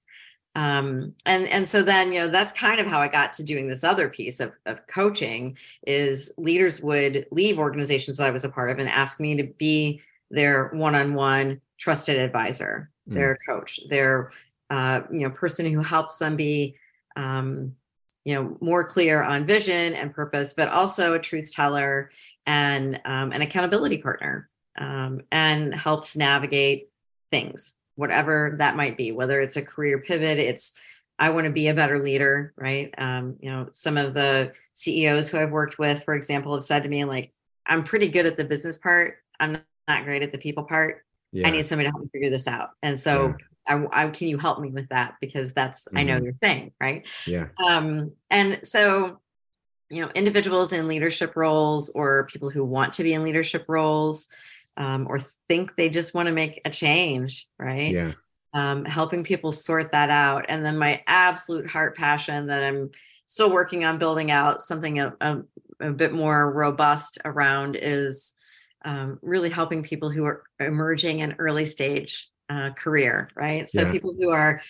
um, 0.58 1.14
and 1.24 1.46
and 1.48 1.68
so 1.68 1.82
then 1.82 2.12
you 2.12 2.18
know 2.18 2.26
that's 2.26 2.52
kind 2.52 2.80
of 2.80 2.86
how 2.86 2.98
i 2.98 3.06
got 3.06 3.32
to 3.32 3.44
doing 3.44 3.68
this 3.68 3.84
other 3.84 4.08
piece 4.08 4.40
of, 4.40 4.52
of 4.66 4.84
coaching 4.88 5.56
is 5.86 6.34
leaders 6.36 6.82
would 6.82 7.26
leave 7.30 7.58
organizations 7.58 8.16
that 8.16 8.26
i 8.26 8.30
was 8.30 8.44
a 8.44 8.48
part 8.48 8.70
of 8.70 8.78
and 8.78 8.88
ask 8.88 9.20
me 9.20 9.36
to 9.36 9.44
be 9.44 10.00
their 10.30 10.68
one-on-one 10.70 11.60
trusted 11.78 12.16
advisor 12.16 12.90
mm. 13.08 13.14
their 13.14 13.38
coach 13.48 13.78
their 13.88 14.30
uh, 14.70 15.02
you 15.12 15.20
know 15.20 15.30
person 15.30 15.72
who 15.72 15.80
helps 15.80 16.18
them 16.18 16.34
be 16.34 16.74
um, 17.14 17.74
you 18.24 18.34
know 18.34 18.56
more 18.60 18.84
clear 18.84 19.22
on 19.22 19.46
vision 19.46 19.94
and 19.94 20.12
purpose 20.12 20.54
but 20.54 20.68
also 20.68 21.14
a 21.14 21.20
truth 21.20 21.52
teller 21.54 22.10
and 22.46 23.00
um, 23.04 23.30
an 23.30 23.42
accountability 23.42 23.98
partner 23.98 24.50
um, 24.76 25.20
and 25.30 25.72
helps 25.72 26.16
navigate 26.16 26.88
things 27.30 27.76
whatever 27.98 28.54
that 28.58 28.76
might 28.76 28.96
be, 28.96 29.10
whether 29.10 29.40
it's 29.40 29.56
a 29.56 29.62
career 29.62 29.98
pivot, 29.98 30.38
it's 30.38 30.78
I 31.18 31.30
want 31.30 31.46
to 31.46 31.52
be 31.52 31.66
a 31.66 31.74
better 31.74 32.02
leader, 32.02 32.54
right? 32.56 32.94
Um, 32.96 33.36
you 33.40 33.50
know, 33.50 33.68
some 33.72 33.96
of 33.96 34.14
the 34.14 34.52
CEOs 34.74 35.28
who 35.28 35.38
I've 35.38 35.50
worked 35.50 35.80
with, 35.80 36.04
for 36.04 36.14
example, 36.14 36.54
have 36.54 36.62
said 36.62 36.84
to 36.84 36.88
me, 36.88 37.04
like, 37.04 37.32
I'm 37.66 37.82
pretty 37.82 38.08
good 38.08 38.24
at 38.24 38.36
the 38.36 38.44
business 38.44 38.78
part. 38.78 39.16
I'm 39.40 39.60
not 39.88 40.04
great 40.04 40.22
at 40.22 40.30
the 40.30 40.38
people 40.38 40.62
part. 40.62 41.04
Yeah. 41.32 41.48
I 41.48 41.50
need 41.50 41.64
somebody 41.64 41.88
to 41.88 41.90
help 41.90 42.04
me 42.04 42.10
figure 42.12 42.30
this 42.30 42.46
out. 42.46 42.70
And 42.84 42.96
so 42.98 43.34
yeah. 43.68 43.88
I, 43.92 44.04
I, 44.04 44.08
can 44.10 44.28
you 44.28 44.38
help 44.38 44.60
me 44.60 44.70
with 44.70 44.88
that? 44.90 45.16
Because 45.20 45.52
that's, 45.52 45.88
mm-hmm. 45.88 45.98
I 45.98 46.02
know 46.04 46.14
mm-hmm. 46.14 46.24
your 46.24 46.34
thing. 46.34 46.72
Right. 46.80 47.08
Yeah. 47.26 47.48
Um, 47.68 48.12
and 48.30 48.60
so, 48.64 49.18
you 49.90 50.02
know, 50.02 50.10
individuals 50.14 50.72
in 50.72 50.86
leadership 50.86 51.34
roles 51.34 51.90
or 51.90 52.28
people 52.30 52.48
who 52.48 52.64
want 52.64 52.92
to 52.94 53.02
be 53.02 53.12
in 53.12 53.24
leadership 53.24 53.64
roles, 53.66 54.28
um, 54.78 55.06
or 55.08 55.18
think 55.48 55.76
they 55.76 55.90
just 55.90 56.14
want 56.14 56.26
to 56.26 56.32
make 56.32 56.60
a 56.64 56.70
change. 56.70 57.48
Right. 57.58 57.92
Yeah. 57.92 58.12
Um, 58.54 58.86
helping 58.86 59.24
people 59.24 59.52
sort 59.52 59.92
that 59.92 60.08
out. 60.08 60.46
And 60.48 60.64
then 60.64 60.78
my 60.78 61.02
absolute 61.06 61.68
heart 61.68 61.96
passion 61.96 62.46
that 62.46 62.64
I'm 62.64 62.90
still 63.26 63.52
working 63.52 63.84
on 63.84 63.98
building 63.98 64.30
out 64.30 64.62
something 64.62 65.00
a, 65.00 65.14
a, 65.20 65.42
a 65.80 65.90
bit 65.90 66.14
more 66.14 66.50
robust 66.50 67.18
around 67.26 67.76
is 67.76 68.36
um, 68.84 69.18
really 69.20 69.50
helping 69.50 69.82
people 69.82 70.08
who 70.08 70.24
are 70.24 70.44
emerging 70.60 71.18
in 71.18 71.34
early 71.38 71.66
stage 71.66 72.30
uh, 72.48 72.70
career, 72.70 73.28
right? 73.34 73.68
So 73.68 73.82
yeah. 73.82 73.92
people 73.92 74.14
who 74.18 74.30
are, 74.30 74.60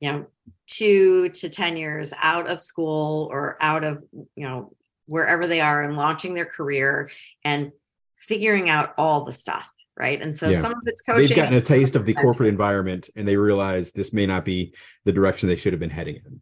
you 0.00 0.10
know, 0.10 0.26
two 0.66 1.28
to 1.30 1.48
10 1.48 1.76
years 1.76 2.12
out 2.20 2.50
of 2.50 2.58
school 2.58 3.28
or 3.30 3.56
out 3.60 3.84
of, 3.84 4.02
you 4.34 4.48
know, 4.48 4.72
wherever 5.06 5.46
they 5.46 5.60
are 5.60 5.82
and 5.82 5.96
launching 5.96 6.34
their 6.34 6.44
career 6.44 7.08
and 7.44 7.72
figuring 8.18 8.68
out 8.68 8.94
all 8.98 9.24
the 9.24 9.32
stuff. 9.32 9.68
Right. 9.96 10.22
And 10.22 10.34
so 10.34 10.50
yeah. 10.50 10.58
some 10.58 10.70
of 10.70 10.78
it's 10.84 11.02
coaching. 11.02 11.26
They've 11.26 11.36
gotten 11.36 11.58
a 11.58 11.60
taste 11.60 11.96
of 11.96 12.06
the 12.06 12.14
corporate 12.14 12.48
environment 12.48 13.10
and 13.16 13.26
they 13.26 13.36
realize 13.36 13.90
this 13.90 14.12
may 14.12 14.26
not 14.26 14.44
be 14.44 14.72
the 15.04 15.12
direction 15.12 15.48
they 15.48 15.56
should 15.56 15.72
have 15.72 15.80
been 15.80 15.90
heading 15.90 16.16
in. 16.24 16.40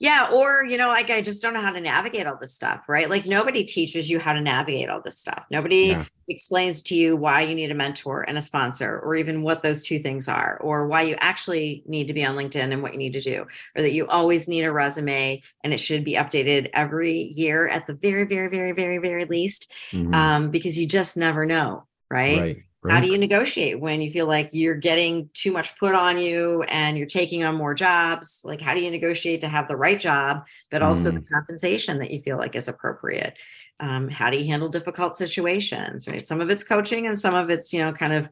Yeah. 0.00 0.28
Or, 0.32 0.64
you 0.64 0.76
know, 0.76 0.88
like 0.88 1.10
I 1.10 1.20
just 1.20 1.42
don't 1.42 1.54
know 1.54 1.60
how 1.60 1.72
to 1.72 1.80
navigate 1.80 2.26
all 2.26 2.36
this 2.36 2.54
stuff, 2.54 2.82
right? 2.88 3.10
Like 3.10 3.26
nobody 3.26 3.64
teaches 3.64 4.08
you 4.08 4.20
how 4.20 4.32
to 4.32 4.40
navigate 4.40 4.88
all 4.88 5.00
this 5.00 5.18
stuff. 5.18 5.44
Nobody 5.50 5.88
yeah. 5.88 6.04
explains 6.28 6.80
to 6.82 6.94
you 6.94 7.16
why 7.16 7.40
you 7.42 7.54
need 7.54 7.72
a 7.72 7.74
mentor 7.74 8.22
and 8.22 8.38
a 8.38 8.42
sponsor, 8.42 9.00
or 9.00 9.16
even 9.16 9.42
what 9.42 9.62
those 9.62 9.82
two 9.82 9.98
things 9.98 10.28
are, 10.28 10.58
or 10.60 10.86
why 10.86 11.02
you 11.02 11.16
actually 11.18 11.82
need 11.86 12.06
to 12.06 12.12
be 12.12 12.24
on 12.24 12.36
LinkedIn 12.36 12.72
and 12.72 12.80
what 12.80 12.92
you 12.92 12.98
need 12.98 13.14
to 13.14 13.20
do, 13.20 13.44
or 13.76 13.82
that 13.82 13.92
you 13.92 14.06
always 14.06 14.48
need 14.48 14.62
a 14.62 14.72
resume 14.72 15.42
and 15.64 15.72
it 15.72 15.80
should 15.80 16.04
be 16.04 16.14
updated 16.14 16.70
every 16.74 17.32
year 17.34 17.66
at 17.66 17.88
the 17.88 17.94
very, 17.94 18.24
very, 18.24 18.48
very, 18.48 18.72
very, 18.72 18.98
very 18.98 19.24
least, 19.24 19.70
mm-hmm. 19.90 20.14
um, 20.14 20.50
because 20.50 20.78
you 20.78 20.86
just 20.86 21.16
never 21.16 21.44
know. 21.44 21.84
Right. 22.10 22.38
right. 22.38 22.56
Right. 22.80 22.94
How 22.94 23.00
do 23.00 23.10
you 23.10 23.18
negotiate 23.18 23.80
when 23.80 24.00
you 24.00 24.10
feel 24.10 24.26
like 24.26 24.50
you're 24.52 24.76
getting 24.76 25.28
too 25.34 25.50
much 25.50 25.76
put 25.80 25.96
on 25.96 26.16
you 26.16 26.62
and 26.68 26.96
you're 26.96 27.08
taking 27.08 27.42
on 27.42 27.56
more 27.56 27.74
jobs? 27.74 28.42
Like, 28.44 28.60
how 28.60 28.72
do 28.72 28.80
you 28.80 28.90
negotiate 28.90 29.40
to 29.40 29.48
have 29.48 29.66
the 29.66 29.76
right 29.76 29.98
job, 29.98 30.46
but 30.70 30.80
also 30.80 31.10
mm. 31.10 31.14
the 31.14 31.28
compensation 31.28 31.98
that 31.98 32.12
you 32.12 32.20
feel 32.20 32.36
like 32.36 32.54
is 32.54 32.68
appropriate? 32.68 33.36
Um, 33.80 34.08
how 34.08 34.30
do 34.30 34.38
you 34.38 34.46
handle 34.46 34.68
difficult 34.68 35.16
situations? 35.16 36.06
Right. 36.06 36.24
Some 36.24 36.40
of 36.40 36.50
it's 36.50 36.62
coaching 36.62 37.08
and 37.08 37.18
some 37.18 37.34
of 37.34 37.50
it's, 37.50 37.72
you 37.72 37.80
know, 37.80 37.92
kind 37.92 38.12
of 38.12 38.28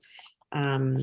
um, 0.52 0.98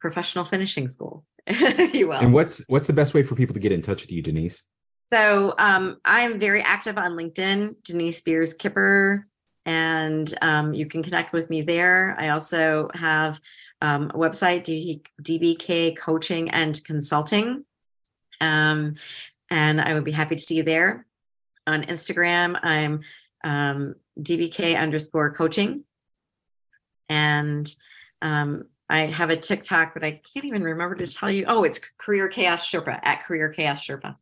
professional 0.00 0.44
finishing 0.44 0.88
school, 0.88 1.24
if 1.46 1.94
you 1.94 2.08
will. 2.08 2.18
And 2.18 2.34
what's 2.34 2.68
what's 2.68 2.88
the 2.88 2.92
best 2.92 3.14
way 3.14 3.22
for 3.22 3.36
people 3.36 3.54
to 3.54 3.60
get 3.60 3.70
in 3.70 3.82
touch 3.82 4.02
with 4.02 4.10
you, 4.10 4.22
Denise? 4.22 4.68
So 5.12 5.54
um, 5.58 5.98
I'm 6.04 6.40
very 6.40 6.62
active 6.62 6.98
on 6.98 7.12
LinkedIn, 7.12 7.76
Denise 7.84 8.22
Beers 8.22 8.56
Kiepper 8.56 9.24
and 9.64 10.32
um, 10.42 10.74
you 10.74 10.86
can 10.86 11.02
connect 11.02 11.32
with 11.32 11.48
me 11.48 11.62
there. 11.62 12.16
I 12.18 12.30
also 12.30 12.88
have 12.94 13.40
um, 13.80 14.10
a 14.10 14.18
website, 14.18 14.64
DBK 15.22 15.96
Coaching 15.96 16.50
and 16.50 16.82
Consulting. 16.84 17.64
Um, 18.40 18.96
and 19.50 19.80
I 19.80 19.94
would 19.94 20.04
be 20.04 20.12
happy 20.12 20.34
to 20.34 20.40
see 20.40 20.56
you 20.56 20.62
there. 20.62 21.06
On 21.66 21.82
Instagram, 21.82 22.58
I'm 22.62 23.02
um, 23.44 23.94
DBK 24.20 24.76
underscore 24.78 25.32
coaching. 25.32 25.84
And 27.08 27.72
um, 28.20 28.64
I 28.88 29.06
have 29.06 29.30
a 29.30 29.36
TikTok, 29.36 29.94
but 29.94 30.04
I 30.04 30.20
can't 30.32 30.44
even 30.44 30.62
remember 30.62 30.96
to 30.96 31.06
tell 31.06 31.30
you. 31.30 31.44
Oh, 31.46 31.62
it's 31.62 31.78
Career 31.98 32.28
Chaos 32.28 32.68
Sherpa 32.68 32.98
at 33.02 33.22
Career 33.22 33.50
Chaos 33.50 33.86
Sherpa. 33.86 34.16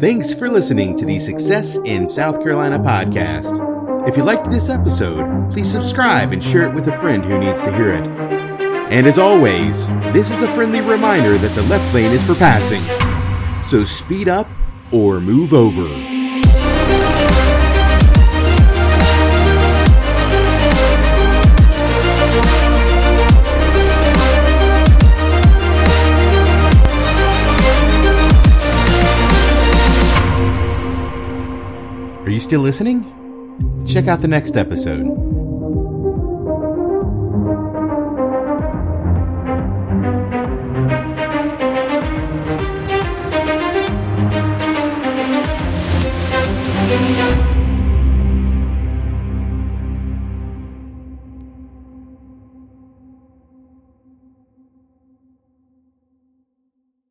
Thanks 0.00 0.34
for 0.34 0.48
listening 0.48 0.96
to 0.98 1.06
the 1.06 1.18
Success 1.18 1.76
in 1.86 2.06
South 2.06 2.42
Carolina 2.42 2.78
podcast. 2.78 3.69
If 4.10 4.16
you 4.16 4.24
liked 4.24 4.50
this 4.50 4.68
episode, 4.70 5.52
please 5.52 5.70
subscribe 5.70 6.32
and 6.32 6.42
share 6.42 6.66
it 6.66 6.74
with 6.74 6.88
a 6.88 6.96
friend 6.96 7.24
who 7.24 7.38
needs 7.38 7.62
to 7.62 7.70
hear 7.72 7.92
it. 7.92 8.08
And 8.08 9.06
as 9.06 9.20
always, 9.20 9.86
this 10.12 10.32
is 10.32 10.42
a 10.42 10.48
friendly 10.48 10.80
reminder 10.80 11.38
that 11.38 11.54
the 11.54 11.62
left 11.62 11.94
lane 11.94 12.10
is 12.10 12.26
for 12.26 12.34
passing. 12.34 12.80
So 13.62 13.84
speed 13.84 14.28
up 14.28 14.48
or 14.92 15.20
move 15.20 15.52
over. 15.52 15.86
Are 32.24 32.28
you 32.28 32.40
still 32.40 32.60
listening? 32.60 33.19
Check 33.92 34.06
out 34.06 34.20
the 34.20 34.28
next 34.28 34.56
episode. 34.56 35.29